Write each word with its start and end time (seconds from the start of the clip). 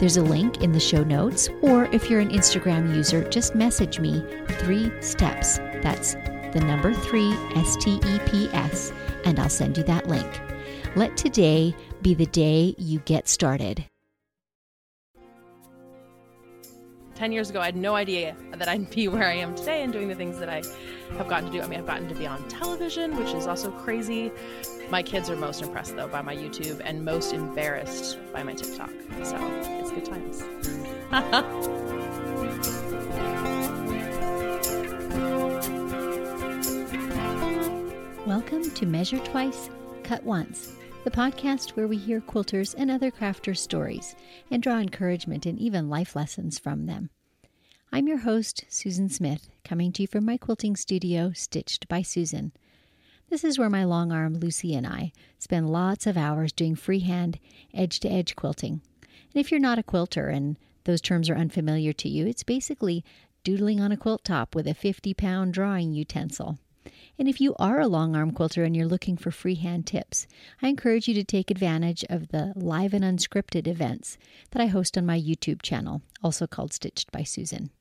there's 0.00 0.16
a 0.16 0.22
link 0.22 0.62
in 0.62 0.72
the 0.72 0.80
show 0.80 1.04
notes, 1.04 1.50
or 1.60 1.84
if 1.92 2.08
you're 2.08 2.20
an 2.20 2.30
Instagram 2.30 2.94
user, 2.96 3.22
just 3.28 3.54
message 3.54 4.00
me 4.00 4.24
three 4.58 4.90
steps. 5.02 5.58
That's 5.82 6.14
the 6.54 6.62
number 6.66 6.94
three, 6.94 7.32
S 7.54 7.76
T 7.76 8.00
E 8.04 8.18
P 8.26 8.48
S, 8.54 8.92
and 9.26 9.38
I'll 9.38 9.50
send 9.50 9.76
you 9.76 9.84
that 9.84 10.08
link. 10.08 10.40
Let 10.96 11.18
today 11.18 11.76
be 12.00 12.14
the 12.14 12.26
day 12.26 12.74
you 12.78 13.00
get 13.00 13.28
started. 13.28 13.84
10 17.20 17.32
years 17.32 17.50
ago, 17.50 17.60
I 17.60 17.66
had 17.66 17.76
no 17.76 17.96
idea 17.96 18.34
that 18.56 18.66
I'd 18.66 18.88
be 18.88 19.06
where 19.06 19.28
I 19.28 19.34
am 19.34 19.54
today 19.54 19.82
and 19.82 19.92
doing 19.92 20.08
the 20.08 20.14
things 20.14 20.38
that 20.38 20.48
I 20.48 20.62
have 21.18 21.28
gotten 21.28 21.50
to 21.50 21.52
do. 21.52 21.60
I 21.60 21.66
mean, 21.66 21.78
I've 21.78 21.86
gotten 21.86 22.08
to 22.08 22.14
be 22.14 22.26
on 22.26 22.42
television, 22.48 23.14
which 23.14 23.34
is 23.34 23.46
also 23.46 23.70
crazy. 23.70 24.32
My 24.88 25.02
kids 25.02 25.28
are 25.28 25.36
most 25.36 25.60
impressed, 25.60 25.96
though, 25.96 26.08
by 26.08 26.22
my 26.22 26.34
YouTube 26.34 26.80
and 26.82 27.04
most 27.04 27.34
embarrassed 27.34 28.16
by 28.32 28.42
my 28.42 28.54
TikTok. 28.54 28.88
So 29.22 29.36
it's 29.36 29.90
good 29.90 30.06
times. 30.06 30.42
Welcome 38.26 38.70
to 38.70 38.86
Measure 38.86 39.18
Twice, 39.18 39.68
Cut 40.04 40.24
Once, 40.24 40.74
the 41.02 41.10
podcast 41.10 41.70
where 41.70 41.88
we 41.88 41.96
hear 41.96 42.20
quilters 42.20 42.74
and 42.76 42.90
other 42.90 43.10
crafters' 43.10 43.58
stories 43.58 44.14
and 44.50 44.62
draw 44.62 44.78
encouragement 44.78 45.46
and 45.46 45.58
even 45.58 45.88
life 45.88 46.14
lessons 46.14 46.58
from 46.58 46.84
them. 46.84 47.08
I'm 47.90 48.06
your 48.06 48.18
host, 48.18 48.66
Susan 48.68 49.08
Smith, 49.08 49.48
coming 49.64 49.92
to 49.92 50.02
you 50.02 50.06
from 50.06 50.26
my 50.26 50.36
quilting 50.36 50.76
studio, 50.76 51.32
Stitched 51.34 51.88
by 51.88 52.02
Susan. 52.02 52.52
This 53.30 53.44
is 53.44 53.58
where 53.58 53.70
my 53.70 53.82
long 53.84 54.12
arm 54.12 54.34
Lucy 54.34 54.74
and 54.74 54.86
I 54.86 55.12
spend 55.38 55.70
lots 55.70 56.06
of 56.06 56.18
hours 56.18 56.52
doing 56.52 56.74
freehand, 56.74 57.38
edge 57.72 58.00
to 58.00 58.12
edge 58.12 58.36
quilting. 58.36 58.82
And 59.00 59.40
if 59.40 59.50
you're 59.50 59.58
not 59.58 59.78
a 59.78 59.82
quilter 59.82 60.28
and 60.28 60.58
those 60.84 61.00
terms 61.00 61.30
are 61.30 61.36
unfamiliar 61.36 61.94
to 61.94 62.10
you, 62.10 62.26
it's 62.26 62.42
basically 62.42 63.06
doodling 63.42 63.80
on 63.80 63.90
a 63.90 63.96
quilt 63.96 64.22
top 64.22 64.54
with 64.54 64.66
a 64.66 64.74
50 64.74 65.14
pound 65.14 65.54
drawing 65.54 65.94
utensil. 65.94 66.58
And 67.20 67.28
if 67.28 67.38
you 67.38 67.54
are 67.58 67.78
a 67.78 67.86
long 67.86 68.16
arm 68.16 68.30
quilter 68.30 68.64
and 68.64 68.74
you're 68.74 68.86
looking 68.86 69.18
for 69.18 69.30
freehand 69.30 69.86
tips, 69.86 70.26
I 70.62 70.68
encourage 70.68 71.06
you 71.06 71.12
to 71.12 71.22
take 71.22 71.50
advantage 71.50 72.02
of 72.08 72.28
the 72.28 72.54
live 72.56 72.94
and 72.94 73.04
unscripted 73.04 73.68
events 73.68 74.16
that 74.52 74.62
I 74.62 74.68
host 74.68 74.96
on 74.96 75.04
my 75.04 75.20
YouTube 75.20 75.60
channel, 75.60 76.00
also 76.24 76.46
called 76.46 76.72
Stitched 76.72 77.12
by 77.12 77.24
Susan. 77.24 77.72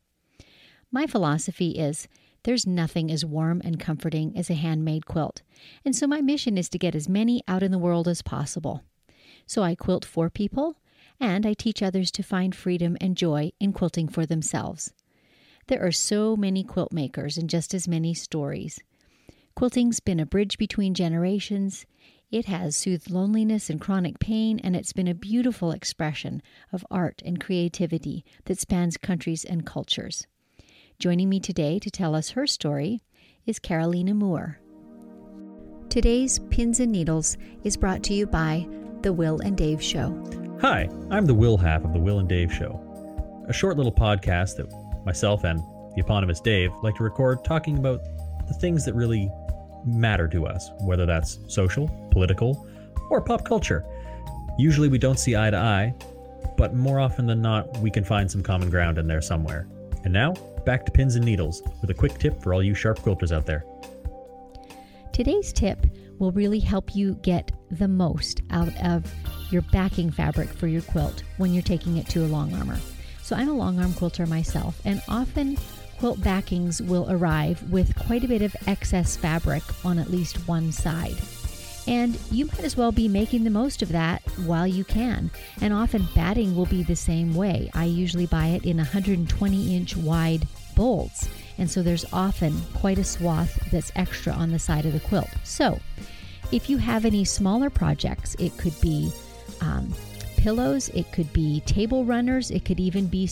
My 0.92 1.08
philosophy 1.08 1.70
is 1.70 2.10
there's 2.44 2.68
nothing 2.68 3.10
as 3.10 3.24
warm 3.24 3.62
and 3.64 3.80
comforting 3.80 4.38
as 4.38 4.50
a 4.50 4.56
handmade 4.56 5.06
quilt, 5.06 5.42
and 5.86 5.96
so 5.96 6.06
my 6.06 6.20
mission 6.20 6.58
is 6.58 6.68
to 6.68 6.78
get 6.78 6.94
as 6.94 7.08
many 7.08 7.42
out 7.48 7.64
in 7.64 7.72
the 7.72 7.78
world 7.78 8.10
as 8.10 8.22
possible. 8.22 8.84
So 9.48 9.64
I 9.64 9.74
quilt 9.74 10.04
for 10.04 10.30
people, 10.30 10.82
and 11.18 11.46
I 11.46 11.54
teach 11.54 11.82
others 11.82 12.12
to 12.12 12.24
find 12.24 12.54
freedom 12.54 12.98
and 13.00 13.16
joy 13.16 13.54
in 13.58 13.72
quilting 13.72 14.10
for 14.10 14.26
themselves. 14.26 14.92
There 15.68 15.82
are 15.82 15.94
so 15.94 16.36
many 16.36 16.62
quilt 16.66 16.92
makers 16.92 17.38
and 17.38 17.50
just 17.50 17.74
as 17.74 17.88
many 17.88 18.14
stories. 18.14 18.82
Quilting's 19.56 20.00
been 20.00 20.20
a 20.20 20.26
bridge 20.26 20.58
between 20.58 20.94
generations. 20.94 21.86
It 22.32 22.46
has 22.46 22.76
soothed 22.76 23.10
loneliness 23.10 23.70
and 23.70 23.82
chronic 23.82 24.20
pain, 24.20 24.60
and 24.64 24.76
it's 24.76 24.94
been 24.94 25.08
a 25.08 25.14
beautiful 25.14 25.72
expression 25.72 26.42
of 26.72 26.86
art 26.90 27.22
and 27.26 27.40
creativity 27.40 28.24
that 28.46 28.60
spans 28.60 28.98
countries 28.98 29.44
and 29.44 29.66
cultures. 29.66 30.28
Joining 31.00 31.28
me 31.30 31.40
today 31.40 31.80
to 31.80 31.90
tell 31.90 32.16
us 32.16 32.32
her 32.32 32.46
story 32.46 33.02
is 33.46 33.60
Carolina 33.60 34.14
Moore. 34.14 34.60
Today's 35.90 36.40
Pins 36.52 36.80
and 36.80 36.92
Needles 36.92 37.36
is 37.64 37.76
brought 37.76 38.04
to 38.04 38.14
you 38.14 38.28
by 38.28 38.68
The 39.02 39.12
Will 39.12 39.40
and 39.40 39.58
Dave 39.58 39.82
Show. 39.82 40.16
Hi, 40.62 40.88
I'm 41.10 41.26
the 41.26 41.34
Will 41.34 41.58
half 41.58 41.84
of 41.84 41.94
The 41.94 42.00
Will 42.00 42.20
and 42.20 42.30
Dave 42.30 42.54
Show, 42.54 42.80
a 43.48 43.54
short 43.54 43.76
little 43.76 43.92
podcast 43.92 44.58
that 44.58 44.72
myself 45.06 45.44
and 45.44 45.60
the 45.96 46.02
eponymous 46.02 46.40
Dave 46.40 46.72
like 46.84 46.96
to 46.98 47.04
record 47.04 47.44
talking 47.44 47.78
about 47.78 48.02
the 48.48 48.54
things 48.54 48.86
that 48.86 48.94
really 48.94 49.32
matter 49.98 50.28
to 50.28 50.46
us, 50.46 50.70
whether 50.82 51.06
that's 51.06 51.40
social, 51.48 51.88
political, 52.12 52.68
or 53.10 53.22
pop 53.22 53.46
culture. 53.46 53.86
Usually 54.58 54.88
we 54.88 54.98
don't 54.98 55.20
see 55.20 55.36
eye 55.36 55.50
to 55.50 55.58
eye, 55.58 55.94
but 56.58 56.76
more 56.76 57.00
often 57.00 57.26
than 57.26 57.42
not, 57.42 57.78
we 57.78 57.90
can 57.90 58.04
find 58.04 58.30
some 58.30 58.44
common 58.44 58.70
ground 58.70 58.98
in 58.98 59.08
there 59.08 59.22
somewhere. 59.22 59.68
And 60.04 60.14
now, 60.14 60.34
back 60.66 60.86
to 60.86 60.92
pins 60.92 61.16
and 61.16 61.26
needles 61.26 61.64
with 61.82 61.90
a 61.90 61.94
quick 61.94 62.18
tip 62.18 62.42
for 62.42 62.54
all 62.54 62.62
you 62.62 62.74
sharp 62.74 63.00
quilters 63.00 63.32
out 63.32 63.46
there. 63.46 63.66
Today's 65.14 65.52
tip 65.52 65.86
will 66.20 66.32
really 66.32 66.60
help 66.60 66.96
you 66.96 67.16
get 67.22 67.52
the 67.72 67.88
most 67.88 68.42
out 68.52 68.76
of 68.84 69.12
your 69.52 69.62
backing 69.64 70.12
fabric 70.12 70.50
for 70.50 70.68
your 70.68 70.82
quilt 70.82 71.24
when 71.38 71.54
you're 71.54 71.64
taking 71.64 71.98
it 71.98 72.08
to 72.10 72.26
a 72.26 72.28
long 72.28 72.54
armor. 72.56 72.78
So, 73.22 73.36
I'm 73.36 73.50
a 73.50 73.54
long 73.54 73.80
arm 73.80 73.94
quilter 73.94 74.26
myself, 74.26 74.80
and 74.86 75.02
often 75.08 75.58
quilt 76.00 76.24
backings 76.24 76.82
will 76.82 77.06
arrive 77.12 77.62
with 77.70 77.94
quite 77.94 78.24
a 78.24 78.28
bit 78.28 78.42
of 78.42 78.56
excess 78.68 79.18
fabric 79.18 79.62
on 79.84 80.00
at 80.00 80.10
least 80.10 80.48
one 80.48 80.72
side. 80.72 81.18
And 81.88 82.18
you 82.32 82.46
might 82.46 82.64
as 82.64 82.78
well 82.78 82.94
be 82.94 83.10
making 83.10 83.44
the 83.44 83.50
most 83.50 83.82
of 83.82 83.90
that 83.90 84.22
while 84.46 84.66
you 84.66 84.86
can. 84.86 85.30
And 85.60 85.74
often 85.74 86.08
batting 86.16 86.56
will 86.56 86.68
be 86.68 86.84
the 86.84 86.96
same 86.96 87.36
way. 87.36 87.70
I 87.74 87.84
usually 87.84 88.28
buy 88.28 88.48
it 88.48 88.64
in 88.64 88.78
120 88.78 89.76
inch 89.76 89.98
wide 89.98 90.48
bolts. 90.74 91.28
And 91.58 91.70
so 91.70 91.84
there's 91.84 92.06
often 92.14 92.56
quite 92.76 92.98
a 92.98 93.04
swath 93.04 93.70
that's 93.70 93.92
extra 93.98 94.32
on 94.32 94.52
the 94.52 94.60
side 94.60 94.86
of 94.86 94.94
the 94.94 95.02
quilt. 95.02 95.30
So 95.44 95.82
if 96.54 96.70
you 96.70 96.78
have 96.78 97.04
any 97.04 97.26
smaller 97.26 97.70
projects, 97.70 98.36
it 98.40 98.58
could 98.58 98.80
be 98.80 99.12
um, 99.60 99.94
pillows, 100.38 100.88
it 100.90 101.12
could 101.12 101.34
be 101.34 101.60
table 101.62 102.06
runners, 102.06 102.52
it 102.52 102.64
could 102.64 102.80
even 102.80 103.08
be 103.08 103.28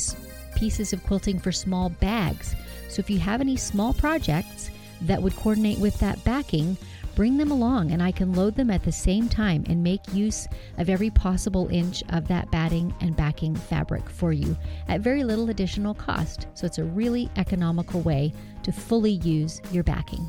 pieces 0.58 0.92
of 0.92 1.04
quilting 1.06 1.38
for 1.38 1.52
small 1.52 1.90
bags. 1.90 2.56
So 2.90 3.00
if 3.00 3.10
you 3.12 3.20
have 3.20 3.42
any 3.42 3.56
small 3.56 3.94
projects 3.94 4.72
that 5.02 5.22
would 5.22 5.36
coordinate 5.36 5.78
with 5.78 5.98
that 6.00 6.24
backing, 6.24 6.76
bring 7.16 7.38
them 7.38 7.52
along 7.52 7.92
and 7.92 8.02
I 8.02 8.12
can 8.12 8.34
load 8.34 8.56
them 8.56 8.72
at 8.72 8.84
the 8.84 8.92
same 8.92 9.30
time 9.30 9.64
and 9.68 9.84
make 9.84 10.02
use 10.14 10.48
of 10.80 10.90
every 10.90 11.12
possible 11.12 11.68
inch 11.70 12.04
of 12.10 12.28
that 12.30 12.50
batting 12.50 12.92
and 13.02 13.16
backing 13.16 13.56
fabric 13.56 14.10
for 14.10 14.34
you 14.34 14.58
at 14.88 15.02
very 15.02 15.24
little 15.24 15.52
additional 15.52 15.94
cost. 15.94 16.48
So 16.56 16.66
it's 16.66 16.80
a 16.80 16.84
really 16.84 17.30
economical 17.36 18.02
way 18.02 18.34
to 18.64 18.72
fully 18.72 19.12
use 19.12 19.62
your 19.72 19.84
backing. 19.84 20.28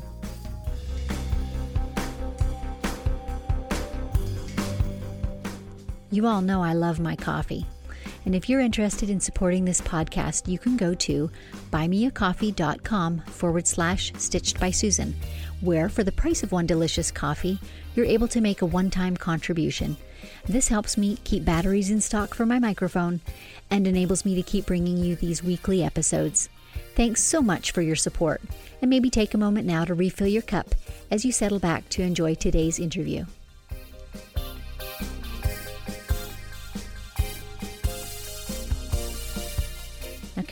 You 6.11 6.27
all 6.27 6.41
know 6.41 6.61
I 6.61 6.73
love 6.73 6.99
my 6.99 7.15
coffee. 7.15 7.65
And 8.25 8.35
if 8.35 8.49
you're 8.49 8.59
interested 8.59 9.09
in 9.09 9.19
supporting 9.19 9.65
this 9.65 9.81
podcast, 9.81 10.47
you 10.47 10.59
can 10.59 10.77
go 10.77 10.93
to 10.95 11.31
buymeacoffee.com 11.71 13.21
forward 13.21 13.67
slash 13.67 14.11
stitched 14.17 14.59
by 14.59 14.71
Susan, 14.71 15.15
where 15.61 15.89
for 15.89 16.03
the 16.03 16.11
price 16.11 16.43
of 16.43 16.51
one 16.51 16.65
delicious 16.65 17.11
coffee, 17.11 17.59
you're 17.95 18.05
able 18.05 18.27
to 18.27 18.41
make 18.41 18.61
a 18.61 18.65
one 18.65 18.89
time 18.89 19.15
contribution. 19.17 19.97
This 20.45 20.67
helps 20.67 20.97
me 20.97 21.17
keep 21.23 21.45
batteries 21.45 21.91
in 21.91 22.01
stock 22.01 22.33
for 22.33 22.45
my 22.45 22.59
microphone 22.59 23.21
and 23.71 23.87
enables 23.87 24.25
me 24.25 24.35
to 24.35 24.43
keep 24.43 24.65
bringing 24.65 24.97
you 24.97 25.15
these 25.15 25.43
weekly 25.43 25.83
episodes. 25.83 26.49
Thanks 26.95 27.23
so 27.23 27.41
much 27.41 27.71
for 27.71 27.81
your 27.81 27.95
support, 27.95 28.41
and 28.81 28.89
maybe 28.89 29.09
take 29.09 29.33
a 29.33 29.37
moment 29.37 29.65
now 29.65 29.85
to 29.85 29.93
refill 29.93 30.27
your 30.27 30.41
cup 30.41 30.75
as 31.09 31.23
you 31.23 31.31
settle 31.31 31.59
back 31.59 31.87
to 31.89 32.03
enjoy 32.03 32.35
today's 32.35 32.79
interview. 32.79 33.25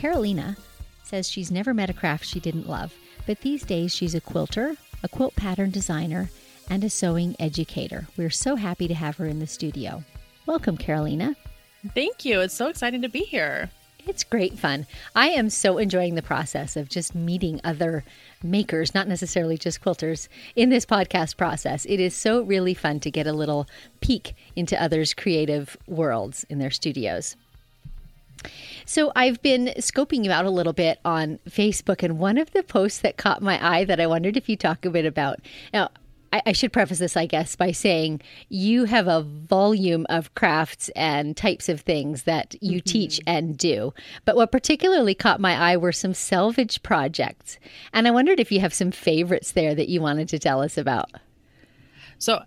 Carolina 0.08 0.56
says 1.04 1.30
she's 1.30 1.52
never 1.52 1.74
met 1.74 1.90
a 1.90 1.94
craft 1.94 2.24
she 2.24 2.40
didn't 2.40 2.70
love, 2.70 2.94
but 3.26 3.42
these 3.42 3.64
days 3.64 3.94
she's 3.94 4.16
a 4.16 4.22
quilter, 4.22 4.78
a 5.04 5.10
quilt 5.10 5.36
pattern 5.36 5.70
designer, 5.70 6.30
and 6.70 6.82
a 6.86 6.90
sewing 6.90 7.36
educator. 7.42 8.08
We're 8.16 8.30
so 8.30 8.56
happy 8.56 8.88
to 8.88 8.94
have 8.94 9.18
her 9.18 9.26
in 9.26 9.40
the 9.40 9.48
studio. 9.48 10.06
Welcome, 10.46 10.78
Carolina. 10.78 11.36
Thank 11.94 12.24
you. 12.24 12.40
It's 12.40 12.54
so 12.54 12.68
exciting 12.68 13.02
to 13.02 13.10
be 13.10 13.20
here. 13.20 13.70
It's 14.06 14.24
great 14.24 14.58
fun. 14.58 14.88
I 15.14 15.28
am 15.28 15.50
so 15.50 15.78
enjoying 15.78 16.16
the 16.16 16.22
process 16.22 16.78
of 16.78 16.88
just 16.88 17.14
meeting 17.14 17.60
other 17.66 18.06
makers, 18.42 18.96
not 18.96 19.10
necessarily 19.10 19.58
just 19.58 19.82
quilters, 19.82 20.30
in 20.56 20.70
this 20.70 20.86
podcast 20.86 21.36
process. 21.36 21.84
It 21.84 22.00
is 22.00 22.16
so 22.16 22.44
really 22.44 22.74
fun 22.74 23.02
to 23.02 23.12
get 23.12 23.28
a 23.28 23.34
little 23.34 23.68
peek 24.00 24.36
into 24.56 24.82
others' 24.82 25.14
creative 25.14 25.76
worlds 25.86 26.46
in 26.50 26.60
their 26.60 26.72
studios. 26.72 27.36
So 28.86 29.12
I've 29.16 29.42
been 29.42 29.74
scoping 29.78 30.24
you 30.24 30.32
out 30.32 30.46
a 30.46 30.50
little 30.50 30.74
bit 30.74 31.00
on 31.04 31.40
Facebook, 31.50 32.04
and 32.04 32.20
one 32.20 32.38
of 32.38 32.52
the 32.52 32.64
posts 32.64 33.00
that 33.00 33.18
caught 33.18 33.42
my 33.42 33.64
eye 33.66 33.86
that 33.86 34.00
I 34.00 34.08
wondered 34.08 34.38
if 34.38 34.48
you 34.48 34.56
talk 34.56 34.86
a 34.86 34.90
bit 34.90 35.06
about. 35.06 35.40
Now, 35.74 35.90
I, 36.32 36.42
I 36.48 36.52
should 36.52 36.74
preface 36.74 37.00
this, 37.00 37.18
I 37.18 37.26
guess, 37.26 37.56
by 37.56 37.72
saying 37.72 38.22
you 38.50 38.86
have 38.86 39.08
a 39.08 39.22
volume 39.22 40.06
of 40.10 40.34
crafts 40.36 40.90
and 40.90 41.36
types 41.36 41.70
of 41.70 41.82
things 41.82 42.24
that 42.24 42.56
you 42.62 42.78
mm-hmm. 42.78 42.90
teach 42.90 43.22
and 43.26 43.58
do. 43.58 43.94
But 44.26 44.36
what 44.36 44.52
particularly 44.52 45.16
caught 45.16 45.40
my 45.40 45.56
eye 45.56 45.78
were 45.78 45.92
some 45.92 46.14
selvage 46.14 46.84
projects. 46.84 47.58
And 47.94 48.08
I 48.08 48.12
wondered 48.12 48.40
if 48.40 48.52
you 48.52 48.60
have 48.60 48.74
some 48.74 48.92
favorites 48.92 49.54
there 49.54 49.74
that 49.76 49.90
you 49.90 50.02
wanted 50.02 50.30
to 50.30 50.40
tell 50.40 50.62
us 50.62 50.78
about. 50.78 51.12
So 52.20 52.42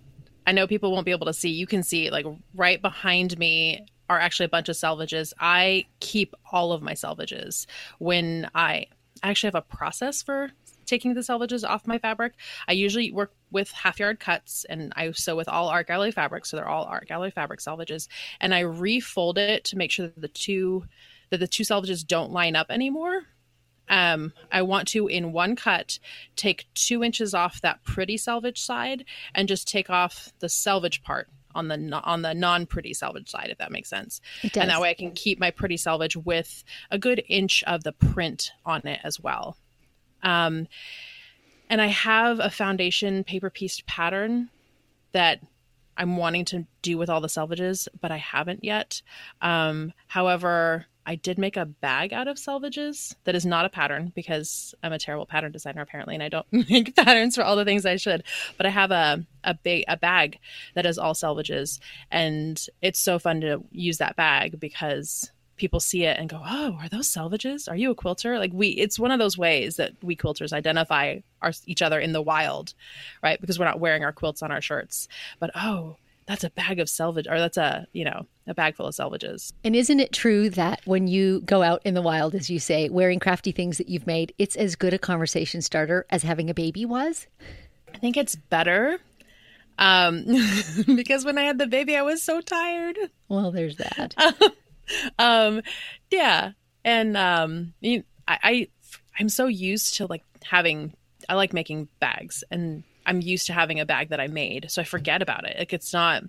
I 0.47 0.53
know 0.53 0.67
people 0.67 0.93
won't 0.93 1.07
be 1.07 1.13
able 1.13 1.27
to 1.27 1.33
see. 1.33 1.51
You 1.51 1.67
can 1.67 1.83
see, 1.83 2.11
like, 2.11 2.27
right 2.55 2.81
behind 2.81 3.39
me 3.39 3.87
are 4.11 4.19
actually 4.19 4.47
a 4.47 4.51
bunch 4.51 4.69
of 4.69 4.77
salvages. 4.77 5.33
I 5.39 5.87
keep 6.01 6.35
all 6.51 6.73
of 6.73 6.83
my 6.83 6.95
salvages 6.95 7.69
when 8.01 8.51
I 8.57 8.87
actually 9.23 9.49
have 9.49 9.55
a 9.55 9.63
process 9.63 10.21
for 10.21 10.51
taking 10.85 11.15
the 11.15 11.23
salvages 11.23 11.63
off 11.63 11.87
my 11.87 11.99
fabric. 11.99 12.33
I 12.67 12.73
usually 12.73 13.13
work 13.13 13.33
with 13.53 13.71
half 13.71 14.01
yard 14.01 14.19
cuts 14.19 14.67
and 14.69 14.93
I 14.97 15.13
sew 15.13 15.37
with 15.37 15.49
all 15.49 15.69
art 15.69 15.87
gallery 15.87 16.11
fabrics. 16.11 16.51
So 16.51 16.57
they're 16.57 16.69
all 16.69 16.87
art 16.87 17.07
gallery 17.07 17.31
fabric 17.31 17.61
salvages, 17.61 18.09
And 18.41 18.53
I 18.53 18.61
refold 18.61 19.39
it 19.39 19.63
to 19.67 19.77
make 19.77 19.93
sure 19.93 20.09
that 20.09 20.21
the 20.21 20.29
two 20.29 20.85
that 21.31 21.39
the 21.39 21.47
two 21.47 21.63
salvages 21.63 22.03
don't 22.03 22.33
line 22.33 22.57
up 22.57 22.67
anymore. 22.69 23.23
Um, 23.89 24.33
I 24.51 24.63
want 24.63 24.89
to, 24.89 25.07
in 25.07 25.33
one 25.33 25.55
cut, 25.55 26.01
take 26.35 26.67
two 26.75 27.05
inches 27.05 27.33
off 27.33 27.61
that 27.61 27.85
pretty 27.85 28.17
salvage 28.17 28.61
side 28.61 29.05
and 29.37 29.47
just 29.47 29.69
take 29.69 29.89
off 29.89 30.33
the 30.41 30.49
salvage 30.49 31.05
part 31.05 31.29
on 31.55 31.69
the 31.69 32.01
on 32.05 32.23
the 32.23 32.35
non 32.35 32.67
pretty 32.67 32.95
selvage 32.95 33.29
side, 33.29 33.49
if 33.51 33.59
that 33.59 33.73
makes 33.73 33.89
sense. 33.89 34.21
And 34.63 34.71
that 34.71 34.81
way, 34.81 34.91
I 34.91 34.95
can 34.95 35.13
keep 35.13 35.39
my 35.41 35.51
pretty 35.51 35.77
selvage 35.77 36.17
with 36.17 36.65
a 36.91 36.99
good 36.99 37.23
inch 37.29 37.63
of 37.65 37.85
the 37.85 37.93
print 37.93 38.53
on 38.65 38.87
it 38.87 39.01
as 39.05 39.21
well. 39.21 39.57
Um, 40.23 40.69
and 41.69 41.81
I 41.81 41.87
have 41.87 42.41
a 42.41 42.51
foundation 42.51 43.25
paper 43.25 43.49
pieced 43.49 43.87
pattern 43.87 44.51
that 45.13 45.41
I'm 45.97 46.17
wanting 46.17 46.45
to 46.47 46.67
do 46.83 46.99
with 46.99 47.11
all 47.11 47.21
the 47.21 47.29
selvages, 47.29 47.87
but 48.01 48.11
I 48.11 48.17
haven't 48.17 48.65
yet. 48.65 49.03
Um, 49.43 49.93
however, 50.07 50.87
I 51.07 51.15
did 51.15 51.39
make 51.39 51.57
a 51.57 51.67
bag 51.67 52.13
out 52.13 52.29
of 52.29 52.37
selvages 52.37 53.15
that 53.25 53.35
is 53.35 53.47
not 53.47 53.65
a 53.65 53.71
pattern 53.71 54.13
because 54.15 54.75
I'm 54.83 54.93
a 54.93 54.99
terrible 54.99 55.27
pattern 55.27 55.53
designer 55.53 55.83
apparently, 55.83 56.15
and 56.15 56.23
I 56.23 56.29
don't 56.29 56.47
make 56.53 56.95
patterns 56.95 57.35
for 57.37 57.43
all 57.43 57.57
the 57.57 57.65
things 57.65 57.87
I 57.87 57.97
should. 57.97 58.23
But 58.57 58.67
I 58.67 58.71
have 58.71 58.91
a 58.91 59.25
a 59.43 59.55
big 59.55 59.85
a 59.89 59.97
bag 59.97 60.39
that 60.75 60.87
is 60.87 60.99
all 60.99 61.15
selvages, 61.15 61.81
and 62.11 62.65
it's 62.83 63.01
so 63.01 63.19
fun 63.19 63.41
to 63.41 63.65
use 63.73 63.99
that 63.99 64.17
bag 64.17 64.61
because 64.61 65.31
people 65.57 65.81
see 65.81 66.05
it 66.05 66.19
and 66.19 66.29
go, 66.29 66.41
"Oh, 66.45 66.79
are 66.81 66.89
those 66.89 67.09
selvages? 67.09 67.69
Are 67.69 67.77
you 67.77 67.91
a 67.91 67.95
quilter?" 67.95 68.39
Like 68.39 68.53
we, 68.53 68.69
it's 68.69 68.99
one 68.99 69.11
of 69.11 69.19
those 69.19 69.39
ways 69.39 69.77
that 69.77 69.93
we 70.03 70.17
quilters 70.17 70.53
identify 70.53 71.21
our, 71.43 71.53
each 71.67 71.83
other 71.83 71.99
in 71.99 72.13
the 72.13 72.23
wild, 72.23 72.75
right? 73.23 73.41
Because 73.41 73.59
we're 73.59 73.65
not 73.65 73.81
wearing 73.81 74.05
our 74.05 74.13
quilts 74.13 74.43
on 74.43 74.51
our 74.51 74.61
shirts, 74.61 75.09
but 75.39 75.51
oh, 75.55 75.97
that's 76.31 76.45
a 76.45 76.51
bag 76.51 76.79
of 76.81 76.89
selvage, 76.89 77.27
or 77.29 77.39
that's 77.39 77.57
a 77.57 77.87
you 77.93 78.05
know 78.05 78.27
a 78.47 78.55
bag 78.55 78.75
full 78.75 78.87
of 78.87 78.95
salvages 78.95 79.53
And 79.63 79.77
isn't 79.77 80.01
it 80.01 80.13
true 80.13 80.51
that 80.51 80.81
when 80.85 81.07
you 81.07 81.41
go 81.43 81.63
out 81.63 81.83
in 81.85 81.95
the 81.95 82.03
wild, 82.03 82.35
as 82.35 82.51
you 82.51 82.59
say, 82.59 82.89
wearing 82.89 83.21
crafty 83.21 83.53
things 83.53 83.79
that 83.79 83.89
you've 83.89 84.07
made, 84.07 84.35
it's 84.39 84.57
as 84.57 84.75
good 84.75 84.95
a 84.95 84.99
conversation 84.99 85.63
starter 85.63 86.07
as 86.11 86.23
having 86.23 86.51
a 86.51 86.55
baby 86.55 86.85
was? 86.85 87.27
I 87.95 87.99
think 87.99 88.17
it's 88.17 88.35
better 88.37 88.99
um 89.79 90.25
because 90.95 91.25
when 91.25 91.39
i 91.39 91.43
had 91.43 91.57
the 91.57 91.67
baby 91.67 91.97
i 91.97 92.03
was 92.03 92.23
so 92.23 92.43
tired 92.43 92.99
well 93.29 93.51
there's 93.51 93.77
that 93.77 94.15
um, 95.19 95.63
yeah, 96.11 96.53
and 96.85 97.17
um, 97.17 97.75
I, 97.83 98.03
I 98.29 98.69
I'm 99.19 99.29
so 99.29 99.47
used 99.47 99.97
to 99.97 100.07
like 100.07 100.25
having. 100.43 100.95
I 101.29 101.35
like 101.35 101.53
making 101.53 101.89
bags, 102.01 102.43
and 102.51 102.83
I'm 103.07 103.21
used 103.21 103.47
to 103.47 103.53
having 103.53 103.81
a 103.81 103.87
bag 103.87 104.11
that 104.11 104.21
I 104.21 104.27
made, 104.29 104.71
so 104.71 104.83
I 104.83 104.85
forget 104.85 105.23
about 105.23 105.45
it. 105.47 105.57
Like 105.59 105.73
it's 105.73 105.93
not 105.93 106.25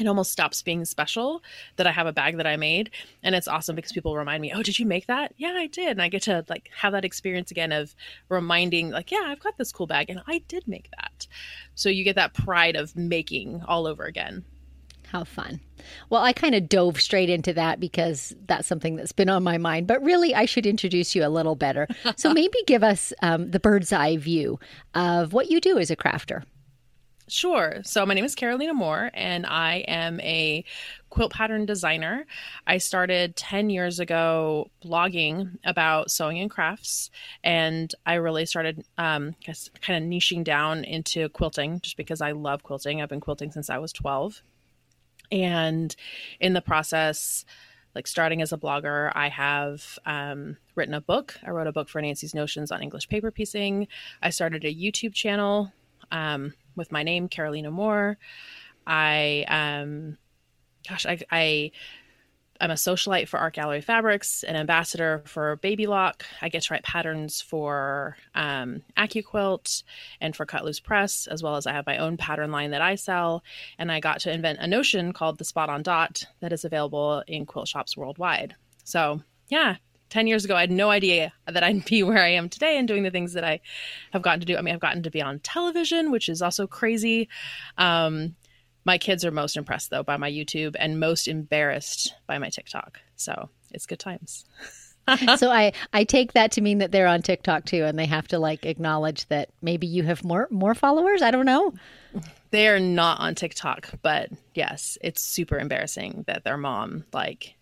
it 0.00 0.06
almost 0.06 0.32
stops 0.32 0.62
being 0.62 0.84
special 0.84 1.42
that 1.76 1.86
I 1.86 1.92
have 1.92 2.06
a 2.06 2.12
bag 2.12 2.38
that 2.38 2.46
I 2.46 2.56
made. 2.56 2.90
And 3.22 3.34
it's 3.34 3.46
awesome 3.46 3.76
because 3.76 3.92
people 3.92 4.16
remind 4.16 4.40
me, 4.40 4.52
oh, 4.52 4.62
did 4.62 4.78
you 4.78 4.86
make 4.86 5.06
that? 5.06 5.34
Yeah, 5.36 5.52
I 5.56 5.66
did. 5.66 5.90
And 5.90 6.02
I 6.02 6.08
get 6.08 6.22
to 6.22 6.44
like 6.48 6.70
have 6.74 6.92
that 6.92 7.04
experience 7.04 7.50
again 7.50 7.70
of 7.70 7.94
reminding, 8.30 8.90
like, 8.90 9.10
yeah, 9.10 9.24
I've 9.26 9.40
got 9.40 9.58
this 9.58 9.72
cool 9.72 9.86
bag 9.86 10.08
and 10.08 10.22
I 10.26 10.38
did 10.48 10.66
make 10.66 10.90
that. 10.92 11.26
So 11.74 11.90
you 11.90 12.02
get 12.02 12.16
that 12.16 12.32
pride 12.32 12.76
of 12.76 12.96
making 12.96 13.62
all 13.68 13.86
over 13.86 14.04
again. 14.04 14.44
How 15.10 15.24
fun. 15.24 15.58
Well, 16.08 16.22
I 16.22 16.32
kind 16.32 16.54
of 16.54 16.68
dove 16.68 17.00
straight 17.00 17.28
into 17.28 17.52
that 17.54 17.80
because 17.80 18.32
that's 18.46 18.68
something 18.68 18.94
that's 18.94 19.10
been 19.10 19.28
on 19.28 19.42
my 19.42 19.58
mind. 19.58 19.88
But 19.88 20.00
really, 20.04 20.36
I 20.36 20.44
should 20.44 20.66
introduce 20.66 21.16
you 21.16 21.24
a 21.24 21.28
little 21.28 21.56
better. 21.56 21.88
So 22.16 22.32
maybe 22.34 22.58
give 22.68 22.84
us 22.84 23.12
um, 23.20 23.50
the 23.50 23.58
bird's 23.58 23.92
eye 23.92 24.18
view 24.18 24.60
of 24.94 25.32
what 25.32 25.50
you 25.50 25.60
do 25.60 25.78
as 25.78 25.90
a 25.90 25.96
crafter. 25.96 26.44
Sure. 27.26 27.80
So 27.84 28.06
my 28.06 28.14
name 28.14 28.24
is 28.24 28.36
Carolina 28.36 28.72
Moore, 28.72 29.10
and 29.14 29.46
I 29.46 29.84
am 29.88 30.20
a 30.20 30.64
quilt 31.10 31.32
pattern 31.32 31.66
designer. 31.66 32.24
I 32.68 32.78
started 32.78 33.34
10 33.34 33.70
years 33.70 33.98
ago 33.98 34.70
blogging 34.84 35.58
about 35.64 36.12
sewing 36.12 36.38
and 36.38 36.50
crafts, 36.50 37.10
and 37.42 37.92
I 38.06 38.14
really 38.14 38.46
started 38.46 38.84
um, 38.96 39.34
kind 39.80 40.04
of 40.04 40.08
niching 40.08 40.44
down 40.44 40.84
into 40.84 41.28
quilting 41.30 41.80
just 41.80 41.96
because 41.96 42.20
I 42.20 42.30
love 42.32 42.62
quilting. 42.62 43.02
I've 43.02 43.08
been 43.08 43.20
quilting 43.20 43.50
since 43.50 43.70
I 43.70 43.78
was 43.78 43.92
12. 43.92 44.42
And 45.30 45.94
in 46.40 46.52
the 46.52 46.60
process, 46.60 47.44
like 47.94 48.06
starting 48.06 48.42
as 48.42 48.52
a 48.52 48.58
blogger, 48.58 49.10
I 49.14 49.28
have 49.28 49.98
um, 50.06 50.56
written 50.74 50.94
a 50.94 51.00
book. 51.00 51.36
I 51.44 51.50
wrote 51.50 51.66
a 51.66 51.72
book 51.72 51.88
for 51.88 52.00
Nancy's 52.00 52.34
Notions 52.34 52.70
on 52.70 52.82
English 52.82 53.08
paper 53.08 53.30
piecing. 53.30 53.88
I 54.22 54.30
started 54.30 54.64
a 54.64 54.74
YouTube 54.74 55.14
channel 55.14 55.72
um, 56.12 56.54
with 56.76 56.92
my 56.92 57.02
name, 57.02 57.28
Carolina 57.28 57.70
Moore. 57.70 58.18
I, 58.86 59.44
um, 59.48 60.18
gosh, 60.88 61.06
I, 61.06 61.18
I 61.30 61.70
I'm 62.60 62.70
a 62.70 62.74
socialite 62.74 63.26
for 63.26 63.38
Art 63.38 63.54
Gallery 63.54 63.80
Fabrics, 63.80 64.42
an 64.42 64.54
ambassador 64.54 65.22
for 65.24 65.56
Baby 65.56 65.86
Lock. 65.86 66.26
I 66.42 66.50
get 66.50 66.62
to 66.64 66.74
write 66.74 66.82
patterns 66.82 67.40
for 67.40 68.18
um, 68.34 68.82
AccuQuilt 68.98 69.82
and 70.20 70.36
for 70.36 70.44
Cut 70.44 70.66
Loose 70.66 70.78
Press, 70.78 71.26
as 71.26 71.42
well 71.42 71.56
as 71.56 71.66
I 71.66 71.72
have 71.72 71.86
my 71.86 71.96
own 71.96 72.18
pattern 72.18 72.52
line 72.52 72.72
that 72.72 72.82
I 72.82 72.96
sell. 72.96 73.42
And 73.78 73.90
I 73.90 73.98
got 73.98 74.20
to 74.20 74.32
invent 74.32 74.58
a 74.58 74.66
notion 74.66 75.14
called 75.14 75.38
the 75.38 75.44
Spot 75.44 75.70
on 75.70 75.82
Dot 75.82 76.26
that 76.40 76.52
is 76.52 76.66
available 76.66 77.24
in 77.26 77.46
quilt 77.46 77.66
shops 77.66 77.96
worldwide. 77.96 78.54
So, 78.84 79.22
yeah, 79.48 79.76
10 80.10 80.26
years 80.26 80.44
ago, 80.44 80.54
I 80.54 80.60
had 80.60 80.70
no 80.70 80.90
idea 80.90 81.32
that 81.46 81.64
I'd 81.64 81.86
be 81.86 82.02
where 82.02 82.22
I 82.22 82.28
am 82.28 82.50
today 82.50 82.76
and 82.76 82.86
doing 82.86 83.04
the 83.04 83.10
things 83.10 83.32
that 83.32 83.44
I 83.44 83.60
have 84.12 84.20
gotten 84.20 84.40
to 84.40 84.46
do. 84.46 84.58
I 84.58 84.60
mean, 84.60 84.74
I've 84.74 84.80
gotten 84.80 85.02
to 85.04 85.10
be 85.10 85.22
on 85.22 85.38
television, 85.38 86.10
which 86.10 86.28
is 86.28 86.42
also 86.42 86.66
crazy. 86.66 87.28
Um, 87.78 88.34
my 88.90 88.98
kids 88.98 89.24
are 89.24 89.30
most 89.30 89.56
impressed 89.56 89.90
though 89.90 90.02
by 90.02 90.16
my 90.16 90.28
YouTube 90.28 90.74
and 90.76 90.98
most 90.98 91.28
embarrassed 91.28 92.12
by 92.26 92.38
my 92.38 92.48
TikTok. 92.48 92.98
So 93.14 93.48
it's 93.70 93.86
good 93.86 94.00
times. 94.00 94.44
so 95.36 95.48
I 95.48 95.74
I 95.92 96.02
take 96.02 96.32
that 96.32 96.50
to 96.52 96.60
mean 96.60 96.78
that 96.78 96.90
they're 96.90 97.06
on 97.06 97.22
TikTok 97.22 97.66
too, 97.66 97.84
and 97.84 97.96
they 97.96 98.06
have 98.06 98.26
to 98.28 98.40
like 98.40 98.66
acknowledge 98.66 99.28
that 99.28 99.50
maybe 99.62 99.86
you 99.86 100.02
have 100.02 100.24
more 100.24 100.48
more 100.50 100.74
followers. 100.74 101.22
I 101.22 101.30
don't 101.30 101.46
know. 101.46 101.72
They 102.50 102.66
are 102.66 102.80
not 102.80 103.20
on 103.20 103.36
TikTok, 103.36 103.90
but 104.02 104.30
yes, 104.54 104.98
it's 105.00 105.20
super 105.20 105.60
embarrassing 105.60 106.24
that 106.26 106.42
their 106.42 106.56
mom 106.56 107.04
like 107.12 107.54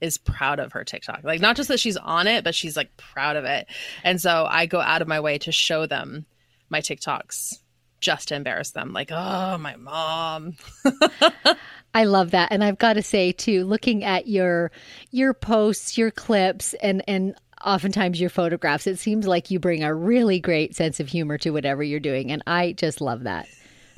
is 0.00 0.18
proud 0.18 0.58
of 0.58 0.72
her 0.72 0.82
TikTok. 0.82 1.20
Like 1.22 1.40
not 1.40 1.54
just 1.54 1.68
that 1.68 1.78
she's 1.78 1.96
on 1.96 2.26
it, 2.26 2.42
but 2.42 2.56
she's 2.56 2.76
like 2.76 2.96
proud 2.96 3.36
of 3.36 3.44
it. 3.44 3.68
And 4.02 4.20
so 4.20 4.48
I 4.50 4.66
go 4.66 4.80
out 4.80 5.00
of 5.00 5.06
my 5.06 5.20
way 5.20 5.38
to 5.38 5.52
show 5.52 5.86
them 5.86 6.26
my 6.70 6.80
TikToks 6.80 7.61
just 8.02 8.28
to 8.28 8.34
embarrass 8.34 8.72
them. 8.72 8.92
Like, 8.92 9.10
oh, 9.10 9.56
my 9.56 9.76
mom. 9.76 10.56
I 11.94 12.04
love 12.04 12.32
that. 12.32 12.52
And 12.52 12.62
I've 12.62 12.78
got 12.78 12.94
to 12.94 13.02
say 13.02 13.32
too, 13.32 13.64
looking 13.64 14.04
at 14.04 14.26
your 14.26 14.70
your 15.10 15.32
posts, 15.32 15.96
your 15.96 16.10
clips 16.10 16.74
and 16.74 17.02
and 17.08 17.34
oftentimes 17.64 18.20
your 18.20 18.30
photographs, 18.30 18.86
it 18.86 18.98
seems 18.98 19.26
like 19.26 19.50
you 19.50 19.58
bring 19.58 19.84
a 19.84 19.94
really 19.94 20.40
great 20.40 20.74
sense 20.74 21.00
of 21.00 21.08
humor 21.08 21.38
to 21.38 21.50
whatever 21.50 21.82
you're 21.82 22.00
doing 22.00 22.32
and 22.32 22.42
I 22.46 22.72
just 22.72 23.00
love 23.00 23.22
that. 23.22 23.46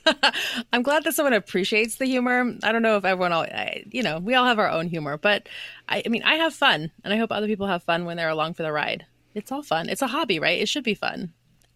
I'm 0.73 0.83
glad 0.83 1.05
that 1.05 1.15
someone 1.15 1.33
appreciates 1.33 1.97
the 1.97 2.05
humor. 2.05 2.55
I 2.63 2.73
don't 2.73 2.83
know 2.83 2.99
if 2.99 3.07
everyone 3.07 3.33
all, 3.33 3.45
I, 3.45 3.85
you 3.91 4.03
know, 4.03 4.19
we 4.19 4.35
all 4.35 4.45
have 4.45 4.59
our 4.59 4.69
own 4.69 4.89
humor, 4.89 5.17
but 5.17 5.49
I, 5.89 6.03
I 6.05 6.09
mean, 6.11 6.23
I 6.25 6.35
have 6.35 6.53
fun 6.53 6.91
and 7.03 7.15
I 7.15 7.17
hope 7.17 7.33
other 7.33 7.47
people 7.47 7.67
have 7.69 7.83
fun 7.83 8.05
when 8.05 8.19
they're 8.19 8.29
along 8.29 8.55
for 8.55 8.65
the 8.65 8.73
ride. 8.73 9.07
It's 9.35 9.51
all 9.51 9.63
fun. 9.63 9.89
It's 9.89 10.03
a 10.03 10.07
hobby, 10.07 10.39
right? 10.39 10.61
It 10.61 10.69
should 10.69 10.85
be 10.85 10.95
fun. 10.95 11.33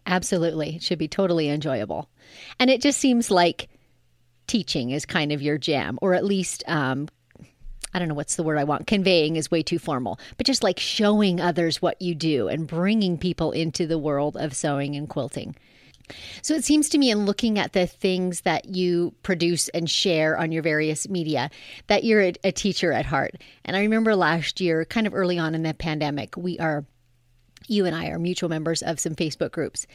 Absolutely. 0.09 0.77
It 0.77 0.83
should 0.83 0.97
be 0.97 1.07
totally 1.07 1.49
enjoyable. 1.49 2.09
And 2.59 2.69
it 2.69 2.81
just 2.81 2.99
seems 2.99 3.29
like 3.29 3.69
teaching 4.47 4.89
is 4.89 5.05
kind 5.05 5.31
of 5.31 5.41
your 5.41 5.59
jam, 5.59 5.99
or 6.01 6.15
at 6.15 6.25
least, 6.25 6.63
um, 6.67 7.07
I 7.93 7.99
don't 7.99 8.07
know 8.07 8.15
what's 8.15 8.35
the 8.35 8.43
word 8.43 8.57
I 8.57 8.63
want. 8.63 8.87
Conveying 8.87 9.35
is 9.35 9.51
way 9.51 9.61
too 9.61 9.77
formal, 9.77 10.19
but 10.35 10.47
just 10.47 10.63
like 10.63 10.79
showing 10.79 11.39
others 11.39 11.79
what 11.79 12.01
you 12.01 12.15
do 12.15 12.47
and 12.47 12.67
bringing 12.67 13.19
people 13.19 13.51
into 13.51 13.85
the 13.85 13.99
world 13.99 14.35
of 14.35 14.55
sewing 14.55 14.95
and 14.95 15.07
quilting. 15.07 15.55
So 16.41 16.55
it 16.55 16.63
seems 16.63 16.89
to 16.89 16.97
me, 16.97 17.11
in 17.11 17.27
looking 17.27 17.59
at 17.59 17.73
the 17.73 17.85
things 17.85 18.41
that 18.41 18.65
you 18.65 19.13
produce 19.21 19.69
and 19.69 19.87
share 19.87 20.39
on 20.39 20.51
your 20.51 20.63
various 20.63 21.07
media, 21.07 21.51
that 21.85 22.03
you're 22.03 22.21
a, 22.21 22.33
a, 22.43 22.51
teacher 22.51 22.91
at 22.91 23.05
heart. 23.05 23.35
And 23.63 23.77
I 23.77 23.81
remember 23.81 24.15
last 24.15 24.59
year, 24.59 24.85
kind 24.85 25.05
of 25.05 25.13
early 25.13 25.37
on 25.37 25.53
in 25.53 25.61
the 25.61 25.75
pandemic, 25.75 26.35
we 26.35 26.57
are 26.57 26.83
you 27.69 27.85
and 27.85 27.95
I 27.95 28.07
are 28.07 28.19
mutual 28.19 28.49
members 28.49 28.81
of 28.81 28.99
some 28.99 29.15
Facebook 29.15 29.51
groups. 29.51 29.87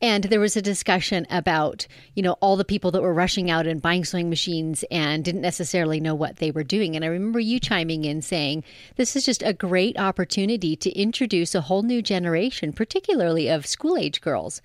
And 0.00 0.24
there 0.24 0.40
was 0.40 0.56
a 0.56 0.62
discussion 0.62 1.26
about, 1.30 1.86
you 2.14 2.22
know, 2.22 2.32
all 2.40 2.56
the 2.56 2.64
people 2.64 2.90
that 2.92 3.02
were 3.02 3.14
rushing 3.14 3.50
out 3.50 3.66
and 3.66 3.82
buying 3.82 4.04
sewing 4.04 4.30
machines 4.30 4.84
and 4.90 5.24
didn't 5.24 5.40
necessarily 5.40 6.00
know 6.00 6.14
what 6.14 6.36
they 6.36 6.50
were 6.50 6.64
doing. 6.64 6.96
And 6.96 7.04
I 7.04 7.08
remember 7.08 7.40
you 7.40 7.60
chiming 7.60 8.04
in 8.04 8.22
saying, 8.22 8.64
this 8.96 9.16
is 9.16 9.24
just 9.24 9.42
a 9.42 9.52
great 9.52 9.98
opportunity 9.98 10.76
to 10.76 10.90
introduce 10.92 11.54
a 11.54 11.62
whole 11.62 11.82
new 11.82 12.02
generation, 12.02 12.72
particularly 12.72 13.48
of 13.48 13.66
school 13.66 13.96
age 13.96 14.20
girls, 14.20 14.60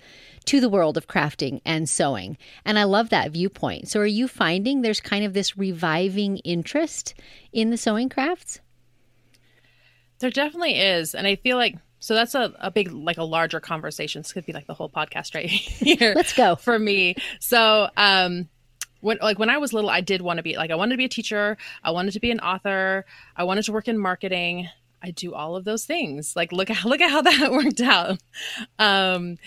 to 0.46 0.60
the 0.60 0.68
world 0.68 0.96
of 0.96 1.08
crafting 1.08 1.60
and 1.64 1.88
sewing. 1.88 2.36
And 2.64 2.78
I 2.78 2.84
love 2.84 3.10
that 3.10 3.30
viewpoint. 3.30 3.88
So 3.88 4.00
are 4.00 4.06
you 4.06 4.28
finding 4.28 4.82
there's 4.82 5.00
kind 5.00 5.24
of 5.24 5.32
this 5.32 5.56
reviving 5.56 6.38
interest 6.38 7.14
in 7.52 7.70
the 7.70 7.76
sewing 7.76 8.08
crafts? 8.08 8.60
There 10.20 10.30
definitely 10.30 10.78
is. 10.78 11.14
And 11.14 11.26
I 11.26 11.36
feel 11.36 11.56
like 11.56 11.76
so 12.04 12.14
that's 12.14 12.34
a, 12.34 12.52
a 12.58 12.70
big, 12.70 12.92
like 12.92 13.16
a 13.16 13.24
larger 13.24 13.60
conversation. 13.60 14.20
This 14.20 14.34
could 14.34 14.44
be 14.44 14.52
like 14.52 14.66
the 14.66 14.74
whole 14.74 14.90
podcast 14.90 15.34
right 15.34 15.46
here. 15.48 16.12
Let's 16.14 16.34
go. 16.34 16.54
For 16.54 16.78
me. 16.78 17.14
So, 17.40 17.88
um, 17.96 18.50
when 19.00 19.16
like 19.22 19.38
when 19.38 19.48
I 19.48 19.56
was 19.56 19.72
little, 19.72 19.88
I 19.88 20.02
did 20.02 20.20
want 20.20 20.36
to 20.36 20.42
be 20.42 20.54
like 20.58 20.70
I 20.70 20.74
wanted 20.74 20.92
to 20.92 20.96
be 20.98 21.06
a 21.06 21.08
teacher. 21.08 21.56
I 21.82 21.92
wanted 21.92 22.10
to 22.12 22.20
be 22.20 22.30
an 22.30 22.40
author. 22.40 23.06
I 23.34 23.44
wanted 23.44 23.64
to 23.64 23.72
work 23.72 23.88
in 23.88 23.96
marketing. 23.96 24.68
I 25.02 25.12
do 25.12 25.32
all 25.32 25.56
of 25.56 25.64
those 25.64 25.86
things. 25.86 26.36
Like 26.36 26.52
look 26.52 26.68
at 26.68 26.84
look 26.84 27.00
at 27.00 27.10
how 27.10 27.22
that 27.22 27.50
worked 27.50 27.80
out. 27.80 28.18
Um, 28.78 29.38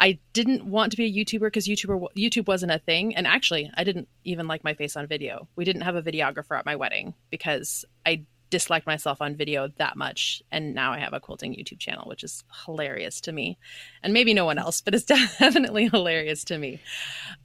I 0.00 0.18
didn't 0.32 0.64
want 0.64 0.92
to 0.92 0.96
be 0.96 1.04
a 1.04 1.12
YouTuber 1.12 1.40
because 1.40 1.68
YouTuber 1.68 2.06
YouTube 2.16 2.46
wasn't 2.46 2.72
a 2.72 2.78
thing, 2.78 3.16
and 3.16 3.26
actually, 3.26 3.70
I 3.74 3.84
didn't 3.84 4.08
even 4.24 4.48
like 4.48 4.64
my 4.64 4.72
face 4.72 4.96
on 4.96 5.06
video. 5.06 5.46
We 5.56 5.66
didn't 5.66 5.82
have 5.82 5.94
a 5.94 6.00
videographer 6.00 6.58
at 6.58 6.64
my 6.64 6.76
wedding 6.76 7.12
because 7.28 7.84
I 8.06 8.22
disliked 8.50 8.86
myself 8.86 9.20
on 9.20 9.36
video 9.36 9.68
that 9.76 9.96
much 9.96 10.42
and 10.50 10.74
now 10.74 10.92
i 10.92 10.98
have 10.98 11.12
a 11.12 11.20
quilting 11.20 11.52
youtube 11.52 11.78
channel 11.78 12.08
which 12.08 12.24
is 12.24 12.44
hilarious 12.64 13.20
to 13.20 13.32
me. 13.32 13.58
And 14.02 14.12
maybe 14.12 14.34
no 14.34 14.44
one 14.44 14.58
else 14.58 14.80
but 14.80 14.94
it's 14.94 15.04
definitely 15.38 15.88
hilarious 15.88 16.44
to 16.44 16.58
me. 16.58 16.80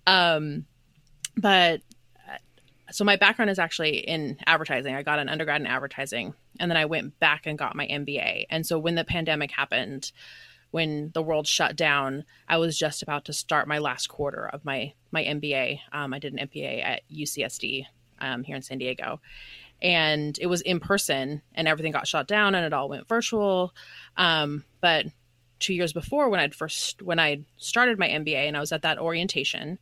Um 0.08 0.66
but 1.36 1.82
uh, 2.30 2.38
so 2.92 3.04
my 3.04 3.16
background 3.16 3.50
is 3.50 3.60
actually 3.60 3.98
in 3.98 4.38
advertising. 4.46 4.94
I 4.96 5.02
got 5.02 5.20
an 5.20 5.30
undergrad 5.30 5.62
in 5.62 5.68
advertising 5.68 6.36
and 6.60 6.70
then 6.70 6.78
i 6.78 6.86
went 6.86 7.20
back 7.20 7.46
and 7.46 7.58
got 7.58 7.76
my 7.76 7.88
mba 7.88 8.46
and 8.50 8.66
so 8.66 8.78
when 8.78 8.96
the 8.96 9.04
pandemic 9.04 9.52
happened 9.52 10.12
when 10.72 11.12
the 11.14 11.22
world 11.22 11.48
shut 11.48 11.76
down 11.76 12.24
i 12.48 12.58
was 12.58 12.78
just 12.78 13.02
about 13.02 13.26
to 13.26 13.34
start 13.34 13.68
my 13.68 13.80
last 13.80 14.08
quarter 14.08 14.48
of 14.48 14.64
my 14.66 14.94
my 15.12 15.24
mba 15.24 15.80
um, 15.92 16.14
i 16.14 16.20
did 16.20 16.34
an 16.34 16.48
mba 16.48 16.84
at 16.84 17.02
ucsd 17.12 17.86
um, 18.20 18.44
here 18.44 18.56
in 18.56 18.62
san 18.62 18.78
diego 18.78 19.20
and 19.82 20.38
it 20.40 20.48
was 20.48 20.62
in 20.62 20.80
person 20.80 21.42
and 21.54 21.68
everything 21.68 21.92
got 21.92 22.08
shut 22.08 22.28
down 22.28 22.56
and 22.56 22.66
it 22.66 22.74
all 22.74 22.90
went 22.90 23.08
virtual. 23.08 23.74
Um, 24.18 24.64
but 24.82 25.06
two 25.64 25.74
years 25.74 25.94
before 25.94 26.30
when 26.30 26.42
i'd 26.42 26.54
first 26.54 27.02
when 27.02 27.20
i 27.20 27.40
started 27.58 27.98
my 27.98 28.10
mba 28.10 28.48
and 28.48 28.58
i 28.58 28.60
was 28.60 28.74
at 28.74 28.82
that 28.82 29.00
orientation 29.00 29.80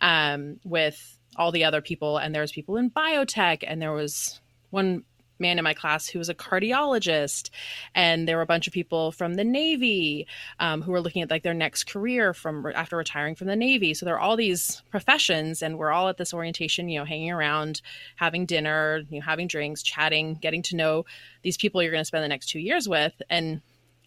um, 0.00 0.60
with 0.64 1.18
all 1.34 1.50
the 1.50 1.64
other 1.64 1.82
people 1.82 2.18
and 2.18 2.32
there 2.32 2.42
was 2.42 2.52
people 2.52 2.76
in 2.76 2.88
biotech 2.88 3.64
and 3.66 3.82
there 3.82 3.92
was 3.92 4.40
one 4.70 5.02
man 5.40 5.58
in 5.58 5.64
my 5.64 5.74
class 5.74 6.08
who 6.08 6.18
was 6.18 6.28
a 6.28 6.34
cardiologist. 6.34 7.50
And 7.94 8.26
there 8.26 8.36
were 8.36 8.42
a 8.42 8.46
bunch 8.46 8.66
of 8.66 8.72
people 8.72 9.12
from 9.12 9.34
the 9.34 9.44
navy 9.44 10.26
um, 10.60 10.82
who 10.82 10.92
were 10.92 11.00
looking 11.00 11.22
at 11.22 11.30
like 11.30 11.42
their 11.42 11.54
next 11.54 11.84
career 11.84 12.34
from 12.34 12.66
after 12.74 12.96
retiring 12.96 13.34
from 13.34 13.46
the 13.46 13.56
navy. 13.56 13.94
So 13.94 14.04
there 14.04 14.14
are 14.14 14.20
all 14.20 14.36
these 14.36 14.82
professions 14.90 15.62
and 15.62 15.78
we're 15.78 15.90
all 15.90 16.08
at 16.08 16.16
this 16.16 16.34
orientation 16.34 16.88
you 16.88 16.98
know 16.98 17.04
hanging 17.04 17.30
around 17.30 17.80
having 18.16 18.46
dinner 18.46 19.02
you 19.10 19.20
know 19.20 19.24
having 19.24 19.46
drinks 19.46 19.82
chatting 19.82 20.34
getting 20.34 20.62
to 20.62 20.76
know 20.76 21.04
these 21.42 21.56
people 21.56 21.82
you're 21.82 21.92
going 21.92 22.00
to 22.00 22.06
spend 22.06 22.24
the 22.24 22.28
next 22.28 22.46
two 22.46 22.60
years 22.60 22.88
with. 22.88 23.20
And 23.30 23.60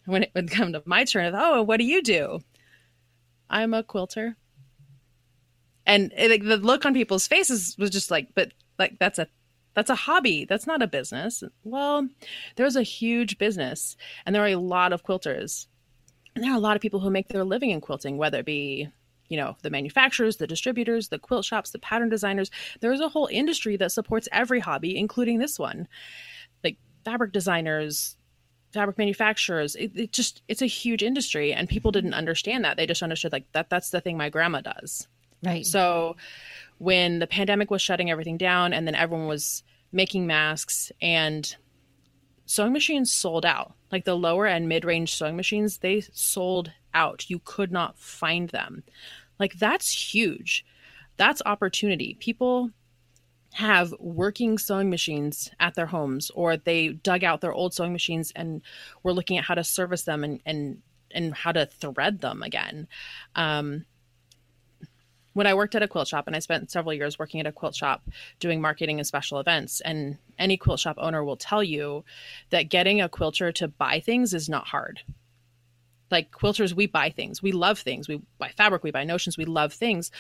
when 0.06 0.24
it 0.24 0.32
would 0.36 0.50
come 0.50 0.74
to 0.74 0.84
my 0.86 1.04
turn 1.04 1.26
of 1.26 1.36
oh 1.38 1.64
what 1.64 1.78
do 1.78 1.86
you 1.86 2.02
do? 2.02 2.40
I'm 3.50 3.74
a 3.74 3.84
quilter. 3.84 4.38
And 5.86 6.14
it, 6.16 6.32
like, 6.32 6.44
the 6.44 6.58
look 6.58 6.86
on 6.86 6.94
people's 6.94 7.28
faces 7.28 7.76
was 7.78 7.90
just 7.90 8.12
like 8.12 8.30
but 8.36 8.52
like 8.80 8.98
that's 9.00 9.20
a 9.20 9.28
that's 9.74 9.90
a 9.90 9.96
hobby. 9.96 10.46
That's 10.46 10.68
not 10.68 10.82
a 10.82 10.88
business. 10.88 11.44
Well, 11.64 12.08
there's 12.56 12.76
a 12.76 12.84
huge 12.84 13.38
business, 13.38 13.96
and 14.26 14.36
there 14.36 14.44
are 14.44 14.48
a 14.48 14.56
lot 14.56 14.94
of 14.94 15.04
quilters. 15.04 15.68
And 16.36 16.44
there 16.44 16.52
are 16.52 16.58
a 16.58 16.62
lot 16.62 16.76
of 16.76 16.82
people 16.82 17.00
who 17.00 17.10
make 17.10 17.28
their 17.28 17.44
living 17.44 17.72
in 17.72 17.82
quilting, 17.82 18.18
whether 18.18 18.40
it 18.40 18.46
be, 18.46 18.88
you 19.28 19.38
know, 19.38 19.56
the 19.64 19.70
manufacturers, 19.70 20.38
the 20.38 20.48
distributors, 20.48 21.10
the 21.10 21.20
quilt 21.20 21.46
shops, 21.46 21.72
the 21.72 21.80
pattern 21.80 22.10
designers. 22.10 22.52
There's 22.80 23.02
a 23.02 23.10
whole 23.10 23.28
industry 23.32 23.78
that 23.78 23.92
supports 23.92 24.30
every 24.32 24.60
hobby, 24.60 24.98
including 24.98 25.40
this 25.40 25.60
one. 25.60 25.88
Like 26.64 26.78
fabric 27.04 27.32
designers, 27.32 28.16
fabric 28.72 28.98
manufacturers. 28.98 29.76
It, 29.76 29.92
it 29.96 30.12
just 30.12 30.42
it's 30.48 30.62
a 30.62 30.68
huge 30.68 31.04
industry, 31.04 31.54
and 31.54 31.68
people 31.68 31.92
mm-hmm. 31.92 31.98
didn't 31.98 32.14
understand 32.14 32.66
that. 32.66 32.78
They 32.78 32.86
just 32.86 33.04
understood 33.04 33.32
like 33.32 33.52
that. 33.54 33.70
That's 33.70 33.90
the 33.90 34.02
thing 34.02 34.18
my 34.18 34.30
grandma 34.30 34.62
does. 34.62 35.08
Right. 35.44 35.66
So 35.66 36.18
when 36.82 37.20
the 37.20 37.28
pandemic 37.28 37.70
was 37.70 37.80
shutting 37.80 38.10
everything 38.10 38.38
down 38.38 38.74
and 38.74 38.88
then 38.88 38.96
everyone 38.96 39.28
was 39.28 39.62
making 39.92 40.26
masks 40.26 40.92
and 41.00 41.56
sewing 42.48 42.74
machines 42.74 43.14
sold 43.14 43.46
out. 43.46 43.74
Like 43.92 44.04
the 44.04 44.16
lower 44.16 44.48
and 44.48 44.68
mid 44.68 44.84
range 44.84 45.14
sewing 45.14 45.36
machines, 45.36 45.78
they 45.78 46.02
sold 46.12 46.72
out. 46.92 47.30
You 47.30 47.40
could 47.46 47.72
not 47.72 48.00
find 48.00 48.50
them. 48.50 48.82
Like 49.38 49.60
that's 49.60 50.12
huge. 50.12 50.66
That's 51.18 51.44
opportunity. 51.46 52.18
People 52.20 52.72
have 53.54 53.94
working 54.00 54.58
sewing 54.58 54.90
machines 54.90 55.52
at 55.60 55.76
their 55.76 55.86
homes 55.86 56.32
or 56.32 56.58
they 56.58 56.88
dug 56.88 57.24
out 57.24 57.42
their 57.42 57.54
old 57.54 57.76
sewing 57.76 57.94
machines 57.94 58.34
and 58.36 58.64
were 59.04 59.14
looking 59.14 59.38
at 59.38 59.44
how 59.44 59.54
to 59.54 59.64
service 59.64 60.02
them 60.02 60.24
and 60.24 60.42
and 60.48 60.82
and 61.12 61.36
how 61.36 61.52
to 61.52 61.68
thread 61.68 62.22
them 62.22 62.42
again. 62.42 62.88
Um, 63.36 63.86
when 65.34 65.48
I 65.48 65.54
worked 65.54 65.76
at 65.76 65.84
a 65.84 65.88
quilt 65.88 66.08
shop, 66.08 66.28
and 66.28 66.36
I 66.36 66.40
spent 66.40 66.72
several 66.72 66.94
years 66.94 67.18
working 67.18 67.40
at 67.40 67.48
a 67.48 67.52
quilt 67.52 67.76
shop 67.76 68.04
doing 68.40 68.62
marketing 68.62 69.00
and 69.00 69.08
special 69.08 69.40
events, 69.40 69.82
and 69.82 70.18
any 70.38 70.58
quilt 70.58 70.80
shop 70.80 70.98
owner 71.00 71.24
will 71.24 71.38
tell 71.38 71.64
you 71.64 72.04
that 72.50 72.70
getting 72.70 73.02
a 73.02 73.10
quilter 73.10 73.52
to 73.54 73.68
buy 73.68 74.00
things 74.00 74.34
is 74.34 74.50
not 74.50 74.68
hard. 74.68 75.02
Like 76.10 76.32
quilters, 76.32 76.74
we 76.74 76.88
buy 76.88 77.10
things, 77.10 77.42
we 77.42 77.54
love 77.54 77.80
things, 77.80 78.10
we 78.10 78.22
buy 78.38 78.50
fabric, 78.50 78.84
we 78.84 78.92
buy 78.92 79.06
notions, 79.06 79.38
we 79.38 79.46
love 79.46 79.72
things, 79.74 80.12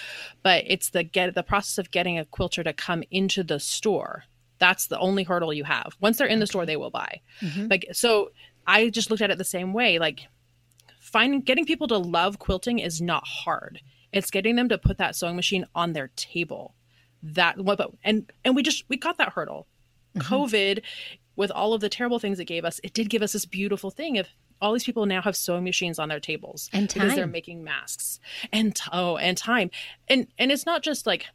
but 0.41 0.63
it's 0.65 0.91
the 0.91 1.03
get 1.03 1.35
the 1.35 1.43
process 1.43 1.77
of 1.77 1.91
getting 1.91 2.17
a 2.17 2.25
quilter 2.25 2.63
to 2.63 2.71
come 2.71 3.03
into 3.11 3.43
the 3.43 3.59
store. 3.59 4.23
That's 4.59 4.87
the 4.87 4.99
only 4.99 5.23
hurdle 5.23 5.53
you 5.53 5.65
have. 5.65 5.97
Once 5.99 6.17
they're 6.17 6.27
in 6.27 6.39
the 6.39 6.47
store, 6.47 6.65
they 6.65 6.77
will 6.77 6.91
buy. 6.91 7.19
Mm-hmm. 7.41 7.67
Like 7.69 7.87
so, 7.91 8.31
I 8.65 8.89
just 8.89 9.09
looked 9.09 9.21
at 9.21 9.31
it 9.31 9.37
the 9.37 9.43
same 9.43 9.73
way. 9.73 9.99
Like 9.99 10.21
finding 11.01 11.41
getting 11.41 11.65
people 11.65 11.87
to 11.87 11.97
love 11.97 12.39
quilting 12.39 12.79
is 12.79 13.01
not 13.01 13.27
hard 13.27 13.81
it's 14.13 14.31
getting 14.31 14.55
them 14.55 14.69
to 14.69 14.77
put 14.77 14.97
that 14.97 15.15
sewing 15.15 15.35
machine 15.35 15.65
on 15.75 15.93
their 15.93 16.09
table. 16.15 16.75
That 17.23 17.59
what 17.59 17.79
and 18.03 18.31
and 18.43 18.55
we 18.55 18.63
just 18.63 18.83
we 18.89 18.97
got 18.97 19.17
that 19.17 19.33
hurdle. 19.33 19.67
Mm-hmm. 20.15 20.33
COVID 20.33 20.81
with 21.35 21.51
all 21.51 21.73
of 21.73 21.81
the 21.81 21.89
terrible 21.89 22.19
things 22.19 22.39
it 22.39 22.45
gave 22.45 22.65
us, 22.65 22.79
it 22.83 22.93
did 22.93 23.09
give 23.09 23.21
us 23.21 23.33
this 23.33 23.45
beautiful 23.45 23.89
thing 23.89 24.17
of 24.17 24.27
all 24.61 24.73
these 24.73 24.83
people 24.83 25.05
now 25.05 25.21
have 25.21 25.35
sewing 25.35 25.63
machines 25.63 25.97
on 25.97 26.09
their 26.09 26.19
tables 26.19 26.69
and 26.73 26.89
time. 26.89 27.01
because 27.01 27.15
they're 27.15 27.27
making 27.27 27.63
masks 27.63 28.19
and 28.51 28.79
oh 28.91 29.17
and 29.17 29.37
time 29.37 29.71
and 30.07 30.27
and 30.37 30.51
it's 30.51 30.65
not 30.65 30.83
just 30.83 31.07
like 31.07 31.25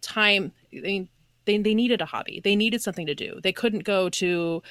time 0.00 0.52
I 0.72 0.80
mean, 0.80 1.08
they, 1.44 1.58
they 1.58 1.74
needed 1.74 2.00
a 2.00 2.06
hobby. 2.06 2.40
They 2.42 2.56
needed 2.56 2.82
something 2.82 3.06
to 3.06 3.14
do. 3.14 3.40
They 3.42 3.52
couldn't 3.52 3.84
go 3.84 4.08
to 4.10 4.62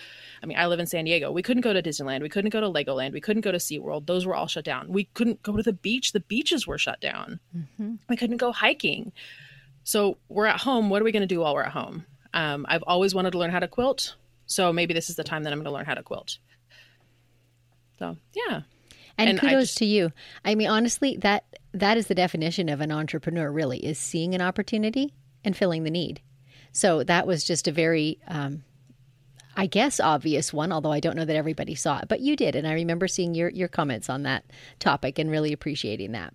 i 0.43 0.45
mean 0.45 0.57
i 0.57 0.67
live 0.67 0.79
in 0.79 0.87
san 0.87 1.05
diego. 1.05 1.31
We 1.31 1.43
couldn't 1.43 1.61
go 1.61 1.73
to 1.73 1.81
disneyland. 1.81 2.21
We 2.21 2.29
couldn't 2.29 2.51
go 2.51 2.61
to 2.61 2.67
legoland. 2.67 3.13
We 3.13 3.21
couldn't 3.21 3.41
go 3.41 3.51
to 3.51 3.57
seaworld. 3.57 4.07
Those 4.07 4.25
were 4.25 4.35
all 4.35 4.47
shut 4.47 4.65
down. 4.65 4.91
We 4.91 5.05
couldn't 5.13 5.43
go 5.43 5.55
to 5.55 5.63
the 5.63 5.73
beach. 5.73 6.11
The 6.11 6.19
beaches 6.21 6.65
were 6.65 6.77
shut 6.77 7.01
down. 7.01 7.39
Mm-hmm. 7.55 7.95
we 8.09 8.17
couldn't 8.17 8.37
go 8.37 8.51
hiking. 8.51 9.11
So 9.83 10.17
we're 10.29 10.45
at 10.45 10.61
home. 10.61 10.89
What 10.89 11.01
are 11.01 11.05
we 11.05 11.11
going 11.11 11.21
to 11.21 11.27
do 11.27 11.39
while 11.39 11.53
we're 11.53 11.63
at 11.63 11.71
home? 11.71 12.05
Um, 12.33 12.65
i've 12.69 12.83
always 12.83 13.13
wanted 13.13 13.31
to 13.31 13.37
learn 13.37 13.51
how 13.51 13.59
to 13.59 13.67
quilt 13.67 14.15
so 14.51 14.73
maybe 14.73 14.93
this 14.93 15.09
is 15.09 15.15
the 15.15 15.23
time 15.23 15.43
that 15.43 15.53
i'm 15.53 15.59
going 15.59 15.65
to 15.65 15.71
learn 15.71 15.85
how 15.85 15.93
to 15.93 16.03
quilt. 16.03 16.37
So 17.99 18.17
yeah. 18.33 18.61
And, 19.17 19.29
and 19.29 19.39
kudos 19.39 19.67
just, 19.67 19.77
to 19.77 19.85
you. 19.85 20.11
I 20.43 20.55
mean 20.55 20.67
honestly 20.67 21.17
that 21.17 21.45
that 21.73 21.97
is 21.97 22.07
the 22.07 22.15
definition 22.15 22.67
of 22.67 22.81
an 22.81 22.91
entrepreneur 22.91 23.49
really 23.51 23.77
is 23.77 23.97
seeing 23.97 24.35
an 24.35 24.41
opportunity 24.41 25.13
and 25.45 25.55
filling 25.55 25.83
the 25.83 25.91
need 25.91 26.21
so 26.71 27.03
that 27.03 27.27
was 27.27 27.43
just 27.43 27.67
a 27.67 27.71
very, 27.71 28.19
um, 28.27 28.63
I 29.55 29.67
guess, 29.67 29.99
obvious 29.99 30.53
one, 30.53 30.71
although 30.71 30.91
I 30.91 30.99
don't 30.99 31.15
know 31.15 31.25
that 31.25 31.35
everybody 31.35 31.75
saw 31.75 31.99
it, 31.99 32.07
but 32.07 32.21
you 32.21 32.35
did. 32.35 32.55
And 32.55 32.67
I 32.67 32.73
remember 32.73 33.07
seeing 33.07 33.35
your, 33.35 33.49
your 33.49 33.67
comments 33.67 34.09
on 34.09 34.23
that 34.23 34.45
topic 34.79 35.19
and 35.19 35.29
really 35.29 35.51
appreciating 35.51 36.13
that. 36.13 36.33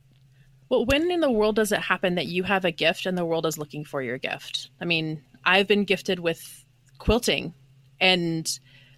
Well, 0.68 0.84
when 0.84 1.10
in 1.10 1.20
the 1.20 1.30
world 1.30 1.56
does 1.56 1.72
it 1.72 1.80
happen 1.80 2.16
that 2.16 2.26
you 2.26 2.42
have 2.42 2.64
a 2.64 2.72
gift 2.72 3.06
and 3.06 3.16
the 3.16 3.24
world 3.24 3.46
is 3.46 3.56
looking 3.56 3.84
for 3.84 4.02
your 4.02 4.18
gift? 4.18 4.70
I 4.80 4.84
mean, 4.84 5.22
I've 5.44 5.68
been 5.68 5.84
gifted 5.84 6.18
with 6.18 6.64
quilting 6.98 7.54
and 8.00 8.46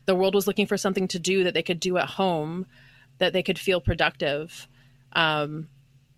the 0.06 0.14
world 0.14 0.34
was 0.34 0.46
looking 0.46 0.66
for 0.66 0.78
something 0.78 1.06
to 1.08 1.18
do 1.18 1.44
that 1.44 1.54
they 1.54 1.62
could 1.62 1.80
do 1.80 1.98
at 1.98 2.08
home, 2.08 2.66
that 3.18 3.32
they 3.32 3.42
could 3.42 3.58
feel 3.58 3.80
productive. 3.80 4.66
Um, 5.12 5.68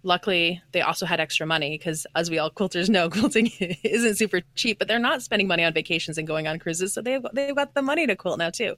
luckily 0.02 0.62
they 0.73 0.80
also 0.80 1.04
had 1.04 1.21
extra 1.21 1.47
money 1.47 1.76
because 1.76 2.07
as 2.14 2.30
we 2.30 2.38
all 2.38 2.50
quilters 2.50 2.88
know 2.88 3.11
quilting 3.11 3.50
isn't 3.83 4.16
super 4.16 4.40
cheap 4.54 4.78
but 4.78 4.88
they're 4.88 4.99
not 4.99 5.23
spending 5.23 5.47
money 5.47 5.64
on 5.64 5.73
vacations 5.73 6.16
and 6.16 6.26
going 6.26 6.47
on 6.47 6.59
cruises 6.59 6.95
so 6.95 7.02
they've, 7.02 7.23
they've 7.33 7.57
got 7.57 7.75
the 7.75 7.83
money 7.83 8.07
to 8.07 8.16
quilt 8.16 8.38
now 8.38 8.50
too. 8.50 8.75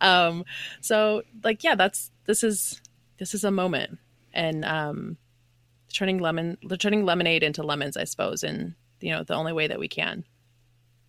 Um, 0.00 0.44
so 0.80 1.22
like 1.44 1.62
yeah 1.62 1.74
that's 1.74 2.10
this 2.24 2.42
is 2.42 2.80
this 3.18 3.34
is 3.34 3.44
a 3.44 3.50
moment. 3.50 3.98
And 4.34 4.64
um, 4.64 5.18
turning 5.92 6.18
lemon 6.18 6.56
turning 6.78 7.04
lemonade 7.04 7.42
into 7.42 7.62
lemons 7.62 7.98
i 7.98 8.04
suppose 8.04 8.42
and 8.42 8.74
you 9.00 9.10
know 9.10 9.22
the 9.22 9.34
only 9.34 9.52
way 9.52 9.66
that 9.66 9.78
we 9.78 9.88
can. 9.88 10.24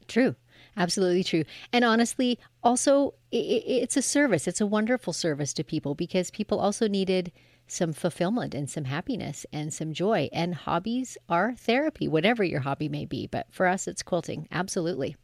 True. 0.08 0.36
Absolutely 0.76 1.24
true. 1.24 1.44
And 1.72 1.86
honestly 1.86 2.40
also 2.64 3.14
it, 3.32 3.64
it's 3.66 3.96
a 3.96 4.02
service. 4.02 4.48
It's 4.48 4.62
a 4.62 4.66
wonderful 4.66 5.14
service 5.14 5.54
to 5.54 5.64
people 5.64 5.96
because 5.96 6.32
people 6.32 6.60
also 6.60 6.88
needed 6.88 7.32
some 7.74 7.94
fulfillment 7.94 8.54
and 8.54 8.70
some 8.70 8.86
happiness 8.86 9.46
and 9.52 9.74
some 9.74 9.94
joy. 9.94 10.30
And 10.32 10.54
hobbies 10.54 11.18
are 11.28 11.56
therapy, 11.56 12.08
whatever 12.08 12.44
your 12.44 12.62
hobby 12.62 12.88
may 12.88 13.06
be. 13.06 13.28
But 13.28 13.48
for 13.52 13.68
us, 13.68 13.88
it's 13.88 14.04
quilting. 14.04 14.48
Absolutely. 14.52 15.16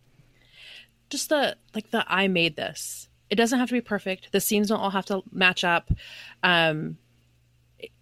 Just 1.10 1.29
the 1.29 1.58
like 1.74 1.91
the 1.91 2.03
I 2.08 2.27
made 2.27 2.56
this. 2.56 3.10
It 3.29 3.36
doesn't 3.36 3.60
have 3.60 3.70
to 3.70 3.75
be 3.75 3.82
perfect. 3.82 4.32
The 4.32 4.41
seams 4.41 4.70
don't 4.70 4.79
all 4.79 4.89
have 4.89 5.06
to 5.06 5.24
match 5.32 5.63
up. 5.63 5.91
Um, 6.44 6.98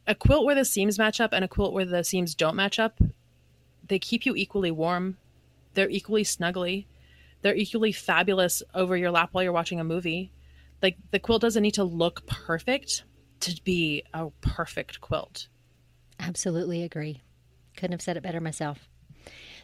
a 0.08 0.16
quilt 0.16 0.46
where 0.46 0.56
the 0.56 0.66
seams 0.66 0.98
match 0.98 1.20
up 1.20 1.34
and 1.34 1.44
a 1.44 1.48
quilt 1.48 1.74
where 1.74 1.86
the 1.86 2.04
seams 2.04 2.34
don't 2.34 2.56
match 2.56 2.80
up, 2.80 3.00
they 3.88 4.00
keep 4.00 4.25
you 4.25 4.36
equally 4.36 4.72
warm. 4.72 5.18
They're 5.74 5.89
equally 5.89 6.24
snuggly. 6.24 6.86
They're 7.42 7.56
equally 7.56 7.92
fabulous 7.92 8.63
over 8.74 8.96
your 8.98 9.12
lap 9.12 9.30
while 9.32 9.44
you're 9.44 9.54
watching 9.54 9.80
a 9.80 9.84
movie. 9.84 10.32
Like 10.82 10.98
the 11.12 11.20
quilt 11.20 11.42
doesn't 11.42 11.62
need 11.62 11.75
to 11.75 11.84
look 11.84 12.25
perfect, 12.25 13.04
to 13.41 13.62
be 13.63 14.03
a 14.13 14.29
perfect 14.41 15.01
quilt. 15.01 15.48
Absolutely 16.20 16.84
agree. 16.84 17.22
Couldn't 17.75 17.94
have 17.94 18.01
said 18.01 18.17
it 18.17 18.24
better 18.24 18.41
myself. 18.41 18.88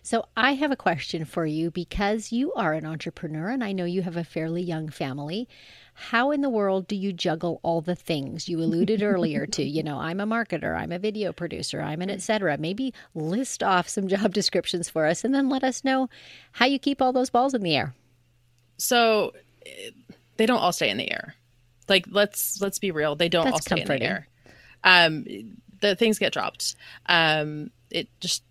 So, 0.05 0.25
I 0.35 0.55
have 0.55 0.71
a 0.71 0.75
question 0.75 1.23
for 1.23 1.45
you 1.45 1.71
because 1.71 2.33
you 2.33 2.51
are 2.53 2.73
an 2.73 2.85
entrepreneur 2.85 3.49
and 3.49 3.63
I 3.63 3.71
know 3.71 3.85
you 3.85 4.01
have 4.01 4.17
a 4.17 4.25
fairly 4.25 4.61
young 4.61 4.89
family. 4.89 5.47
How 5.93 6.31
in 6.31 6.41
the 6.41 6.49
world 6.49 6.87
do 6.87 6.95
you 6.97 7.13
juggle 7.13 7.61
all 7.63 7.79
the 7.79 7.95
things 7.95 8.49
you 8.49 8.59
alluded 8.59 9.01
earlier 9.03 9.45
to? 9.45 9.63
You 9.63 9.81
know, 9.81 9.97
I'm 9.99 10.19
a 10.19 10.25
marketer, 10.25 10.77
I'm 10.77 10.91
a 10.91 10.99
video 10.99 11.31
producer, 11.31 11.81
I'm 11.81 12.01
an 12.01 12.09
etc. 12.09 12.57
Maybe 12.57 12.93
list 13.15 13.63
off 13.63 13.87
some 13.87 14.09
job 14.09 14.33
descriptions 14.33 14.89
for 14.89 15.05
us 15.05 15.23
and 15.23 15.33
then 15.33 15.47
let 15.47 15.63
us 15.63 15.85
know 15.85 16.09
how 16.51 16.65
you 16.65 16.79
keep 16.79 17.01
all 17.01 17.13
those 17.13 17.29
balls 17.29 17.53
in 17.53 17.63
the 17.63 17.75
air. 17.75 17.93
So, 18.77 19.31
eh, 19.65 19.91
they 20.35 20.45
don't 20.45 20.59
all 20.59 20.73
stay 20.73 20.89
in 20.89 20.97
the 20.97 21.11
air. 21.11 21.35
Like 21.89 22.05
let's 22.09 22.61
let's 22.61 22.79
be 22.79 22.91
real, 22.91 23.15
they 23.15 23.29
don't 23.29 23.45
That's 23.45 23.53
all 23.53 23.61
stay 23.61 23.75
comforting. 23.77 23.95
in 23.95 23.99
the 23.99 24.05
air. 24.05 24.27
Um, 24.83 25.25
the 25.81 25.95
things 25.95 26.19
get 26.19 26.33
dropped. 26.33 26.75
Um, 27.05 27.71
it 27.89 28.09
just 28.19 28.43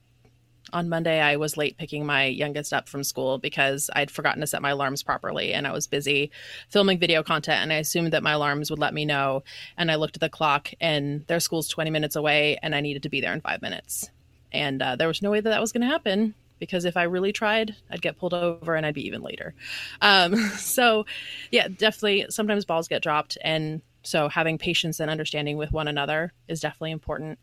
on 0.73 0.89
Monday 0.89 1.21
I 1.21 1.37
was 1.37 1.57
late 1.57 1.77
picking 1.77 2.07
my 2.07 2.25
youngest 2.25 2.73
up 2.73 2.89
from 2.89 3.05
school 3.05 3.39
because 3.39 3.91
I'd 3.95 4.11
forgotten 4.11 4.41
to 4.41 4.47
set 4.47 4.63
my 4.63 4.71
alarms 4.71 5.03
properly 5.03 5.53
and 5.53 5.67
I 5.67 5.73
was 5.73 5.87
busy 5.87 6.31
filming 6.69 6.99
video 6.99 7.23
content 7.23 7.61
and 7.61 7.73
I 7.73 7.77
assumed 7.77 8.13
that 8.13 8.23
my 8.23 8.33
alarms 8.33 8.71
would 8.71 8.79
let 8.79 8.95
me 8.95 9.05
know 9.05 9.43
and 9.77 9.91
I 9.91 9.97
looked 9.97 10.17
at 10.17 10.21
the 10.21 10.31
clock 10.31 10.71
and 10.81 11.27
their 11.27 11.41
school's 11.41 11.69
20 11.69 11.91
minutes 11.91 12.17
away 12.17 12.59
and 12.63 12.75
I 12.75 12.81
needed 12.81 13.03
to 13.03 13.11
be 13.11 13.21
there 13.21 13.35
in 13.35 13.41
5 13.43 13.61
minutes. 13.61 14.11
And 14.51 14.81
uh, 14.83 14.97
there 14.97 15.09
was 15.09 15.23
no 15.23 15.31
way 15.31 15.41
that 15.41 15.51
that 15.51 15.61
was 15.61 15.73
going 15.73 15.83
to 15.83 15.87
happen 15.87 16.35
because 16.63 16.85
if 16.85 16.97
I 16.97 17.03
really 17.03 17.33
tried, 17.33 17.75
I'd 17.91 18.01
get 18.01 18.17
pulled 18.17 18.35
over 18.35 18.77
and 18.77 18.87
I'd 18.87 18.95
be 18.95 19.05
even 19.05 19.21
later. 19.21 19.53
Um, 20.01 20.37
so, 20.57 21.07
yeah, 21.51 21.67
definitely 21.67 22.27
sometimes 22.29 22.65
balls 22.65 22.87
get 22.87 23.03
dropped. 23.03 23.37
And 23.43 23.83
so 24.05 24.29
having 24.29 24.59
patience 24.59 25.01
and 25.01 25.11
understanding 25.11 25.57
with 25.57 25.73
one 25.73 25.89
another 25.89 26.33
is 26.47 26.61
definitely 26.61 26.93
important. 26.93 27.41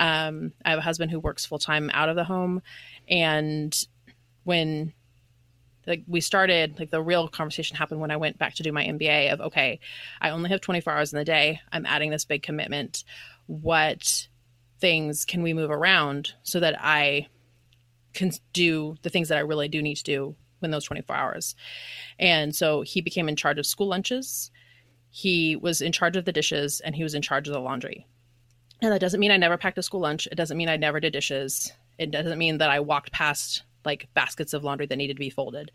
Um, 0.00 0.52
I 0.64 0.70
have 0.70 0.80
a 0.80 0.82
husband 0.82 1.12
who 1.12 1.20
works 1.20 1.46
full 1.46 1.60
time 1.60 1.92
out 1.94 2.08
of 2.08 2.16
the 2.16 2.24
home. 2.24 2.60
And 3.06 3.72
when 4.42 4.92
like 5.86 6.02
we 6.08 6.20
started 6.20 6.76
like 6.80 6.90
the 6.90 7.00
real 7.00 7.28
conversation 7.28 7.76
happened 7.76 8.00
when 8.00 8.10
i 8.10 8.16
went 8.16 8.38
back 8.38 8.54
to 8.54 8.64
do 8.64 8.72
my 8.72 8.84
mba 8.84 9.32
of 9.32 9.40
okay 9.40 9.78
i 10.20 10.30
only 10.30 10.50
have 10.50 10.60
24 10.60 10.92
hours 10.92 11.12
in 11.12 11.16
the 11.16 11.24
day 11.24 11.60
i'm 11.70 11.86
adding 11.86 12.10
this 12.10 12.24
big 12.24 12.42
commitment 12.42 13.04
what 13.46 14.26
things 14.80 15.24
can 15.24 15.44
we 15.44 15.54
move 15.54 15.70
around 15.70 16.32
so 16.42 16.58
that 16.58 16.74
i 16.80 17.28
can 18.16 18.32
do 18.52 18.96
the 19.02 19.10
things 19.10 19.28
that 19.28 19.38
I 19.38 19.42
really 19.42 19.68
do 19.68 19.80
need 19.80 19.96
to 19.96 20.02
do 20.02 20.36
in 20.62 20.70
those 20.70 20.84
24 20.84 21.14
hours. 21.14 21.54
And 22.18 22.54
so 22.54 22.82
he 22.82 23.00
became 23.00 23.28
in 23.28 23.36
charge 23.36 23.58
of 23.58 23.66
school 23.66 23.88
lunches. 23.88 24.50
He 25.10 25.56
was 25.56 25.80
in 25.80 25.92
charge 25.92 26.16
of 26.16 26.24
the 26.24 26.32
dishes 26.32 26.80
and 26.80 26.94
he 26.94 27.02
was 27.02 27.14
in 27.14 27.22
charge 27.22 27.46
of 27.46 27.54
the 27.54 27.60
laundry. 27.60 28.06
And 28.82 28.92
that 28.92 29.00
doesn't 29.00 29.20
mean 29.20 29.30
I 29.30 29.36
never 29.36 29.56
packed 29.56 29.78
a 29.78 29.82
school 29.82 30.00
lunch. 30.00 30.26
It 30.30 30.34
doesn't 30.34 30.56
mean 30.56 30.68
I 30.68 30.76
never 30.76 31.00
did 31.00 31.12
dishes. 31.12 31.72
It 31.98 32.10
doesn't 32.10 32.38
mean 32.38 32.58
that 32.58 32.70
I 32.70 32.80
walked 32.80 33.12
past 33.12 33.62
like 33.84 34.08
baskets 34.14 34.52
of 34.52 34.64
laundry 34.64 34.86
that 34.86 34.96
needed 34.96 35.14
to 35.14 35.20
be 35.20 35.30
folded. 35.30 35.70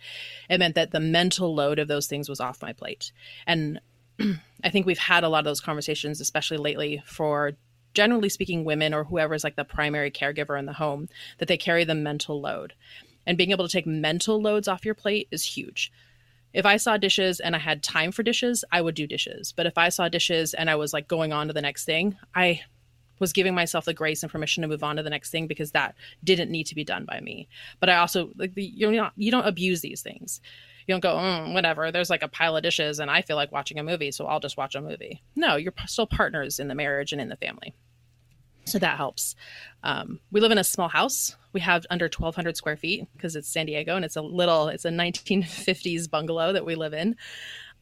It 0.49 0.59
meant 0.59 0.75
that 0.75 0.91
the 0.91 0.99
mental 0.99 1.55
load 1.55 1.79
of 1.79 1.87
those 1.87 2.07
things 2.07 2.27
was 2.27 2.41
off 2.41 2.61
my 2.61 2.73
plate. 2.73 3.11
And 3.47 3.79
I 4.63 4.69
think 4.69 4.85
we've 4.85 4.99
had 4.99 5.23
a 5.23 5.29
lot 5.29 5.39
of 5.39 5.45
those 5.45 5.61
conversations, 5.61 6.19
especially 6.19 6.57
lately, 6.57 7.01
for 7.05 7.53
generally 7.93 8.29
speaking, 8.29 8.63
women 8.63 8.93
or 8.93 9.03
whoever 9.03 9.33
is 9.33 9.43
like 9.43 9.55
the 9.55 9.63
primary 9.63 10.11
caregiver 10.11 10.57
in 10.57 10.65
the 10.65 10.73
home, 10.73 11.09
that 11.37 11.47
they 11.47 11.57
carry 11.57 11.83
the 11.83 11.95
mental 11.95 12.39
load. 12.39 12.73
And 13.25 13.37
being 13.37 13.51
able 13.51 13.67
to 13.67 13.71
take 13.71 13.85
mental 13.85 14.41
loads 14.41 14.67
off 14.67 14.85
your 14.85 14.95
plate 14.95 15.27
is 15.31 15.43
huge. 15.43 15.91
If 16.53 16.65
I 16.65 16.77
saw 16.77 16.97
dishes 16.97 17.39
and 17.39 17.55
I 17.55 17.59
had 17.59 17.81
time 17.81 18.11
for 18.11 18.23
dishes, 18.23 18.65
I 18.71 18.81
would 18.81 18.95
do 18.95 19.07
dishes. 19.07 19.53
But 19.55 19.65
if 19.65 19.77
I 19.77 19.89
saw 19.89 20.09
dishes 20.09 20.53
and 20.53 20.69
I 20.69 20.75
was 20.75 20.91
like 20.93 21.07
going 21.07 21.31
on 21.31 21.47
to 21.47 21.53
the 21.53 21.61
next 21.61 21.85
thing, 21.85 22.17
I 22.35 22.61
was 23.19 23.31
giving 23.31 23.55
myself 23.55 23.85
the 23.85 23.93
grace 23.93 24.23
and 24.23 24.31
permission 24.31 24.61
to 24.61 24.67
move 24.67 24.83
on 24.83 24.97
to 24.97 25.03
the 25.03 25.09
next 25.09 25.29
thing 25.29 25.47
because 25.47 25.71
that 25.71 25.95
didn't 26.23 26.51
need 26.51 26.65
to 26.65 26.75
be 26.75 26.83
done 26.83 27.05
by 27.05 27.21
me. 27.21 27.47
But 27.79 27.89
I 27.89 27.97
also 27.97 28.31
like 28.35 28.55
the, 28.55 28.63
you're 28.63 28.91
not 28.91 29.13
you 29.15 29.31
don't 29.31 29.47
abuse 29.47 29.81
these 29.81 30.01
things. 30.01 30.41
You 30.87 30.93
don't 30.93 31.01
go 31.01 31.15
mm, 31.15 31.53
whatever. 31.53 31.91
There's 31.91 32.09
like 32.09 32.23
a 32.23 32.27
pile 32.27 32.57
of 32.57 32.63
dishes 32.63 32.99
and 32.99 33.09
I 33.11 33.21
feel 33.21 33.35
like 33.35 33.51
watching 33.51 33.79
a 33.79 33.83
movie, 33.83 34.11
so 34.11 34.25
I'll 34.25 34.39
just 34.39 34.57
watch 34.57 34.75
a 34.75 34.81
movie. 34.81 35.21
No, 35.35 35.55
you're 35.55 35.73
still 35.85 36.07
partners 36.07 36.59
in 36.59 36.67
the 36.67 36.75
marriage 36.75 37.11
and 37.11 37.21
in 37.21 37.29
the 37.29 37.37
family. 37.37 37.73
So 38.65 38.79
that 38.79 38.97
helps. 38.97 39.35
Um, 39.83 40.19
we 40.31 40.39
live 40.39 40.51
in 40.51 40.57
a 40.57 40.63
small 40.63 40.87
house. 40.87 41.35
We 41.53 41.61
have 41.61 41.85
under 41.89 42.05
1,200 42.05 42.55
square 42.55 42.77
feet 42.77 43.07
because 43.13 43.35
it's 43.35 43.47
San 43.47 43.65
Diego 43.65 43.95
and 43.95 44.05
it's 44.05 44.15
a 44.15 44.21
little, 44.21 44.67
it's 44.67 44.85
a 44.85 44.89
1950s 44.89 46.09
bungalow 46.09 46.53
that 46.53 46.65
we 46.65 46.75
live 46.75 46.93
in. 46.93 47.15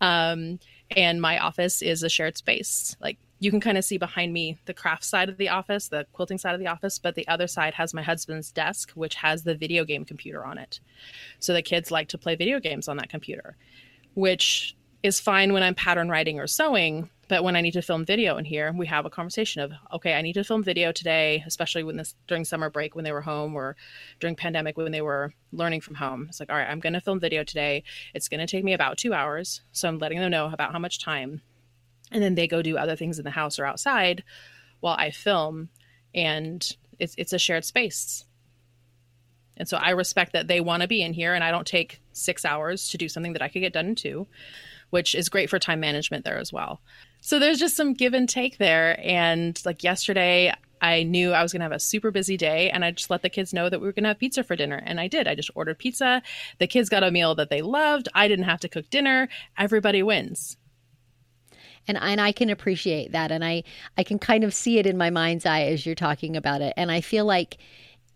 Um, 0.01 0.59
and 0.95 1.21
my 1.21 1.37
office 1.39 1.81
is 1.81 2.03
a 2.03 2.09
shared 2.09 2.37
space. 2.37 2.95
Like 3.01 3.19
you 3.39 3.51
can 3.51 3.61
kind 3.61 3.77
of 3.77 3.85
see 3.85 3.97
behind 3.97 4.33
me 4.33 4.57
the 4.65 4.73
craft 4.73 5.03
side 5.03 5.29
of 5.29 5.37
the 5.37 5.49
office, 5.49 5.87
the 5.87 6.05
quilting 6.11 6.37
side 6.37 6.53
of 6.53 6.59
the 6.59 6.67
office, 6.67 6.99
but 6.99 7.15
the 7.15 7.27
other 7.27 7.47
side 7.47 7.73
has 7.73 7.93
my 7.93 8.01
husband's 8.01 8.51
desk, 8.51 8.91
which 8.91 9.15
has 9.15 9.43
the 9.43 9.55
video 9.55 9.85
game 9.85 10.05
computer 10.05 10.45
on 10.45 10.57
it. 10.57 10.79
So 11.39 11.53
the 11.53 11.61
kids 11.61 11.89
like 11.89 12.09
to 12.09 12.17
play 12.17 12.35
video 12.35 12.59
games 12.59 12.87
on 12.87 12.97
that 12.97 13.09
computer, 13.09 13.55
which 14.13 14.75
is 15.01 15.19
fine 15.19 15.53
when 15.53 15.63
I'm 15.63 15.75
pattern 15.75 16.09
writing 16.09 16.39
or 16.39 16.47
sewing. 16.47 17.09
But 17.29 17.43
when 17.43 17.55
I 17.55 17.61
need 17.61 17.73
to 17.73 17.81
film 17.81 18.05
video 18.05 18.37
in 18.37 18.45
here, 18.45 18.73
we 18.75 18.87
have 18.87 19.05
a 19.05 19.09
conversation 19.09 19.61
of, 19.61 19.71
okay, 19.93 20.15
I 20.15 20.21
need 20.23 20.33
to 20.33 20.43
film 20.43 20.63
video 20.63 20.91
today, 20.91 21.43
especially 21.45 21.83
when 21.83 21.95
this 21.95 22.15
during 22.27 22.43
summer 22.43 22.71
break 22.71 22.95
when 22.95 23.05
they 23.05 23.11
were 23.11 23.21
home 23.21 23.55
or 23.55 23.75
during 24.19 24.35
pandemic 24.35 24.77
when 24.77 24.91
they 24.91 25.03
were 25.03 25.31
learning 25.53 25.81
from 25.81 25.95
home. 25.95 26.25
It's 26.27 26.39
like, 26.39 26.49
all 26.49 26.57
right, 26.57 26.67
I'm 26.67 26.79
going 26.79 26.93
to 26.93 27.01
film 27.01 27.19
video 27.19 27.43
today. 27.43 27.83
It's 28.15 28.27
going 28.27 28.39
to 28.39 28.47
take 28.47 28.63
me 28.63 28.73
about 28.73 28.97
two 28.97 29.13
hours. 29.13 29.61
So 29.71 29.87
I'm 29.87 29.99
letting 29.99 30.19
them 30.19 30.31
know 30.31 30.49
about 30.51 30.71
how 30.71 30.79
much 30.79 30.99
time 30.99 31.41
and 32.11 32.23
then 32.23 32.35
they 32.35 32.47
go 32.47 32.61
do 32.61 32.77
other 32.77 32.95
things 32.95 33.19
in 33.19 33.25
the 33.25 33.31
house 33.31 33.59
or 33.59 33.65
outside 33.65 34.23
while 34.79 34.95
I 34.97 35.11
film 35.11 35.69
and 36.13 36.75
it's 36.97 37.15
it's 37.17 37.33
a 37.33 37.39
shared 37.39 37.65
space. 37.65 38.25
And 39.57 39.67
so 39.67 39.77
I 39.77 39.89
respect 39.89 40.33
that 40.33 40.47
they 40.47 40.61
want 40.61 40.81
to 40.83 40.87
be 40.87 41.01
in 41.01 41.13
here 41.13 41.33
and 41.33 41.43
I 41.43 41.51
don't 41.51 41.67
take 41.67 41.99
6 42.13 42.45
hours 42.45 42.89
to 42.89 42.97
do 42.97 43.09
something 43.09 43.33
that 43.33 43.41
I 43.41 43.49
could 43.49 43.59
get 43.59 43.73
done 43.73 43.87
in 43.87 43.95
2, 43.95 44.25
which 44.89 45.13
is 45.13 45.27
great 45.27 45.49
for 45.49 45.59
time 45.59 45.81
management 45.81 46.23
there 46.23 46.37
as 46.37 46.53
well. 46.53 46.81
So 47.19 47.39
there's 47.39 47.59
just 47.59 47.75
some 47.75 47.93
give 47.93 48.13
and 48.13 48.27
take 48.27 48.57
there 48.57 48.99
and 49.03 49.59
like 49.65 49.83
yesterday 49.83 50.53
I 50.81 51.03
knew 51.03 51.33
I 51.33 51.43
was 51.43 51.51
going 51.51 51.59
to 51.59 51.65
have 51.65 51.73
a 51.73 51.79
super 51.79 52.09
busy 52.09 52.37
day 52.37 52.69
and 52.69 52.85
I 52.85 52.91
just 52.91 53.09
let 53.09 53.21
the 53.21 53.29
kids 53.29 53.53
know 53.53 53.69
that 53.69 53.81
we 53.81 53.85
were 53.85 53.91
going 53.91 54.03
to 54.03 54.09
have 54.09 54.19
pizza 54.19 54.45
for 54.45 54.55
dinner. 54.55 54.81
And 54.85 54.97
I 54.97 55.09
did. 55.09 55.27
I 55.27 55.35
just 55.35 55.51
ordered 55.53 55.77
pizza. 55.77 56.21
The 56.57 56.67
kids 56.67 56.87
got 56.87 57.03
a 57.03 57.11
meal 57.11 57.35
that 57.35 57.49
they 57.49 57.61
loved. 57.61 58.07
I 58.15 58.29
didn't 58.29 58.45
have 58.45 58.61
to 58.61 58.69
cook 58.69 58.89
dinner. 58.89 59.27
Everybody 59.57 60.01
wins 60.01 60.55
and 61.87 61.97
and 61.97 62.19
I 62.21 62.31
can 62.31 62.49
appreciate 62.49 63.11
that 63.11 63.31
and 63.31 63.43
I 63.43 63.63
I 63.97 64.03
can 64.03 64.19
kind 64.19 64.43
of 64.43 64.53
see 64.53 64.79
it 64.79 64.85
in 64.85 64.97
my 64.97 65.09
mind's 65.09 65.45
eye 65.45 65.63
as 65.63 65.85
you're 65.85 65.95
talking 65.95 66.35
about 66.35 66.61
it 66.61 66.73
and 66.77 66.91
I 66.91 67.01
feel 67.01 67.25
like 67.25 67.57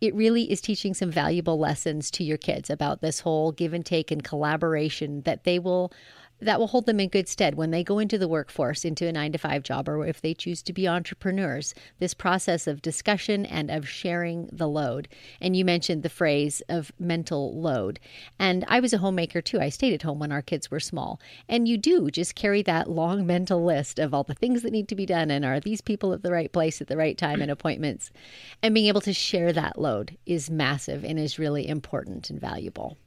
it 0.02 0.14
really 0.16 0.52
is 0.52 0.60
teaching 0.60 0.94
some 0.94 1.10
valuable 1.10 1.58
lessons 1.58 2.12
to 2.12 2.26
your 2.26 2.38
kids 2.38 2.70
about 2.70 3.00
this 3.00 3.22
whole 3.22 3.54
give 3.54 3.74
and 3.74 3.86
take 3.86 4.12
and 4.12 4.22
collaboration 4.22 5.22
that 5.22 5.46
they 5.46 5.60
will 5.60 5.94
that 6.40 6.60
will 6.60 6.68
hold 6.68 6.86
them 6.86 7.00
in 7.00 7.10
good 7.10 7.28
stead 7.28 7.56
when 7.56 7.72
they 7.72 7.84
go 7.84 8.00
into 8.00 8.18
the 8.18 8.28
workforce, 8.28 8.84
into 8.84 9.08
a 9.08 9.12
nine 9.12 9.32
to 9.32 9.38
five 9.38 9.64
job, 9.64 9.88
or 9.88 10.06
if 10.06 10.22
they 10.22 10.34
choose 10.34 10.62
to 10.64 10.74
be 10.74 10.88
entrepreneurs. 10.88 11.74
This 12.00 12.14
process 12.14 12.68
of 12.68 12.82
discussion 12.82 13.46
and 13.46 13.72
of 13.72 13.88
sharing 13.88 14.50
the 14.52 14.68
load. 14.68 15.08
And 15.40 15.56
you 15.56 15.64
mentioned 15.64 16.04
the 16.04 16.10
phrase 16.10 16.62
of 16.68 16.92
mental 17.00 17.60
load. 17.60 18.00
And 18.38 18.66
I 18.68 18.80
was 18.80 18.94
a 18.94 18.98
homemaker 18.98 19.42
too. 19.42 19.60
I 19.60 19.70
stayed 19.70 19.94
at 19.94 20.02
home 20.02 20.20
when 20.20 20.32
our 20.32 20.42
kids 20.42 20.70
were 20.70 20.80
small. 20.80 21.20
And 21.48 21.68
you 21.68 21.78
do 21.78 22.10
just 22.12 22.36
carry 22.36 22.62
that 22.64 22.90
long 22.90 23.26
mental 23.26 23.64
list 23.64 24.00
of 24.00 24.14
all 24.14 24.24
the 24.24 24.34
things 24.34 24.64
that 24.64 24.74
need 24.74 24.88
to 24.90 24.96
be 24.96 25.06
done 25.06 25.32
and 25.32 25.46
are 25.46 25.60
these 25.60 25.82
people 25.82 26.14
at 26.14 26.24
the 26.24 26.32
right 26.32 26.52
place 26.52 26.82
at 26.82 26.88
the 26.88 26.98
right 26.98 27.18
time 27.18 27.42
and 27.42 27.52
appointments. 27.52 28.12
And 28.62 28.74
being 28.74 28.88
able 28.88 29.02
to 29.02 29.14
share 29.14 29.54
that 29.54 29.80
load 29.80 30.18
is 30.26 30.50
massive 30.50 31.04
and 31.04 31.20
is 31.20 31.40
really 31.40 31.68
important 31.68 32.30
and 32.30 32.40
valuable. 32.40 32.98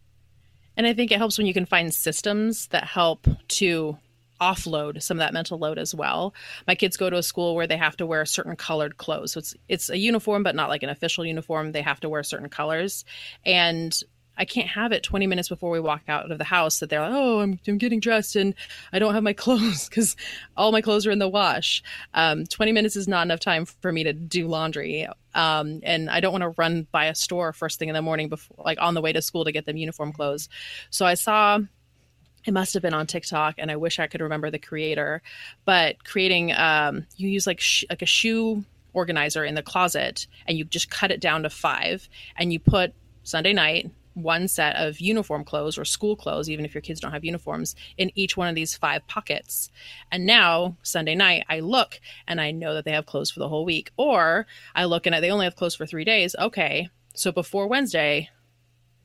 And 0.76 0.86
I 0.86 0.92
think 0.92 1.10
it 1.10 1.18
helps 1.18 1.38
when 1.38 1.46
you 1.46 1.54
can 1.54 1.66
find 1.66 1.92
systems 1.94 2.68
that 2.68 2.84
help 2.84 3.26
to 3.48 3.98
offload 4.40 5.02
some 5.02 5.16
of 5.16 5.20
that 5.20 5.32
mental 5.32 5.58
load 5.58 5.78
as 5.78 5.94
well. 5.94 6.34
My 6.66 6.74
kids 6.74 6.96
go 6.96 7.08
to 7.08 7.16
a 7.16 7.22
school 7.22 7.54
where 7.54 7.66
they 7.66 7.76
have 7.76 7.96
to 7.96 8.06
wear 8.06 8.24
certain 8.26 8.56
colored 8.56 8.98
clothes. 8.98 9.32
So 9.32 9.38
it's 9.38 9.54
it's 9.68 9.90
a 9.90 9.96
uniform 9.96 10.42
but 10.42 10.54
not 10.54 10.68
like 10.68 10.82
an 10.82 10.90
official 10.90 11.24
uniform. 11.24 11.72
They 11.72 11.82
have 11.82 12.00
to 12.00 12.08
wear 12.08 12.22
certain 12.22 12.48
colors. 12.48 13.04
And 13.44 13.98
I 14.38 14.44
can't 14.44 14.68
have 14.68 14.92
it 14.92 15.02
20 15.02 15.26
minutes 15.26 15.48
before 15.48 15.70
we 15.70 15.80
walk 15.80 16.02
out 16.08 16.30
of 16.30 16.38
the 16.38 16.44
house 16.44 16.80
that 16.80 16.90
they're 16.90 17.00
like, 17.00 17.12
oh, 17.12 17.40
I'm, 17.40 17.58
I'm 17.66 17.78
getting 17.78 18.00
dressed 18.00 18.36
and 18.36 18.54
I 18.92 18.98
don't 18.98 19.14
have 19.14 19.22
my 19.22 19.32
clothes 19.32 19.88
because 19.88 20.16
all 20.56 20.72
my 20.72 20.82
clothes 20.82 21.06
are 21.06 21.10
in 21.10 21.18
the 21.18 21.28
wash. 21.28 21.82
Um, 22.12 22.44
20 22.44 22.72
minutes 22.72 22.96
is 22.96 23.08
not 23.08 23.26
enough 23.26 23.40
time 23.40 23.64
for 23.64 23.92
me 23.92 24.04
to 24.04 24.12
do 24.12 24.46
laundry. 24.46 25.08
Um, 25.37 25.81
and 25.83 26.11
I 26.11 26.20
don't 26.20 26.33
want 26.33 26.42
to 26.42 26.55
run 26.57 26.87
by 26.90 27.07
a 27.07 27.14
store 27.14 27.53
first 27.53 27.79
thing 27.79 27.88
in 27.88 27.94
the 27.94 28.03
morning 28.03 28.29
before, 28.29 28.64
like 28.64 28.79
on 28.81 28.94
the 28.94 29.01
way 29.01 29.12
to 29.12 29.22
school 29.22 29.44
to 29.44 29.53
get 29.53 29.66
them 29.66 29.77
uniform 29.77 30.12
clothes. 30.12 30.49
So 30.90 31.07
I 31.07 31.14
saw 31.14 31.61
it 32.46 32.53
must 32.53 32.75
have 32.75 32.83
been 32.83 32.94
on 32.94 33.07
TikTok, 33.07 33.57
and 33.59 33.70
I 33.70 33.77
wish 33.77 33.99
I 33.99 34.07
could 34.07 34.20
remember 34.20 34.51
the 34.51 34.59
creator. 34.59 35.20
But 35.64 36.05
creating, 36.05 36.53
um, 36.53 37.07
you 37.16 37.29
use 37.29 37.46
like 37.46 37.61
sh- 37.61 37.85
like 37.90 38.03
a 38.03 38.07
shoe 38.07 38.64
organizer 38.94 39.44
in 39.44 39.55
the 39.55 39.62
closet, 39.62 40.27
and 40.46 40.57
you 40.57 40.64
just 40.64 40.90
cut 40.90 41.11
it 41.11 41.20
down 41.20 41.42
to 41.42 41.51
five, 41.51 42.09
and 42.37 42.53
you 42.53 42.61
put 42.61 42.94
Sunday 43.25 43.53
night, 43.53 43.90
one 44.16 44.48
set 44.48 44.76
of 44.76 44.98
uniform 44.98 45.44
clothes 45.44 45.76
or 45.76 45.85
school 45.85 46.16
clothes, 46.16 46.48
even 46.48 46.64
if 46.64 46.74
your 46.74 46.81
kids 46.81 47.00
don't 47.00 47.12
have 47.12 47.24
uniforms, 47.24 47.76
in 47.98 48.11
each 48.14 48.37
one 48.37 48.48
of 48.48 48.55
these 48.55 48.74
five 48.74 49.07
pockets. 49.07 49.70
And 50.11 50.24
now, 50.24 50.76
Sunday 50.83 51.14
night, 51.14 51.44
I 51.48 51.61
look 51.61 52.00
and 52.26 52.40
I 52.40 52.50
know 52.50 52.74
that 52.74 52.87
they 52.87 52.92
have 52.92 53.07
clothes 53.07 53.31
for 53.31 53.40
the 53.40 53.48
whole 53.48 53.64
week. 53.64 53.92
Or 53.96 54.46
I 54.74 54.85
look 54.87 55.07
and 55.07 55.14
they 55.22 55.31
only 55.31 55.44
have 55.44 55.55
clothes 55.55 55.74
for 55.74 55.87
three 55.87 56.05
days. 56.05 56.35
Okay, 56.38 56.88
so 57.14 57.31
before 57.31 57.66
Wednesday, 57.66 58.31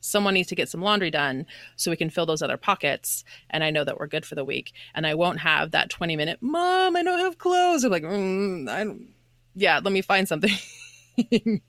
someone 0.00 0.34
needs 0.34 0.48
to 0.48 0.56
get 0.56 0.68
some 0.68 0.82
laundry 0.82 1.10
done 1.10 1.46
so 1.76 1.90
we 1.90 1.96
can 1.96 2.10
fill 2.10 2.26
those 2.26 2.42
other 2.42 2.56
pockets 2.56 3.22
and 3.50 3.62
i 3.62 3.70
know 3.70 3.84
that 3.84 4.00
we're 4.00 4.08
good 4.08 4.26
for 4.26 4.34
the 4.34 4.44
week 4.44 4.72
and 4.96 5.06
i 5.06 5.14
won't 5.14 5.38
have 5.38 5.70
that 5.70 5.88
20 5.88 6.16
minute 6.16 6.38
mom 6.40 6.96
i 6.96 7.04
don't 7.04 7.20
have 7.20 7.38
clothes 7.38 7.84
i'm 7.84 7.92
like 7.92 8.02
mm, 8.02 8.68
I 8.68 8.96
yeah 9.54 9.80
let 9.82 9.92
me 9.92 10.02
find 10.02 10.26
something 10.26 10.50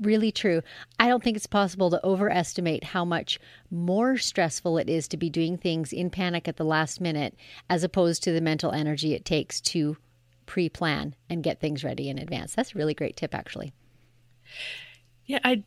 really 0.00 0.32
true. 0.32 0.62
I 0.98 1.08
don't 1.08 1.22
think 1.22 1.36
it's 1.36 1.46
possible 1.46 1.90
to 1.90 2.04
overestimate 2.04 2.84
how 2.84 3.04
much 3.04 3.38
more 3.70 4.16
stressful 4.16 4.78
it 4.78 4.88
is 4.88 5.08
to 5.08 5.16
be 5.16 5.30
doing 5.30 5.56
things 5.56 5.92
in 5.92 6.10
panic 6.10 6.48
at 6.48 6.56
the 6.56 6.64
last 6.64 7.00
minute 7.00 7.34
as 7.70 7.84
opposed 7.84 8.22
to 8.24 8.32
the 8.32 8.40
mental 8.40 8.72
energy 8.72 9.14
it 9.14 9.24
takes 9.24 9.60
to 9.60 9.96
pre 10.46 10.68
plan 10.68 11.14
and 11.28 11.42
get 11.42 11.60
things 11.60 11.84
ready 11.84 12.08
in 12.08 12.18
advance. 12.18 12.54
That's 12.54 12.74
a 12.74 12.78
really 12.78 12.94
great 12.94 13.16
tip, 13.16 13.34
actually. 13.34 13.72
Yeah, 15.26 15.40
I 15.44 15.64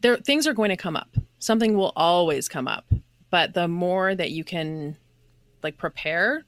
there 0.00 0.16
things 0.16 0.46
are 0.46 0.54
going 0.54 0.70
to 0.70 0.76
come 0.76 0.96
up. 0.96 1.16
Something 1.38 1.76
will 1.76 1.92
always 1.96 2.48
come 2.48 2.68
up. 2.68 2.92
But 3.30 3.54
the 3.54 3.68
more 3.68 4.14
that 4.14 4.30
you 4.30 4.44
can 4.44 4.96
like 5.62 5.76
prepare, 5.76 6.44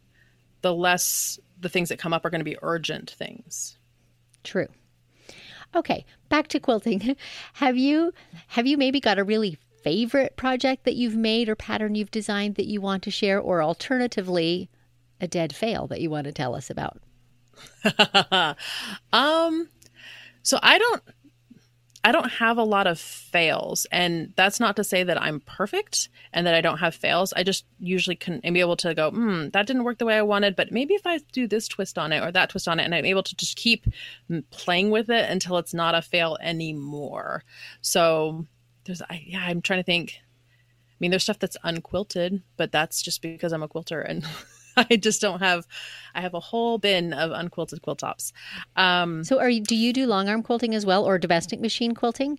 the 0.63 0.75
less 0.75 1.39
the 1.61 1.69
things 1.69 1.91
that 1.91 1.99
come 1.99 2.13
up 2.13 2.25
are 2.25 2.31
going 2.31 2.41
to 2.41 2.45
be 2.45 2.57
urgent 2.63 3.11
things. 3.11 3.77
True. 4.45 4.69
Okay, 5.75 6.05
back 6.29 6.49
to 6.49 6.61
quilting. 6.61 7.17
have 7.55 7.77
you 7.77 8.13
have 8.49 8.67
you 8.67 8.77
maybe 8.77 9.01
got 9.01 9.19
a 9.19 9.25
really 9.25 9.59
favorite 9.83 10.37
project 10.37 10.85
that 10.85 10.95
you've 10.95 11.17
made 11.17 11.49
or 11.49 11.57
pattern 11.57 11.95
you've 11.95 12.11
designed 12.11 12.57
that 12.57 12.67
you 12.67 12.81
want 12.81 13.03
to 13.05 13.11
share 13.11 13.41
or 13.41 13.63
alternatively 13.63 14.69
a 15.21 15.27
dead 15.27 15.55
fail 15.55 15.87
that 15.87 16.01
you 16.01 16.11
want 16.11 16.25
to 16.25 16.33
tell 16.33 16.55
us 16.55 16.71
about? 16.71 16.99
um 19.13 19.69
so 20.43 20.59
I 20.63 20.79
don't 20.79 21.03
I 22.03 22.13
don't 22.13 22.31
have 22.31 22.57
a 22.57 22.65
lot 22.65 22.87
of 22.87 22.99
fails. 22.99 23.87
And 23.93 24.33
that's 24.35 24.59
not 24.59 24.77
to 24.77 24.85
say 24.85 25.05
that 25.05 25.21
I'm 25.21 25.41
perfect 25.41 26.09
and 26.33 26.47
that 26.47 26.55
I 26.55 26.63
don't 26.63 26.79
have 26.79 26.95
fails. 26.95 27.35
I 27.35 27.43
just 27.43 27.67
usually 27.79 28.17
can 28.17 28.41
be 28.41 28.61
able 28.61 28.77
to 28.79 28.95
go, 28.95 29.11
hmm, 29.11 29.49
that 29.51 29.67
didn't 29.67 29.85
work 29.85 29.99
the 29.99 30.07
way 30.07 30.17
I 30.17 30.23
wanted, 30.23 30.57
but 30.57 30.73
maybe 30.73 30.95
if 30.95 31.07
I 31.07 31.19
do 31.33 31.47
this 31.47 31.69
twist 31.69 31.99
on 31.99 32.13
it 32.13 32.23
or 32.23 32.33
that 32.33 32.51
twist 32.51 32.69
on 32.69 32.81
it, 32.81 32.85
and 32.85 32.95
I'm 32.95 33.05
able 33.05 33.23
to 33.23 33.37
just 33.37 33.57
keep 33.57 33.87
playing 34.51 34.91
with 34.91 35.11
it 35.11 35.31
until 35.31 35.59
it's 35.59 35.75
not 35.75 35.95
a 35.95 36.01
fail 36.01 36.39
anymore. 36.41 37.45
So 37.83 38.47
there's, 38.85 39.03
I, 39.03 39.23
yeah, 39.27 39.45
I'm 39.45 39.61
trying 39.61 39.81
to 39.81 39.85
think. 39.85 40.21
I 40.23 40.97
mean, 41.01 41.11
there's 41.11 41.23
stuff 41.23 41.39
that's 41.39 41.57
unquilted, 41.65 42.43
but 42.57 42.73
that's 42.73 43.01
just 43.01 43.23
because 43.23 43.53
I'm 43.53 43.63
a 43.63 43.69
quilter 43.69 44.01
and 44.01 44.27
I 44.91 44.97
just 44.97 45.21
don't 45.21 45.41
have. 45.41 45.67
I 46.15 46.21
have 46.21 46.35
a 46.35 46.41
whole 46.41 46.79
bin 46.79 47.13
of 47.13 47.31
unquilted 47.31 47.83
quilt 47.83 48.01
tops. 48.01 48.33
Um, 48.77 49.25
so, 49.25 49.39
are 49.39 49.51
you? 49.51 49.63
Do 49.63 49.77
you 49.77 49.93
do 49.93 50.07
long 50.07 50.29
arm 50.29 50.43
quilting 50.43 50.75
as 50.75 50.87
well, 50.87 51.05
or 51.05 51.19
domestic 51.19 51.61
machine 51.61 51.95
quilting? 51.95 52.39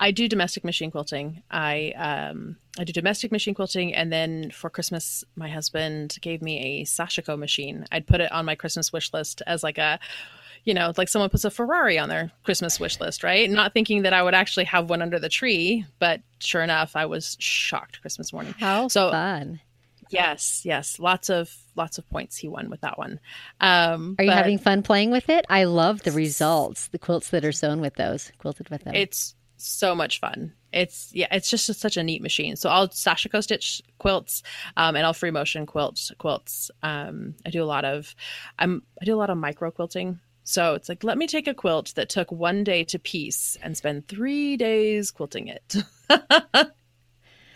I 0.00 0.10
do 0.10 0.28
domestic 0.28 0.64
machine 0.64 0.90
quilting. 0.90 1.42
I 1.50 1.92
um, 1.96 2.56
I 2.78 2.84
do 2.84 2.92
domestic 2.92 3.32
machine 3.32 3.54
quilting, 3.54 3.94
and 3.94 4.12
then 4.12 4.50
for 4.50 4.70
Christmas, 4.70 5.24
my 5.36 5.48
husband 5.48 6.16
gave 6.20 6.42
me 6.42 6.80
a 6.80 6.84
Sashiko 6.84 7.38
machine. 7.38 7.84
I'd 7.92 8.06
put 8.06 8.20
it 8.20 8.30
on 8.32 8.44
my 8.44 8.54
Christmas 8.54 8.92
wish 8.92 9.12
list 9.12 9.42
as 9.46 9.62
like 9.62 9.78
a, 9.78 9.98
you 10.64 10.74
know, 10.74 10.92
like 10.96 11.08
someone 11.08 11.30
puts 11.30 11.44
a 11.44 11.50
Ferrari 11.50 11.98
on 11.98 12.08
their 12.08 12.30
Christmas 12.44 12.78
wish 12.78 13.00
list, 13.00 13.22
right? 13.22 13.48
Not 13.48 13.72
thinking 13.72 14.02
that 14.02 14.12
I 14.12 14.22
would 14.22 14.34
actually 14.34 14.64
have 14.64 14.90
one 14.90 15.02
under 15.02 15.18
the 15.18 15.28
tree, 15.28 15.86
but 15.98 16.20
sure 16.40 16.62
enough, 16.62 16.96
I 16.96 17.06
was 17.06 17.36
shocked 17.40 18.00
Christmas 18.02 18.32
morning. 18.32 18.54
How 18.58 18.88
so, 18.88 19.10
fun! 19.10 19.60
Yes, 20.10 20.62
yes, 20.64 20.98
lots 20.98 21.30
of 21.30 21.54
lots 21.74 21.98
of 21.98 22.08
points 22.08 22.36
he 22.36 22.48
won 22.48 22.70
with 22.70 22.80
that 22.82 22.98
one. 22.98 23.20
Um, 23.60 24.16
are 24.18 24.24
you 24.24 24.30
having 24.30 24.58
fun 24.58 24.82
playing 24.82 25.10
with 25.10 25.28
it? 25.28 25.44
I 25.48 25.64
love 25.64 26.02
the 26.02 26.12
results, 26.12 26.88
the 26.88 26.98
quilts 26.98 27.30
that 27.30 27.44
are 27.44 27.52
sewn 27.52 27.80
with 27.80 27.94
those, 27.94 28.32
quilted 28.38 28.68
with 28.70 28.84
them. 28.84 28.94
It's 28.94 29.34
so 29.56 29.94
much 29.94 30.20
fun. 30.20 30.52
It's 30.72 31.10
yeah, 31.12 31.28
it's 31.30 31.50
just 31.50 31.66
such 31.66 31.96
a 31.96 32.02
neat 32.02 32.22
machine. 32.22 32.56
So 32.56 32.68
I'll 32.68 32.88
Sashiko 32.88 33.42
stitch 33.42 33.82
quilts, 33.98 34.42
um, 34.76 34.96
and 34.96 35.06
I'll 35.06 35.14
free 35.14 35.30
motion 35.30 35.66
quilt 35.66 36.10
quilts. 36.18 36.70
Um, 36.82 37.34
I 37.44 37.50
do 37.50 37.62
a 37.62 37.64
lot 37.64 37.84
of, 37.84 38.14
I'm 38.58 38.82
I 39.00 39.04
do 39.04 39.14
a 39.14 39.18
lot 39.18 39.30
of 39.30 39.38
micro 39.38 39.70
quilting. 39.70 40.20
So 40.44 40.74
it's 40.74 40.88
like 40.88 41.02
let 41.02 41.18
me 41.18 41.26
take 41.26 41.48
a 41.48 41.54
quilt 41.54 41.94
that 41.96 42.08
took 42.08 42.30
one 42.30 42.62
day 42.62 42.84
to 42.84 42.98
piece 42.98 43.56
and 43.62 43.76
spend 43.76 44.06
three 44.06 44.56
days 44.56 45.10
quilting 45.10 45.48
it. 45.48 45.76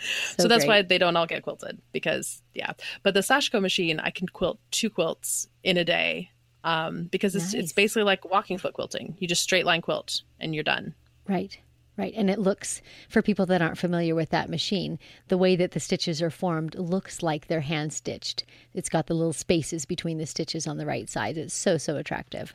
So, 0.37 0.45
so 0.45 0.49
that's 0.49 0.67
why 0.67 0.83
they 0.83 0.97
don't 0.97 1.17
all 1.17 1.27
get 1.27 1.43
quilted 1.43 1.79
because 1.93 2.43
yeah. 2.55 2.73
But 3.03 3.15
the 3.15 3.21
Sashiko 3.21 3.61
machine, 3.61 4.01
I 4.01 4.11
can 4.11 4.29
quilt 4.29 4.59
two 4.71 4.89
quilts 4.89 5.49
in 5.63 5.77
a 5.77 5.85
day 5.85 6.31
um, 6.65 7.05
because 7.05 7.35
it's 7.35 7.53
nice. 7.53 7.65
it's 7.65 7.73
basically 7.73 8.05
like 8.05 8.25
walking 8.31 8.59
foot 8.59 8.75
quilting. 8.75 9.17
You 9.19 9.29
just 9.29 9.43
straight 9.43 9.67
line 9.67 9.83
quilt 9.83 10.23
and 10.39 10.55
you're 10.55 10.65
done. 10.65 10.95
Right. 11.29 11.59
Right. 11.97 12.15
And 12.17 12.31
it 12.31 12.39
looks, 12.39 12.81
for 13.11 13.21
people 13.21 13.45
that 13.47 13.61
aren't 13.61 13.77
familiar 13.77 14.15
with 14.15 14.31
that 14.31 14.49
machine, 14.49 14.99
the 15.29 15.37
way 15.37 15.55
that 15.57 15.73
the 15.73 15.81
stitches 15.81 16.23
are 16.23 16.31
formed 16.31 16.75
looks 16.77 17.23
like 17.23 17.47
they're 17.47 17.61
hand 17.61 17.93
stitched. 17.93 18.45
It's 18.73 18.89
got 18.89 19.07
the 19.07 19.13
little 19.13 19.35
spaces 19.35 19.85
between 19.85 20.17
the 20.17 20.25
stitches 20.25 20.67
on 20.67 20.79
the 20.79 20.87
right 20.87 21.11
side. 21.11 21.37
It's 21.37 21.53
so, 21.53 21.77
so 21.77 21.97
attractive. 21.97 22.55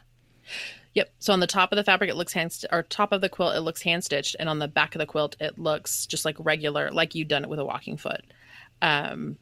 Yep. 0.93 1.09
So 1.19 1.33
on 1.33 1.41
the 1.41 1.47
top 1.47 1.71
of 1.71 1.75
the 1.75 1.83
fabric, 1.83 2.09
it 2.09 2.15
looks 2.15 2.33
hand 2.33 2.53
st- 2.53 2.71
or 2.71 2.83
top 2.83 3.11
of 3.11 3.21
the 3.21 3.29
quilt, 3.29 3.55
it 3.55 3.61
looks 3.61 3.81
hand 3.81 4.03
stitched, 4.03 4.35
and 4.39 4.47
on 4.47 4.59
the 4.59 4.67
back 4.67 4.95
of 4.95 4.99
the 4.99 5.05
quilt, 5.05 5.35
it 5.39 5.59
looks 5.59 6.05
just 6.05 6.23
like 6.23 6.37
regular, 6.39 6.89
like 6.91 7.15
you've 7.15 7.27
done 7.27 7.43
it 7.43 7.49
with 7.49 7.59
a 7.59 7.65
walking 7.65 7.97
foot. 7.97 8.21
Um, 8.81 9.37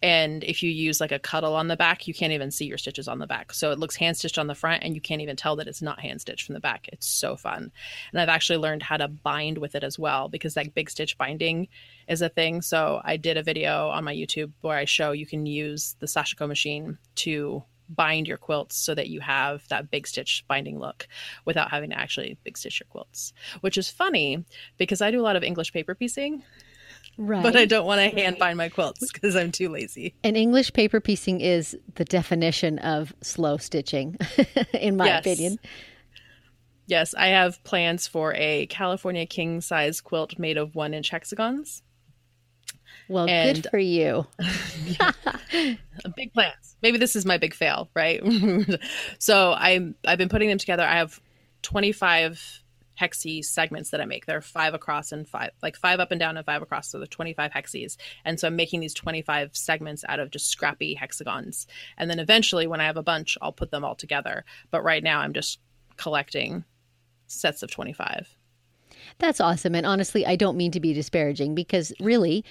and 0.00 0.44
if 0.44 0.62
you 0.62 0.70
use 0.70 1.00
like 1.00 1.10
a 1.10 1.18
cuddle 1.18 1.56
on 1.56 1.66
the 1.66 1.76
back, 1.76 2.06
you 2.06 2.14
can't 2.14 2.32
even 2.32 2.52
see 2.52 2.66
your 2.66 2.78
stitches 2.78 3.08
on 3.08 3.18
the 3.18 3.26
back. 3.26 3.52
So 3.52 3.72
it 3.72 3.80
looks 3.80 3.96
hand 3.96 4.16
stitched 4.16 4.38
on 4.38 4.46
the 4.46 4.54
front, 4.54 4.84
and 4.84 4.94
you 4.94 5.00
can't 5.00 5.20
even 5.20 5.34
tell 5.34 5.56
that 5.56 5.66
it's 5.66 5.82
not 5.82 6.00
hand 6.00 6.20
stitched 6.20 6.46
from 6.46 6.54
the 6.54 6.60
back. 6.60 6.88
It's 6.92 7.06
so 7.06 7.36
fun. 7.36 7.72
And 8.12 8.20
I've 8.20 8.28
actually 8.28 8.58
learned 8.58 8.84
how 8.84 8.98
to 8.98 9.08
bind 9.08 9.58
with 9.58 9.74
it 9.74 9.82
as 9.82 9.98
well 9.98 10.28
because 10.28 10.54
like 10.54 10.74
big 10.74 10.90
stitch 10.90 11.18
binding 11.18 11.66
is 12.06 12.22
a 12.22 12.28
thing. 12.28 12.62
So 12.62 13.00
I 13.04 13.16
did 13.16 13.36
a 13.36 13.42
video 13.42 13.88
on 13.88 14.04
my 14.04 14.14
YouTube 14.14 14.52
where 14.60 14.78
I 14.78 14.84
show 14.84 15.10
you 15.10 15.26
can 15.26 15.46
use 15.46 15.96
the 15.98 16.06
Sashiko 16.06 16.46
machine 16.46 16.98
to 17.16 17.64
bind 17.88 18.26
your 18.26 18.36
quilts 18.36 18.76
so 18.76 18.94
that 18.94 19.08
you 19.08 19.20
have 19.20 19.66
that 19.68 19.90
big 19.90 20.06
stitch 20.06 20.44
binding 20.48 20.78
look 20.78 21.08
without 21.44 21.70
having 21.70 21.90
to 21.90 21.98
actually 21.98 22.38
big 22.44 22.56
stitch 22.56 22.80
your 22.80 22.86
quilts, 22.90 23.32
which 23.60 23.78
is 23.78 23.90
funny 23.90 24.44
because 24.76 25.00
I 25.00 25.10
do 25.10 25.20
a 25.20 25.22
lot 25.22 25.36
of 25.36 25.42
English 25.42 25.72
paper 25.72 25.94
piecing. 25.94 26.42
Right. 27.16 27.42
But 27.42 27.56
I 27.56 27.64
don't 27.64 27.84
want 27.84 28.00
to 28.00 28.16
hand 28.16 28.38
bind 28.38 28.56
my 28.56 28.68
quilts 28.68 29.10
because 29.12 29.34
I'm 29.34 29.50
too 29.50 29.68
lazy. 29.68 30.14
And 30.22 30.36
English 30.36 30.72
paper 30.72 31.00
piecing 31.00 31.40
is 31.40 31.76
the 31.96 32.04
definition 32.04 32.78
of 32.78 33.12
slow 33.22 33.56
stitching, 33.56 34.16
in 34.72 34.96
my 34.96 35.06
yes. 35.06 35.20
opinion. 35.20 35.58
Yes, 36.86 37.14
I 37.14 37.28
have 37.28 37.62
plans 37.64 38.06
for 38.06 38.34
a 38.34 38.66
California 38.66 39.26
king 39.26 39.60
size 39.60 40.00
quilt 40.00 40.38
made 40.38 40.56
of 40.56 40.74
one 40.74 40.94
inch 40.94 41.10
hexagons. 41.10 41.82
Well, 43.08 43.28
And- 43.28 43.62
good 43.62 43.70
for 43.70 43.78
you. 43.78 44.26
big 46.16 46.32
plans. 46.32 46.76
Maybe 46.82 46.98
this 46.98 47.16
is 47.16 47.24
my 47.24 47.38
big 47.38 47.54
fail, 47.54 47.88
right? 47.94 48.22
so 49.18 49.52
I'm 49.52 49.94
I've 50.06 50.18
been 50.18 50.28
putting 50.28 50.48
them 50.48 50.58
together. 50.58 50.84
I 50.84 50.96
have 50.98 51.20
25 51.62 52.62
hexi 53.00 53.44
segments 53.44 53.90
that 53.90 54.00
I 54.00 54.04
make. 54.04 54.26
There 54.26 54.36
are 54.36 54.42
five 54.42 54.74
across 54.74 55.12
and 55.12 55.26
five 55.28 55.50
like 55.62 55.76
five 55.76 56.00
up 56.00 56.10
and 56.10 56.18
down 56.18 56.36
and 56.36 56.44
five 56.44 56.62
across. 56.62 56.88
So 56.90 56.98
the 56.98 57.06
25 57.06 57.52
hexes. 57.52 57.96
And 58.24 58.38
so 58.38 58.48
I'm 58.48 58.56
making 58.56 58.80
these 58.80 58.94
25 58.94 59.56
segments 59.56 60.04
out 60.08 60.18
of 60.20 60.30
just 60.30 60.48
scrappy 60.50 60.94
hexagons. 60.94 61.66
And 61.96 62.10
then 62.10 62.18
eventually 62.18 62.66
when 62.66 62.80
I 62.80 62.86
have 62.86 62.96
a 62.96 63.02
bunch, 63.02 63.38
I'll 63.40 63.52
put 63.52 63.70
them 63.70 63.84
all 63.84 63.94
together. 63.94 64.44
But 64.70 64.82
right 64.82 65.02
now 65.02 65.20
I'm 65.20 65.32
just 65.32 65.60
collecting 65.96 66.64
sets 67.26 67.62
of 67.62 67.70
25. 67.70 68.36
That's 69.18 69.40
awesome. 69.40 69.74
And 69.74 69.86
honestly, 69.86 70.26
I 70.26 70.36
don't 70.36 70.56
mean 70.56 70.70
to 70.72 70.80
be 70.80 70.92
disparaging 70.92 71.54
because 71.54 71.92
really, 72.00 72.44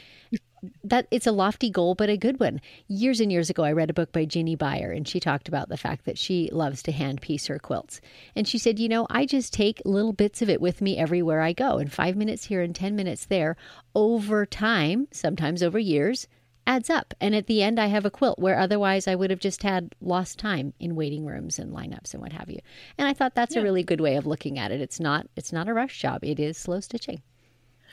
that 0.83 1.07
it's 1.11 1.27
a 1.27 1.31
lofty 1.31 1.69
goal, 1.69 1.95
but 1.95 2.09
a 2.09 2.17
good 2.17 2.39
one. 2.39 2.61
Years 2.87 3.19
and 3.19 3.31
years 3.31 3.49
ago, 3.49 3.63
I 3.63 3.71
read 3.71 3.89
a 3.89 3.93
book 3.93 4.11
by 4.11 4.25
Jinny 4.25 4.55
Beyer, 4.55 4.91
and 4.91 5.07
she 5.07 5.19
talked 5.19 5.47
about 5.47 5.69
the 5.69 5.77
fact 5.77 6.05
that 6.05 6.17
she 6.17 6.49
loves 6.51 6.81
to 6.83 6.91
hand 6.91 7.21
piece 7.21 7.47
her 7.47 7.59
quilts. 7.59 8.01
And 8.35 8.47
she 8.47 8.57
said, 8.57 8.79
you 8.79 8.89
know, 8.89 9.07
I 9.09 9.25
just 9.25 9.53
take 9.53 9.81
little 9.85 10.13
bits 10.13 10.41
of 10.41 10.49
it 10.49 10.61
with 10.61 10.81
me 10.81 10.97
everywhere 10.97 11.41
I 11.41 11.53
go, 11.53 11.77
and 11.77 11.91
five 11.91 12.15
minutes 12.15 12.45
here 12.45 12.61
and 12.61 12.75
10 12.75 12.95
minutes 12.95 13.25
there 13.25 13.55
over 13.95 14.45
time, 14.45 15.07
sometimes 15.11 15.63
over 15.63 15.79
years, 15.79 16.27
adds 16.67 16.89
up. 16.89 17.13
And 17.19 17.33
at 17.33 17.47
the 17.47 17.63
end, 17.63 17.79
I 17.79 17.87
have 17.87 18.05
a 18.05 18.11
quilt 18.11 18.37
where 18.37 18.59
otherwise 18.59 19.07
I 19.07 19.15
would 19.15 19.29
have 19.29 19.39
just 19.39 19.63
had 19.63 19.95
lost 20.01 20.37
time 20.37 20.73
in 20.79 20.95
waiting 20.95 21.25
rooms 21.25 21.57
and 21.57 21.73
lineups 21.73 22.13
and 22.13 22.21
what 22.21 22.33
have 22.33 22.49
you. 22.49 22.59
And 22.97 23.07
I 23.07 23.13
thought 23.13 23.33
that's 23.33 23.55
a 23.55 23.63
really 23.63 23.83
good 23.83 24.01
way 24.01 24.17
of 24.17 24.27
looking 24.27 24.59
at 24.59 24.71
it. 24.71 24.81
It's 24.81 24.99
not 24.99 25.27
it's 25.35 25.53
not 25.53 25.69
a 25.69 25.73
rush 25.73 25.99
job. 25.99 26.23
It 26.23 26.39
is 26.39 26.57
slow 26.57 26.81
stitching. 26.81 27.21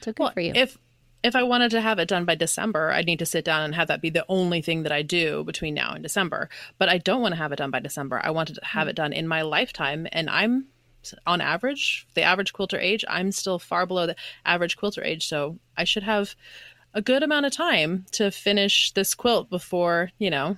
So 0.02 0.12
good 0.12 0.32
for 0.32 0.40
you. 0.40 0.52
If 0.54 0.76
if 1.24 1.34
I 1.34 1.42
wanted 1.42 1.70
to 1.70 1.80
have 1.80 1.98
it 1.98 2.06
done 2.06 2.26
by 2.26 2.34
December, 2.34 2.92
I'd 2.92 3.06
need 3.06 3.18
to 3.20 3.26
sit 3.26 3.46
down 3.46 3.62
and 3.62 3.74
have 3.74 3.88
that 3.88 4.02
be 4.02 4.10
the 4.10 4.26
only 4.28 4.60
thing 4.60 4.82
that 4.82 4.92
I 4.92 5.00
do 5.00 5.42
between 5.42 5.72
now 5.72 5.94
and 5.94 6.02
December. 6.02 6.50
But 6.78 6.90
I 6.90 6.98
don't 6.98 7.22
want 7.22 7.32
to 7.32 7.38
have 7.38 7.50
it 7.50 7.56
done 7.56 7.70
by 7.70 7.80
December. 7.80 8.20
I 8.22 8.30
want 8.30 8.54
to 8.54 8.60
have 8.62 8.84
hmm. 8.84 8.90
it 8.90 8.96
done 8.96 9.14
in 9.14 9.26
my 9.26 9.40
lifetime, 9.40 10.06
and 10.12 10.28
I'm 10.28 10.66
on 11.26 11.40
average, 11.40 12.06
the 12.14 12.22
average 12.22 12.52
quilter 12.52 12.78
age, 12.78 13.04
I'm 13.08 13.32
still 13.32 13.58
far 13.58 13.86
below 13.86 14.06
the 14.06 14.16
average 14.44 14.76
quilter 14.76 15.02
age, 15.02 15.26
so 15.26 15.58
I 15.76 15.84
should 15.84 16.02
have 16.02 16.34
a 16.92 17.02
good 17.02 17.22
amount 17.22 17.46
of 17.46 17.52
time 17.52 18.06
to 18.12 18.30
finish 18.30 18.92
this 18.92 19.14
quilt 19.14 19.50
before, 19.50 20.10
you 20.18 20.30
know, 20.30 20.56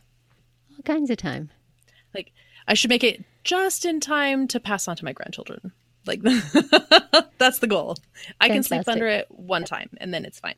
All 0.72 0.82
kinds 0.84 1.10
of 1.10 1.16
time. 1.16 1.50
like 2.14 2.32
I 2.68 2.74
should 2.74 2.90
make 2.90 3.04
it 3.04 3.24
just 3.44 3.84
in 3.84 4.00
time 4.00 4.46
to 4.48 4.60
pass 4.60 4.86
on 4.86 4.96
to 4.96 5.04
my 5.04 5.12
grandchildren. 5.12 5.72
Like 6.06 6.22
that's 7.38 7.58
the 7.58 7.66
goal. 7.66 7.96
I 8.40 8.48
can 8.48 8.62
sleep 8.62 8.88
under 8.88 9.06
it 9.06 9.26
one 9.30 9.64
time 9.64 9.90
and 9.98 10.12
then 10.12 10.24
it's 10.24 10.40
fine. 10.40 10.56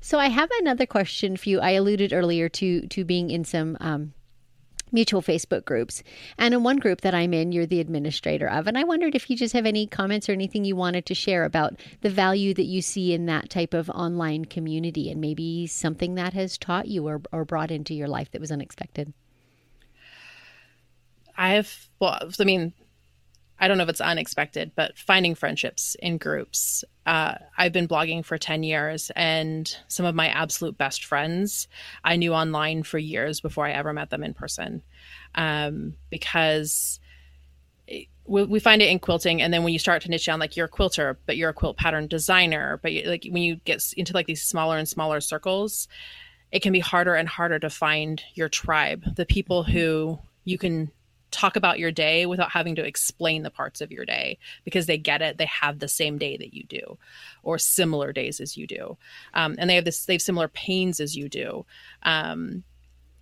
So 0.00 0.18
I 0.18 0.28
have 0.28 0.50
another 0.60 0.84
question 0.84 1.36
for 1.38 1.48
you. 1.48 1.60
I 1.60 1.70
alluded 1.70 2.12
earlier 2.12 2.50
to 2.50 2.86
to 2.88 3.04
being 3.06 3.30
in 3.30 3.42
some 3.42 3.78
um, 3.80 4.12
mutual 4.92 5.22
Facebook 5.22 5.64
groups, 5.64 6.02
and 6.36 6.52
in 6.52 6.62
one 6.62 6.76
group 6.76 7.00
that 7.00 7.14
I'm 7.14 7.32
in, 7.32 7.52
you're 7.52 7.64
the 7.64 7.80
administrator 7.80 8.46
of. 8.46 8.66
And 8.66 8.76
I 8.76 8.84
wondered 8.84 9.14
if 9.14 9.30
you 9.30 9.36
just 9.36 9.54
have 9.54 9.64
any 9.64 9.86
comments 9.86 10.28
or 10.28 10.32
anything 10.32 10.66
you 10.66 10.76
wanted 10.76 11.06
to 11.06 11.14
share 11.14 11.44
about 11.44 11.80
the 12.02 12.10
value 12.10 12.52
that 12.52 12.66
you 12.66 12.82
see 12.82 13.14
in 13.14 13.24
that 13.26 13.48
type 13.48 13.72
of 13.72 13.88
online 13.88 14.44
community, 14.44 15.10
and 15.10 15.22
maybe 15.22 15.66
something 15.66 16.16
that 16.16 16.34
has 16.34 16.58
taught 16.58 16.86
you 16.86 17.08
or 17.08 17.22
or 17.32 17.46
brought 17.46 17.70
into 17.70 17.94
your 17.94 18.08
life 18.08 18.30
that 18.32 18.42
was 18.42 18.52
unexpected. 18.52 19.14
I've 21.36 21.88
well, 21.98 22.30
I 22.38 22.44
mean, 22.44 22.74
I 23.58 23.68
don't 23.68 23.78
know 23.78 23.84
if 23.84 23.88
it's 23.88 24.00
unexpected, 24.00 24.72
but 24.74 24.98
finding 24.98 25.34
friendships 25.34 25.96
in 26.00 26.18
groups. 26.18 26.84
Uh, 27.06 27.36
I've 27.56 27.72
been 27.72 27.88
blogging 27.88 28.24
for 28.24 28.36
ten 28.36 28.62
years, 28.62 29.10
and 29.14 29.74
some 29.88 30.06
of 30.06 30.14
my 30.14 30.28
absolute 30.28 30.76
best 30.76 31.04
friends 31.04 31.68
I 32.02 32.16
knew 32.16 32.34
online 32.34 32.82
for 32.82 32.98
years 32.98 33.40
before 33.40 33.66
I 33.66 33.72
ever 33.72 33.92
met 33.92 34.10
them 34.10 34.24
in 34.24 34.34
person, 34.34 34.82
um, 35.34 35.94
because 36.10 36.98
it- 37.86 38.08
we, 38.26 38.42
we 38.44 38.58
find 38.58 38.80
it 38.82 38.88
in 38.88 38.98
quilting, 38.98 39.42
and 39.42 39.52
then 39.52 39.62
when 39.62 39.72
you 39.72 39.78
start 39.78 40.02
to 40.02 40.10
niche 40.10 40.26
down, 40.26 40.40
like 40.40 40.56
you're 40.56 40.66
a 40.66 40.68
quilter, 40.68 41.18
but 41.26 41.36
you're 41.36 41.50
a 41.50 41.54
quilt 41.54 41.76
pattern 41.76 42.06
designer, 42.06 42.80
but 42.82 42.92
you, 42.92 43.02
like 43.08 43.26
when 43.30 43.42
you 43.42 43.56
get 43.64 43.84
into 43.96 44.14
like 44.14 44.26
these 44.26 44.42
smaller 44.42 44.78
and 44.78 44.88
smaller 44.88 45.20
circles, 45.20 45.88
it 46.50 46.60
can 46.62 46.72
be 46.72 46.80
harder 46.80 47.14
and 47.14 47.28
harder 47.28 47.58
to 47.58 47.68
find 47.68 48.22
your 48.34 48.48
tribe, 48.48 49.14
the 49.16 49.26
people 49.26 49.62
who 49.62 50.18
you 50.44 50.56
can 50.56 50.90
talk 51.34 51.56
about 51.56 51.78
your 51.78 51.90
day 51.90 52.26
without 52.26 52.52
having 52.52 52.76
to 52.76 52.86
explain 52.86 53.42
the 53.42 53.50
parts 53.50 53.80
of 53.80 53.90
your 53.90 54.04
day 54.04 54.38
because 54.64 54.86
they 54.86 54.96
get 54.96 55.20
it. 55.20 55.36
They 55.36 55.46
have 55.46 55.80
the 55.80 55.88
same 55.88 56.16
day 56.16 56.36
that 56.36 56.54
you 56.54 56.64
do, 56.64 56.96
or 57.42 57.58
similar 57.58 58.12
days 58.12 58.40
as 58.40 58.56
you 58.56 58.66
do, 58.66 58.96
um, 59.34 59.56
and 59.58 59.68
they 59.68 59.74
have 59.74 59.84
this. 59.84 60.04
They 60.06 60.14
have 60.14 60.22
similar 60.22 60.48
pains 60.48 61.00
as 61.00 61.16
you 61.16 61.28
do. 61.28 61.66
Um, 62.04 62.62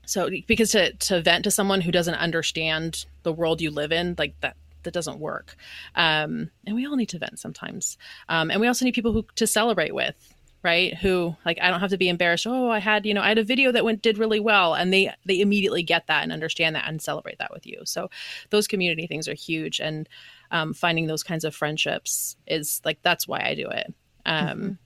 so, 0.05 0.29
because 0.47 0.73
to 0.73 0.93
to 0.93 1.23
vent 1.23 1.45
to 1.45 1.51
someone 1.51 1.81
who 1.81 1.91
doesn't 1.91 2.15
understand 2.15 3.07
the 3.23 3.33
world 3.33 3.61
you 3.61 3.71
live 3.71 3.93
in, 3.93 4.15
like 4.19 4.35
that. 4.41 4.57
That 4.85 4.95
doesn't 4.95 5.21
work, 5.21 5.55
um, 5.95 6.51
and 6.67 6.75
we 6.75 6.87
all 6.87 6.97
need 6.97 7.11
to 7.11 7.19
vent 7.19 7.39
sometimes. 7.39 7.97
Um, 8.29 8.51
and 8.51 8.61
we 8.61 8.67
also 8.67 8.85
need 8.85 8.95
people 8.95 9.13
who 9.13 9.25
to 9.37 9.47
celebrate 9.47 9.95
with, 9.95 10.35
right? 10.63 10.97
Who 10.99 11.37
like 11.45 11.59
i 11.61 11.71
don't 11.71 11.81
have 11.81 11.91
to 11.91 11.99
be 11.99 12.09
embarrassed 12.09 12.47
oh 12.47 12.71
i 12.71 12.79
had 12.79 13.05
you 13.05 13.15
know 13.15 13.21
i 13.21 13.29
had 13.29 13.39
a 13.39 13.45
video 13.45 13.73
that 13.73 13.85
went 13.85 14.03
did 14.03 14.19
really 14.19 14.41
well 14.41 14.75
and 14.75 14.93
they 14.93 15.13
they 15.27 15.41
immediately 15.41 15.83
get 15.83 16.07
that 16.07 16.23
and 16.23 16.33
understand 16.33 16.77
that 16.77 16.85
and 16.87 17.01
celebrate 17.03 17.39
that 17.39 17.53
with 17.53 17.67
you. 17.67 17.81
So 17.85 18.11
those 18.51 18.69
community 18.69 19.07
things 19.07 19.29
are 19.29 19.35
huge 19.35 19.81
and 19.81 20.09
um, 20.51 20.75
finding 20.75 21.07
those 21.07 21.23
kinds 21.23 21.45
of 21.45 21.55
friendships 21.55 22.37
is 22.47 22.81
like 22.85 22.99
that's 23.03 23.27
why 23.27 23.41
i 23.45 23.55
do 23.55 23.69
it 23.69 23.95
um, 24.27 24.79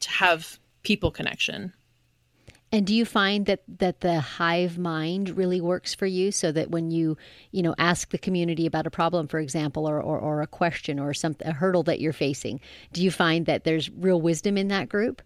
to 0.00 0.10
have 0.10 0.58
people 0.82 1.10
connection 1.10 1.72
And 2.74 2.84
do 2.84 2.92
you 2.92 3.04
find 3.04 3.46
that 3.46 3.62
that 3.78 4.00
the 4.00 4.18
hive 4.18 4.78
mind 4.78 5.36
really 5.36 5.60
works 5.60 5.94
for 5.94 6.06
you 6.06 6.32
so 6.32 6.50
that 6.50 6.72
when 6.72 6.90
you, 6.90 7.16
you 7.52 7.62
know, 7.62 7.72
ask 7.78 8.10
the 8.10 8.18
community 8.18 8.66
about 8.66 8.84
a 8.84 8.90
problem, 8.90 9.28
for 9.28 9.38
example, 9.38 9.88
or, 9.88 10.02
or, 10.02 10.18
or 10.18 10.42
a 10.42 10.48
question 10.48 10.98
or 10.98 11.14
some 11.14 11.36
a 11.42 11.52
hurdle 11.52 11.84
that 11.84 12.00
you're 12.00 12.12
facing, 12.12 12.58
do 12.92 13.00
you 13.00 13.12
find 13.12 13.46
that 13.46 13.62
there's 13.62 13.90
real 13.90 14.20
wisdom 14.20 14.58
in 14.58 14.66
that 14.68 14.88
group? 14.88 15.22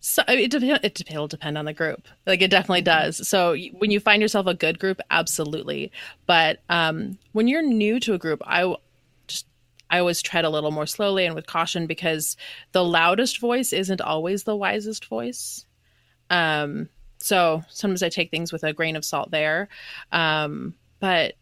So 0.00 0.24
it 0.26 0.52
it 0.52 1.02
it'll 1.08 1.28
depend 1.28 1.56
on 1.56 1.66
the 1.66 1.72
group. 1.72 2.08
Like 2.26 2.42
it 2.42 2.50
definitely 2.50 2.82
does. 2.82 3.28
So 3.28 3.56
when 3.74 3.92
you 3.92 4.00
find 4.00 4.20
yourself 4.20 4.48
a 4.48 4.54
good 4.54 4.80
group, 4.80 5.00
absolutely. 5.12 5.92
But 6.26 6.62
um, 6.68 7.16
when 7.30 7.46
you're 7.46 7.62
new 7.62 8.00
to 8.00 8.14
a 8.14 8.18
group, 8.18 8.42
I 8.44 8.74
just 9.28 9.46
I 9.88 10.00
always 10.00 10.20
tread 10.20 10.44
a 10.44 10.50
little 10.50 10.72
more 10.72 10.86
slowly 10.86 11.26
and 11.26 11.36
with 11.36 11.46
caution 11.46 11.86
because 11.86 12.36
the 12.72 12.84
loudest 12.84 13.38
voice 13.38 13.72
isn't 13.72 14.00
always 14.00 14.42
the 14.42 14.56
wisest 14.56 15.04
voice. 15.04 15.64
Um, 16.30 16.88
so 17.18 17.62
sometimes 17.68 18.02
I 18.02 18.08
take 18.08 18.30
things 18.30 18.52
with 18.52 18.64
a 18.64 18.72
grain 18.72 18.96
of 18.96 19.04
salt 19.04 19.30
there. 19.30 19.68
Um, 20.12 20.74
but 21.00 21.34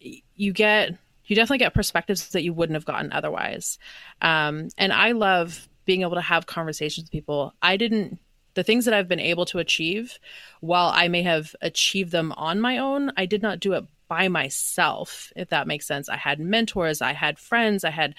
you 0.00 0.52
get 0.52 0.96
you 1.26 1.36
definitely 1.36 1.58
get 1.58 1.74
perspectives 1.74 2.30
that 2.30 2.42
you 2.42 2.52
wouldn't 2.52 2.74
have 2.74 2.84
gotten 2.84 3.12
otherwise. 3.12 3.78
Um, 4.20 4.68
and 4.76 4.92
I 4.92 5.12
love 5.12 5.68
being 5.84 6.02
able 6.02 6.14
to 6.14 6.20
have 6.20 6.46
conversations 6.46 7.04
with 7.04 7.12
people. 7.12 7.54
I 7.62 7.76
didn't 7.76 8.18
the 8.54 8.62
things 8.62 8.84
that 8.84 8.94
I've 8.94 9.08
been 9.08 9.20
able 9.20 9.46
to 9.46 9.58
achieve, 9.58 10.18
while 10.60 10.90
I 10.92 11.08
may 11.08 11.22
have 11.22 11.54
achieved 11.62 12.12
them 12.12 12.32
on 12.32 12.60
my 12.60 12.78
own, 12.78 13.10
I 13.16 13.24
did 13.24 13.40
not 13.40 13.60
do 13.60 13.72
it 13.72 13.84
by 14.08 14.28
myself, 14.28 15.32
if 15.36 15.48
that 15.48 15.66
makes 15.66 15.86
sense. 15.86 16.10
I 16.10 16.16
had 16.16 16.38
mentors, 16.38 17.00
I 17.00 17.14
had 17.14 17.38
friends, 17.38 17.82
I 17.82 17.90
had, 17.90 18.14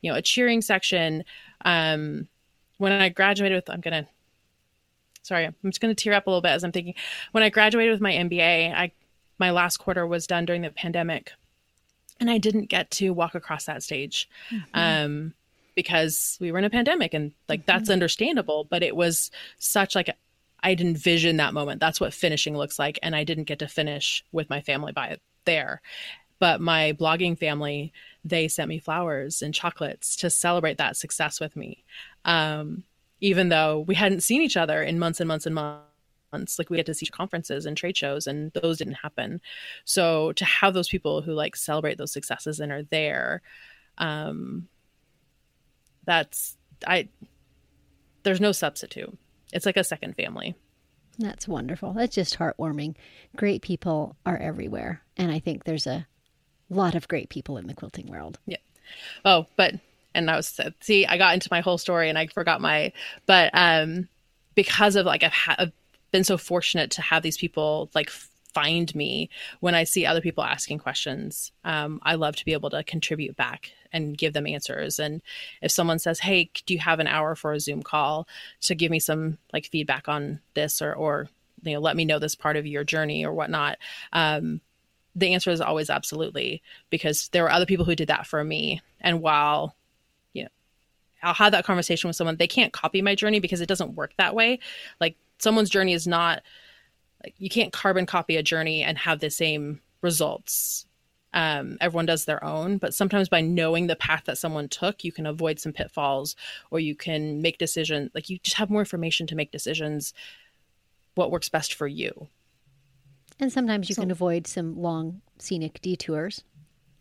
you 0.00 0.10
know, 0.10 0.18
a 0.18 0.22
cheering 0.22 0.60
section. 0.60 1.24
Um, 1.64 2.26
when 2.78 2.90
I 2.92 3.10
graduated 3.10 3.56
with, 3.56 3.70
I'm 3.70 3.80
gonna, 3.80 4.08
sorry, 5.26 5.44
I'm 5.44 5.54
just 5.64 5.80
gonna 5.80 5.94
tear 5.94 6.12
up 6.12 6.26
a 6.26 6.30
little 6.30 6.42
bit 6.42 6.52
as 6.52 6.64
I'm 6.64 6.72
thinking. 6.72 6.94
When 7.32 7.42
I 7.42 7.50
graduated 7.50 7.92
with 7.92 8.00
my 8.00 8.12
MBA, 8.12 8.72
I, 8.74 8.92
my 9.38 9.50
last 9.50 9.78
quarter 9.78 10.06
was 10.06 10.26
done 10.26 10.44
during 10.44 10.62
the 10.62 10.70
pandemic, 10.70 11.32
and 12.20 12.30
I 12.30 12.38
didn't 12.38 12.66
get 12.66 12.90
to 12.92 13.10
walk 13.10 13.34
across 13.34 13.64
that 13.64 13.82
stage. 13.82 14.28
Um, 14.74 15.34
because 15.76 16.38
we 16.40 16.50
were 16.50 16.58
in 16.58 16.64
a 16.64 16.70
pandemic 16.70 17.14
and 17.14 17.32
like 17.48 17.66
that's 17.66 17.90
understandable 17.90 18.66
but 18.68 18.82
it 18.82 18.96
was 18.96 19.30
such 19.58 19.94
like 19.94 20.08
a, 20.08 20.14
i'd 20.64 20.80
envision 20.80 21.36
that 21.36 21.54
moment 21.54 21.78
that's 21.78 22.00
what 22.00 22.12
finishing 22.12 22.56
looks 22.56 22.78
like 22.78 22.98
and 23.02 23.14
i 23.14 23.22
didn't 23.22 23.44
get 23.44 23.60
to 23.60 23.68
finish 23.68 24.24
with 24.32 24.50
my 24.50 24.60
family 24.60 24.90
by 24.90 25.16
there 25.44 25.80
but 26.38 26.60
my 26.60 26.92
blogging 26.94 27.38
family 27.38 27.92
they 28.24 28.48
sent 28.48 28.68
me 28.68 28.78
flowers 28.78 29.42
and 29.42 29.54
chocolates 29.54 30.16
to 30.16 30.30
celebrate 30.30 30.78
that 30.78 30.96
success 30.96 31.38
with 31.38 31.54
me 31.54 31.84
um, 32.24 32.82
even 33.20 33.48
though 33.48 33.80
we 33.86 33.94
hadn't 33.94 34.22
seen 34.22 34.42
each 34.42 34.56
other 34.56 34.82
in 34.82 34.98
months 34.98 35.20
and 35.20 35.28
months 35.28 35.46
and 35.46 35.54
months 35.54 36.58
like 36.58 36.68
we 36.68 36.76
had 36.76 36.86
to 36.86 36.94
see 36.94 37.06
conferences 37.06 37.64
and 37.64 37.76
trade 37.76 37.96
shows 37.96 38.26
and 38.26 38.52
those 38.52 38.78
didn't 38.78 38.94
happen 38.94 39.40
so 39.84 40.32
to 40.32 40.44
have 40.44 40.74
those 40.74 40.88
people 40.88 41.22
who 41.22 41.32
like 41.32 41.56
celebrate 41.56 41.96
those 41.96 42.12
successes 42.12 42.60
and 42.60 42.72
are 42.72 42.82
there 42.82 43.40
um, 43.98 44.68
that's 46.04 46.56
I 46.86 47.08
there's 48.22 48.40
no 48.40 48.52
substitute. 48.52 49.16
It's 49.52 49.66
like 49.66 49.76
a 49.76 49.84
second 49.84 50.16
family. 50.16 50.56
That's 51.18 51.46
wonderful. 51.48 51.92
That's 51.92 52.14
just 52.14 52.38
heartwarming. 52.38 52.96
Great 53.36 53.62
people 53.62 54.16
are 54.26 54.36
everywhere, 54.36 55.02
and 55.16 55.30
I 55.30 55.38
think 55.38 55.64
there's 55.64 55.86
a 55.86 56.06
lot 56.68 56.94
of 56.94 57.08
great 57.08 57.28
people 57.28 57.56
in 57.56 57.66
the 57.66 57.74
quilting 57.74 58.08
world. 58.08 58.38
Yeah. 58.46 58.56
Oh, 59.24 59.46
but 59.56 59.74
and 60.16 60.30
I 60.30 60.36
was 60.36 60.58
see 60.80 61.06
I 61.06 61.18
got 61.18 61.34
into 61.34 61.48
my 61.50 61.60
whole 61.60 61.78
story 61.78 62.08
and 62.08 62.18
I 62.18 62.26
forgot 62.26 62.60
my 62.60 62.92
but 63.26 63.50
um 63.52 64.08
because 64.54 64.96
of 64.96 65.06
like 65.06 65.22
I've, 65.22 65.32
ha- 65.32 65.56
I've 65.58 65.72
been 66.10 66.24
so 66.24 66.38
fortunate 66.38 66.90
to 66.92 67.02
have 67.02 67.22
these 67.22 67.36
people 67.36 67.90
like 67.94 68.10
find 68.56 68.94
me 68.94 69.28
when 69.60 69.74
I 69.74 69.84
see 69.84 70.06
other 70.06 70.22
people 70.22 70.42
asking 70.42 70.78
questions. 70.78 71.52
Um, 71.62 72.00
I 72.02 72.14
love 72.14 72.36
to 72.36 72.44
be 72.46 72.54
able 72.54 72.70
to 72.70 72.82
contribute 72.82 73.36
back 73.36 73.70
and 73.92 74.16
give 74.16 74.32
them 74.32 74.46
answers. 74.46 74.98
And 74.98 75.20
if 75.60 75.70
someone 75.70 75.98
says, 75.98 76.20
"Hey, 76.20 76.50
do 76.64 76.72
you 76.72 76.80
have 76.80 76.98
an 76.98 77.06
hour 77.06 77.34
for 77.34 77.52
a 77.52 77.60
Zoom 77.60 77.82
call 77.82 78.26
to 78.62 78.74
give 78.74 78.90
me 78.90 78.98
some 78.98 79.36
like 79.52 79.66
feedback 79.66 80.08
on 80.08 80.40
this 80.54 80.80
or 80.80 80.94
or 80.94 81.28
you 81.62 81.74
know 81.74 81.80
let 81.80 81.96
me 81.96 82.06
know 82.06 82.18
this 82.18 82.34
part 82.34 82.56
of 82.56 82.66
your 82.66 82.82
journey 82.82 83.26
or 83.26 83.34
whatnot?" 83.34 83.76
Um, 84.14 84.62
the 85.14 85.34
answer 85.34 85.50
is 85.50 85.60
always 85.60 85.90
absolutely 85.90 86.62
because 86.88 87.28
there 87.28 87.42
were 87.42 87.52
other 87.52 87.66
people 87.66 87.84
who 87.84 87.94
did 87.94 88.08
that 88.08 88.26
for 88.26 88.42
me. 88.42 88.80
And 89.02 89.20
while 89.20 89.76
I'll 91.26 91.34
have 91.34 91.52
that 91.52 91.64
conversation 91.64 92.06
with 92.08 92.16
someone, 92.16 92.36
they 92.36 92.46
can't 92.46 92.72
copy 92.72 93.02
my 93.02 93.16
journey 93.16 93.40
because 93.40 93.60
it 93.60 93.66
doesn't 93.66 93.94
work 93.94 94.12
that 94.16 94.34
way. 94.34 94.60
Like 95.00 95.16
someone's 95.38 95.70
journey 95.70 95.92
is 95.92 96.06
not 96.06 96.40
like 97.24 97.34
you 97.38 97.50
can't 97.50 97.72
carbon 97.72 98.06
copy 98.06 98.36
a 98.36 98.42
journey 98.44 98.84
and 98.84 98.96
have 98.96 99.18
the 99.18 99.30
same 99.30 99.80
results. 100.02 100.86
Um, 101.34 101.78
everyone 101.80 102.06
does 102.06 102.24
their 102.24 102.42
own, 102.44 102.78
but 102.78 102.94
sometimes 102.94 103.28
by 103.28 103.40
knowing 103.40 103.88
the 103.88 103.96
path 103.96 104.22
that 104.26 104.38
someone 104.38 104.68
took, 104.68 105.02
you 105.02 105.10
can 105.10 105.26
avoid 105.26 105.58
some 105.58 105.72
pitfalls 105.72 106.36
or 106.70 106.78
you 106.78 106.94
can 106.94 107.42
make 107.42 107.58
decisions. 107.58 108.10
Like 108.14 108.30
you 108.30 108.38
just 108.38 108.56
have 108.56 108.70
more 108.70 108.80
information 108.80 109.26
to 109.26 109.34
make 109.34 109.50
decisions 109.50 110.14
what 111.16 111.32
works 111.32 111.48
best 111.48 111.74
for 111.74 111.88
you. 111.88 112.28
And 113.40 113.52
sometimes 113.52 113.88
you 113.88 113.96
so, 113.96 114.02
can 114.02 114.12
avoid 114.12 114.46
some 114.46 114.80
long 114.80 115.20
scenic 115.38 115.82
detours 115.82 116.44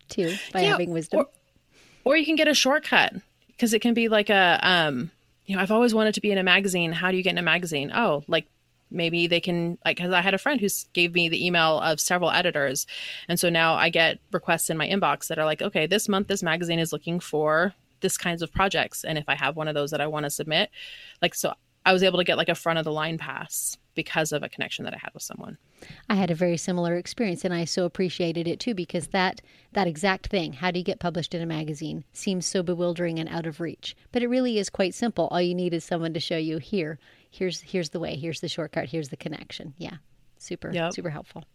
too 0.10 0.36
by 0.52 0.62
yeah, 0.62 0.70
having 0.70 0.90
wisdom. 0.90 1.20
Or, 1.20 1.28
or 2.04 2.18
you 2.18 2.26
can 2.26 2.36
get 2.36 2.48
a 2.48 2.56
shortcut 2.56 3.14
because 3.56 3.74
it 3.74 3.80
can 3.80 3.94
be 3.94 4.10
like 4.10 4.30
a, 4.30 4.60
um, 4.62 5.12
you 5.46 5.56
know, 5.56 5.62
I've 5.62 5.72
always 5.72 5.94
wanted 5.94 6.16
to 6.16 6.22
be 6.22 6.32
in 6.32 6.38
a 6.38 6.44
magazine. 6.44 6.92
How 6.92 7.12
do 7.12 7.18
you 7.18 7.24
get 7.24 7.32
in 7.32 7.38
a 7.38 7.44
magazine? 7.44 7.92
Oh, 7.94 8.24
like 8.28 8.48
maybe 8.92 9.28
they 9.28 9.40
can 9.40 9.78
like 9.84 9.98
because 9.98 10.14
i 10.14 10.22
had 10.22 10.34
a 10.34 10.38
friend 10.38 10.62
who 10.62 10.68
gave 10.94 11.14
me 11.14 11.28
the 11.28 11.46
email 11.46 11.80
of 11.80 12.00
several 12.00 12.30
editors 12.30 12.86
and 13.28 13.40
so 13.40 13.50
now 13.50 13.74
i 13.74 13.90
get 13.90 14.20
requests 14.32 14.70
in 14.70 14.78
my 14.78 14.88
inbox 14.88 15.28
that 15.28 15.40
are 15.40 15.46
like 15.46 15.62
okay 15.62 15.88
this 15.88 16.08
month 16.08 16.28
this 16.28 16.44
magazine 16.44 16.80
is 16.80 16.94
looking 16.94 17.20
for 17.20 17.74
this 18.02 18.18
kinds 18.18 18.42
of 18.42 18.52
projects 18.52 19.04
and 19.04 19.18
if 19.18 19.26
i 19.28 19.36
have 19.36 19.56
one 19.56 19.68
of 19.68 19.76
those 19.76 19.92
that 19.92 20.02
i 20.02 20.08
want 20.08 20.24
to 20.24 20.30
submit 20.30 20.70
like 21.22 21.34
so 21.34 21.54
i 21.86 21.92
was 21.92 22.04
able 22.04 22.20
to 22.20 22.24
get 22.24 22.38
like 22.38 22.50
a 22.50 22.56
front 22.56 22.78
of 22.78 22.86
the 22.86 22.92
line 22.92 23.18
pass 23.18 23.78
because 23.96 24.32
of 24.32 24.44
a 24.44 24.50
connection 24.50 24.86
that 24.86 24.94
I 24.94 25.00
had 25.02 25.14
with 25.14 25.24
someone. 25.24 25.58
I 26.10 26.16
had 26.16 26.30
a 26.30 26.36
very 26.36 26.58
similar 26.58 26.96
experience 26.96 27.44
and 27.44 27.54
I 27.54 27.66
so 27.66 27.86
appreciated 27.86 28.48
it 28.48 28.60
too 28.60 28.74
because 28.74 29.08
that 29.08 29.42
that 29.74 29.88
exact 29.88 30.28
thing, 30.28 30.54
how 30.54 30.72
do 30.72 30.80
you 30.80 30.86
get 30.86 31.00
published 31.00 31.34
in 31.34 31.42
a 31.42 31.46
magazine, 31.46 32.04
seems 32.14 32.46
so 32.46 32.62
bewildering 32.62 33.20
and 33.20 33.30
out 33.30 33.46
of 33.46 33.60
reach. 33.60 33.96
But 34.12 34.24
it 34.24 34.28
really 34.28 34.60
is 34.60 34.70
quite 34.70 34.94
simple. 34.94 35.28
All 35.32 35.42
you 35.42 35.56
need 35.56 35.74
is 35.74 35.84
someone 35.84 36.14
to 36.14 36.20
show 36.20 36.38
you 36.38 36.58
here, 36.60 37.00
here's 37.30 37.62
here's 37.62 37.90
the 37.90 38.00
way, 38.00 38.16
here's 38.16 38.42
the 38.42 38.50
shortcut, 38.50 38.90
here's 38.90 39.10
the 39.10 39.18
connection. 39.18 39.74
Yeah. 39.78 39.98
Super 40.38 40.72
yep. 40.72 40.94
super 40.94 41.10
helpful. 41.10 41.46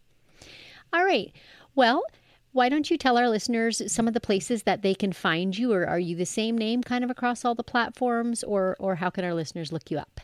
All 0.93 1.05
right. 1.05 1.31
Well, 1.75 2.03
why 2.53 2.67
don't 2.67 2.91
you 2.91 2.97
tell 2.97 3.17
our 3.17 3.29
listeners 3.29 3.81
some 3.91 4.07
of 4.07 4.13
the 4.13 4.19
places 4.19 4.63
that 4.63 4.81
they 4.81 4.93
can 4.93 5.13
find 5.13 5.57
you 5.57 5.71
or 5.71 5.87
are 5.87 5.99
you 5.99 6.17
the 6.17 6.25
same 6.25 6.57
name 6.57 6.83
kind 6.83 7.03
of 7.03 7.09
across 7.09 7.45
all 7.45 7.55
the 7.55 7.63
platforms 7.63 8.43
or 8.43 8.75
or 8.79 8.95
how 8.95 9.09
can 9.09 9.23
our 9.23 9.33
listeners 9.33 9.71
look 9.71 9.89
you 9.89 9.97
up? 9.97 10.19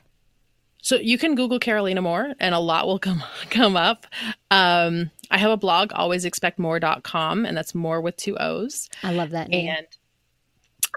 So 0.81 0.95
you 0.95 1.17
can 1.17 1.35
Google 1.35 1.59
Carolina 1.59 2.01
Moore 2.01 2.33
and 2.39 2.55
a 2.55 2.59
lot 2.59 2.87
will 2.87 2.99
come 2.99 3.23
come 3.49 3.75
up. 3.75 4.05
Um, 4.51 5.11
I 5.29 5.37
have 5.37 5.51
a 5.51 5.57
blog, 5.57 5.89
alwaysexpectmoore.com, 5.89 7.45
and 7.45 7.57
that's 7.57 7.75
Moore 7.75 7.99
with 8.01 8.15
two 8.15 8.37
O's. 8.37 8.89
I 9.03 9.13
love 9.13 9.31
that 9.31 9.49
name. 9.49 9.69
And 9.69 9.87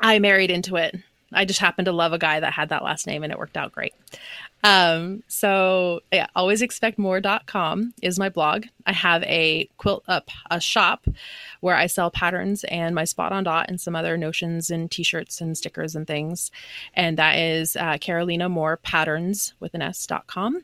I 0.01 0.19
married 0.19 0.51
into 0.51 0.77
it. 0.77 0.97
I 1.33 1.45
just 1.45 1.61
happened 1.61 1.87
to 1.87 1.93
love 1.93 2.13
a 2.13 2.19
guy 2.19 2.41
that 2.41 2.53
had 2.53 2.71
that 2.71 2.83
last 2.83 3.07
name 3.07 3.23
and 3.23 3.33
it 3.33 3.39
worked 3.39 3.57
out 3.57 3.73
great. 3.73 3.95
Um, 4.63 5.23
so 5.27 6.01
yeah, 6.13 6.27
alwaysexpectmoore.com 6.37 7.95
is 8.03 8.19
my 8.19 8.29
blog. 8.29 8.67
I 8.87 8.93
have 8.93 9.23
a 9.25 9.69
quilt 9.79 10.05
up 10.07 10.31
a 10.51 10.61
shop 10.61 11.07
where 11.61 11.77
I 11.77 11.87
sell 11.87 12.11
patterns 12.11 12.65
and 12.65 12.95
my 12.95 13.05
spot 13.05 13.33
on 13.33 13.45
dot 13.45 13.67
and 13.69 13.81
some 13.81 13.97
other 13.97 14.17
notions 14.17 14.71
and 14.71 14.91
t-shirts 14.91 15.41
and 15.41 15.57
stickers 15.57 15.97
and 15.97 16.07
things. 16.07 16.51
And 16.95 17.17
that 17.19 17.39
is 17.39 17.77
uh, 17.77 17.99
Carolina 17.99 18.49
Moore 18.49 18.77
patterns 18.77 19.55
with 19.61 19.75
an 19.75 19.83
s.com. 19.83 20.63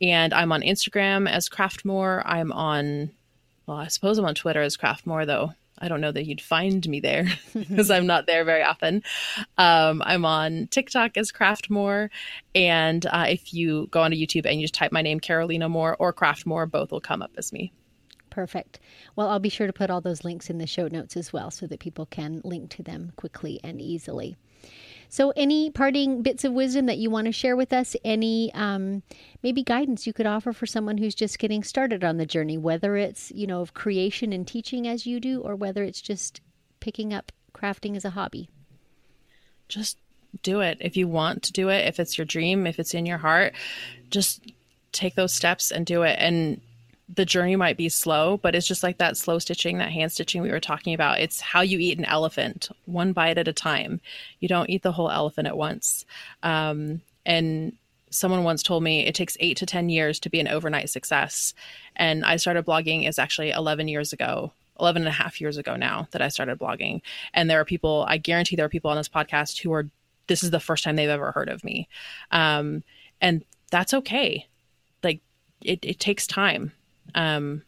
And 0.00 0.32
I'm 0.32 0.52
on 0.52 0.62
Instagram 0.62 1.28
as 1.28 1.48
Craftmoore. 1.48 2.22
I'm 2.24 2.52
on 2.52 3.10
well, 3.66 3.78
I 3.78 3.88
suppose 3.88 4.18
I'm 4.18 4.26
on 4.26 4.34
Twitter 4.34 4.60
as 4.60 4.76
Craftmoore 4.76 5.26
though. 5.26 5.54
I 5.78 5.88
don't 5.88 6.00
know 6.00 6.12
that 6.12 6.26
you'd 6.26 6.40
find 6.40 6.86
me 6.88 7.00
there 7.00 7.26
because 7.54 7.90
I'm 7.90 8.06
not 8.06 8.26
there 8.26 8.44
very 8.44 8.62
often. 8.62 9.02
Um, 9.58 10.02
I'm 10.04 10.24
on 10.24 10.68
TikTok 10.68 11.16
as 11.16 11.32
Craft 11.32 11.70
Moore. 11.70 12.10
And 12.54 13.04
uh, 13.06 13.26
if 13.28 13.52
you 13.52 13.88
go 13.90 14.02
onto 14.02 14.16
YouTube 14.16 14.46
and 14.46 14.60
you 14.60 14.64
just 14.64 14.74
type 14.74 14.92
my 14.92 15.02
name, 15.02 15.20
Carolina 15.20 15.68
Moore 15.68 15.96
or 15.98 16.12
Craft 16.12 16.46
Moore, 16.46 16.66
both 16.66 16.92
will 16.92 17.00
come 17.00 17.22
up 17.22 17.32
as 17.36 17.52
me. 17.52 17.72
Perfect. 18.30 18.80
Well, 19.14 19.28
I'll 19.28 19.38
be 19.38 19.48
sure 19.48 19.68
to 19.68 19.72
put 19.72 19.90
all 19.90 20.00
those 20.00 20.24
links 20.24 20.50
in 20.50 20.58
the 20.58 20.66
show 20.66 20.88
notes 20.88 21.16
as 21.16 21.32
well 21.32 21.52
so 21.52 21.68
that 21.68 21.78
people 21.78 22.06
can 22.06 22.40
link 22.42 22.70
to 22.70 22.82
them 22.82 23.12
quickly 23.14 23.60
and 23.62 23.80
easily. 23.80 24.36
So, 25.08 25.32
any 25.36 25.70
parting 25.70 26.22
bits 26.22 26.44
of 26.44 26.52
wisdom 26.52 26.86
that 26.86 26.98
you 26.98 27.10
want 27.10 27.26
to 27.26 27.32
share 27.32 27.56
with 27.56 27.72
us? 27.72 27.96
Any 28.04 28.52
um, 28.54 29.02
maybe 29.42 29.62
guidance 29.62 30.06
you 30.06 30.12
could 30.12 30.26
offer 30.26 30.52
for 30.52 30.66
someone 30.66 30.98
who's 30.98 31.14
just 31.14 31.38
getting 31.38 31.62
started 31.62 32.02
on 32.02 32.16
the 32.16 32.26
journey, 32.26 32.58
whether 32.58 32.96
it's 32.96 33.30
you 33.32 33.46
know 33.46 33.60
of 33.60 33.74
creation 33.74 34.32
and 34.32 34.46
teaching 34.46 34.86
as 34.88 35.06
you 35.06 35.20
do, 35.20 35.40
or 35.40 35.54
whether 35.56 35.84
it's 35.84 36.00
just 36.00 36.40
picking 36.80 37.12
up 37.12 37.32
crafting 37.52 37.96
as 37.96 38.04
a 38.04 38.10
hobby? 38.10 38.48
Just 39.68 39.98
do 40.42 40.60
it 40.60 40.78
if 40.80 40.96
you 40.96 41.08
want 41.08 41.42
to 41.44 41.52
do 41.52 41.68
it. 41.68 41.86
If 41.86 42.00
it's 42.00 42.18
your 42.18 42.24
dream, 42.24 42.66
if 42.66 42.78
it's 42.78 42.94
in 42.94 43.06
your 43.06 43.18
heart, 43.18 43.54
just 44.10 44.42
take 44.92 45.14
those 45.14 45.34
steps 45.34 45.70
and 45.70 45.86
do 45.86 46.02
it. 46.02 46.16
And 46.18 46.60
the 47.12 47.24
journey 47.24 47.56
might 47.56 47.76
be 47.76 47.88
slow, 47.88 48.38
but 48.38 48.54
it's 48.54 48.66
just 48.66 48.82
like 48.82 48.98
that 48.98 49.16
slow 49.16 49.38
stitching, 49.38 49.78
that 49.78 49.90
hand 49.90 50.10
stitching 50.10 50.40
we 50.40 50.50
were 50.50 50.60
talking 50.60 50.94
about. 50.94 51.20
It's 51.20 51.40
how 51.40 51.60
you 51.60 51.78
eat 51.78 51.98
an 51.98 52.04
elephant, 52.06 52.70
one 52.86 53.12
bite 53.12 53.36
at 53.36 53.48
a 53.48 53.52
time. 53.52 54.00
You 54.40 54.48
don't 54.48 54.70
eat 54.70 54.82
the 54.82 54.92
whole 54.92 55.10
elephant 55.10 55.46
at 55.46 55.56
once. 55.56 56.06
Um, 56.42 57.02
and 57.26 57.74
someone 58.10 58.44
once 58.44 58.62
told 58.62 58.82
me 58.82 59.06
it 59.06 59.14
takes 59.14 59.36
eight 59.40 59.56
to 59.58 59.66
10 59.66 59.90
years 59.90 60.18
to 60.20 60.30
be 60.30 60.40
an 60.40 60.48
overnight 60.48 60.88
success. 60.88 61.52
And 61.94 62.24
I 62.24 62.36
started 62.36 62.64
blogging 62.64 63.06
is 63.06 63.18
actually 63.18 63.50
11 63.50 63.88
years 63.88 64.12
ago. 64.12 64.52
11 64.80 65.02
and 65.02 65.08
a 65.08 65.12
half 65.12 65.40
years 65.40 65.56
ago 65.56 65.76
now 65.76 66.08
that 66.10 66.20
I 66.20 66.26
started 66.26 66.58
blogging. 66.58 67.00
And 67.32 67.48
there 67.48 67.60
are 67.60 67.64
people, 67.64 68.04
I 68.08 68.16
guarantee 68.16 68.56
there 68.56 68.66
are 68.66 68.70
people 68.70 68.90
on 68.90 68.96
this 68.96 69.08
podcast 69.08 69.60
who 69.60 69.72
are, 69.72 69.88
this 70.26 70.42
is 70.42 70.50
the 70.50 70.58
first 70.58 70.82
time 70.82 70.96
they've 70.96 71.08
ever 71.08 71.30
heard 71.30 71.48
of 71.48 71.62
me. 71.62 71.88
Um, 72.32 72.82
and 73.20 73.44
that's 73.70 73.94
okay. 73.94 74.48
Like 75.04 75.20
it, 75.62 75.78
it 75.84 76.00
takes 76.00 76.26
time 76.26 76.72
um, 77.14 77.62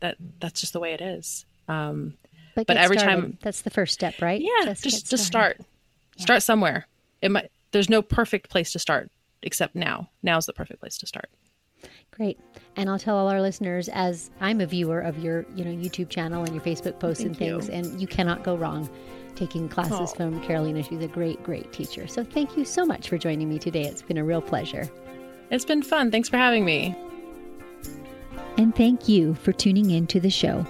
that 0.00 0.16
that's 0.38 0.60
just 0.60 0.72
the 0.72 0.80
way 0.80 0.92
it 0.94 1.00
is. 1.00 1.44
Um, 1.68 2.14
but, 2.54 2.66
but 2.66 2.76
every 2.76 2.98
started. 2.98 3.20
time 3.20 3.38
that's 3.42 3.62
the 3.62 3.70
first 3.70 3.94
step, 3.94 4.20
right? 4.20 4.40
Yeah, 4.40 4.66
just 4.66 4.82
just, 4.82 5.10
just 5.10 5.26
start. 5.26 5.56
Yeah. 5.58 6.22
Start 6.22 6.42
somewhere. 6.42 6.86
It 7.22 7.30
might. 7.30 7.50
There's 7.72 7.88
no 7.88 8.02
perfect 8.02 8.50
place 8.50 8.72
to 8.72 8.78
start 8.78 9.10
except 9.42 9.74
now. 9.74 10.10
Now's 10.22 10.46
the 10.46 10.52
perfect 10.52 10.80
place 10.80 10.98
to 10.98 11.06
start. 11.06 11.30
Great. 12.10 12.38
And 12.76 12.90
I'll 12.90 12.98
tell 12.98 13.16
all 13.16 13.28
our 13.28 13.40
listeners 13.40 13.88
as 13.88 14.30
I'm 14.40 14.60
a 14.60 14.66
viewer 14.66 15.00
of 15.00 15.18
your, 15.18 15.46
you 15.54 15.64
know, 15.64 15.70
YouTube 15.70 16.10
channel 16.10 16.42
and 16.42 16.52
your 16.52 16.62
Facebook 16.62 16.98
posts 16.98 17.22
thank 17.22 17.28
and 17.28 17.36
things 17.38 17.68
you. 17.68 17.74
and 17.74 18.00
you 18.00 18.06
cannot 18.06 18.42
go 18.42 18.56
wrong 18.56 18.90
taking 19.36 19.68
classes 19.68 20.12
from 20.12 20.42
Carolina. 20.42 20.82
She's 20.82 21.02
a 21.02 21.08
great 21.08 21.42
great 21.42 21.72
teacher. 21.72 22.06
So 22.06 22.24
thank 22.24 22.56
you 22.56 22.64
so 22.64 22.84
much 22.84 23.08
for 23.08 23.16
joining 23.16 23.48
me 23.48 23.58
today. 23.58 23.84
It's 23.84 24.02
been 24.02 24.18
a 24.18 24.24
real 24.24 24.42
pleasure. 24.42 24.90
It's 25.50 25.64
been 25.64 25.82
fun. 25.82 26.10
Thanks 26.10 26.28
for 26.28 26.36
having 26.36 26.64
me 26.64 26.94
and 28.60 28.76
thank 28.76 29.08
you 29.08 29.34
for 29.36 29.52
tuning 29.52 29.90
in 29.90 30.06
to 30.08 30.20
the 30.20 30.28
show. 30.28 30.66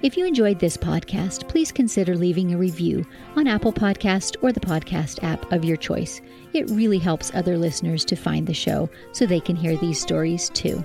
If 0.00 0.16
you 0.16 0.24
enjoyed 0.24 0.58
this 0.58 0.78
podcast, 0.78 1.46
please 1.46 1.70
consider 1.70 2.16
leaving 2.16 2.52
a 2.52 2.58
review 2.58 3.06
on 3.36 3.46
Apple 3.46 3.72
Podcast 3.72 4.36
or 4.42 4.50
the 4.50 4.60
podcast 4.60 5.22
app 5.22 5.52
of 5.52 5.64
your 5.64 5.76
choice. 5.76 6.22
It 6.54 6.70
really 6.70 6.98
helps 6.98 7.34
other 7.34 7.58
listeners 7.58 8.04
to 8.06 8.16
find 8.16 8.46
the 8.46 8.54
show 8.54 8.88
so 9.12 9.26
they 9.26 9.40
can 9.40 9.56
hear 9.56 9.76
these 9.76 10.00
stories 10.00 10.48
too. 10.50 10.82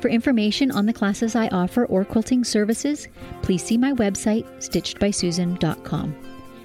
For 0.00 0.08
information 0.08 0.70
on 0.70 0.84
the 0.84 0.92
classes 0.92 1.34
I 1.34 1.48
offer 1.48 1.86
or 1.86 2.04
quilting 2.04 2.44
services, 2.44 3.08
please 3.40 3.62
see 3.62 3.78
my 3.78 3.92
website, 3.94 4.44
stitchedbysusan.com. 4.58 6.16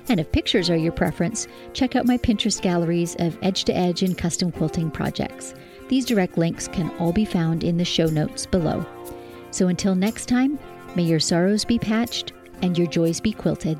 And 0.09 0.19
if 0.19 0.31
pictures 0.33 0.69
are 0.69 0.75
your 0.75 0.91
preference, 0.91 1.47
check 1.71 1.95
out 1.95 2.05
my 2.05 2.17
Pinterest 2.17 2.61
galleries 2.61 3.15
of 3.19 3.37
edge 3.41 3.63
to 3.63 3.75
edge 3.75 4.03
and 4.03 4.17
custom 4.17 4.51
quilting 4.51 4.91
projects. 4.91 5.55
These 5.93 6.05
direct 6.05 6.39
links 6.39 6.67
can 6.67 6.89
all 6.97 7.13
be 7.13 7.23
found 7.23 7.63
in 7.63 7.77
the 7.77 7.85
show 7.85 8.07
notes 8.07 8.47
below. 8.47 8.83
So 9.51 9.67
until 9.67 9.93
next 9.93 10.25
time, 10.25 10.57
may 10.95 11.03
your 11.03 11.19
sorrows 11.19 11.63
be 11.63 11.77
patched 11.77 12.33
and 12.63 12.75
your 12.75 12.87
joys 12.87 13.19
be 13.19 13.31
quilted. 13.31 13.77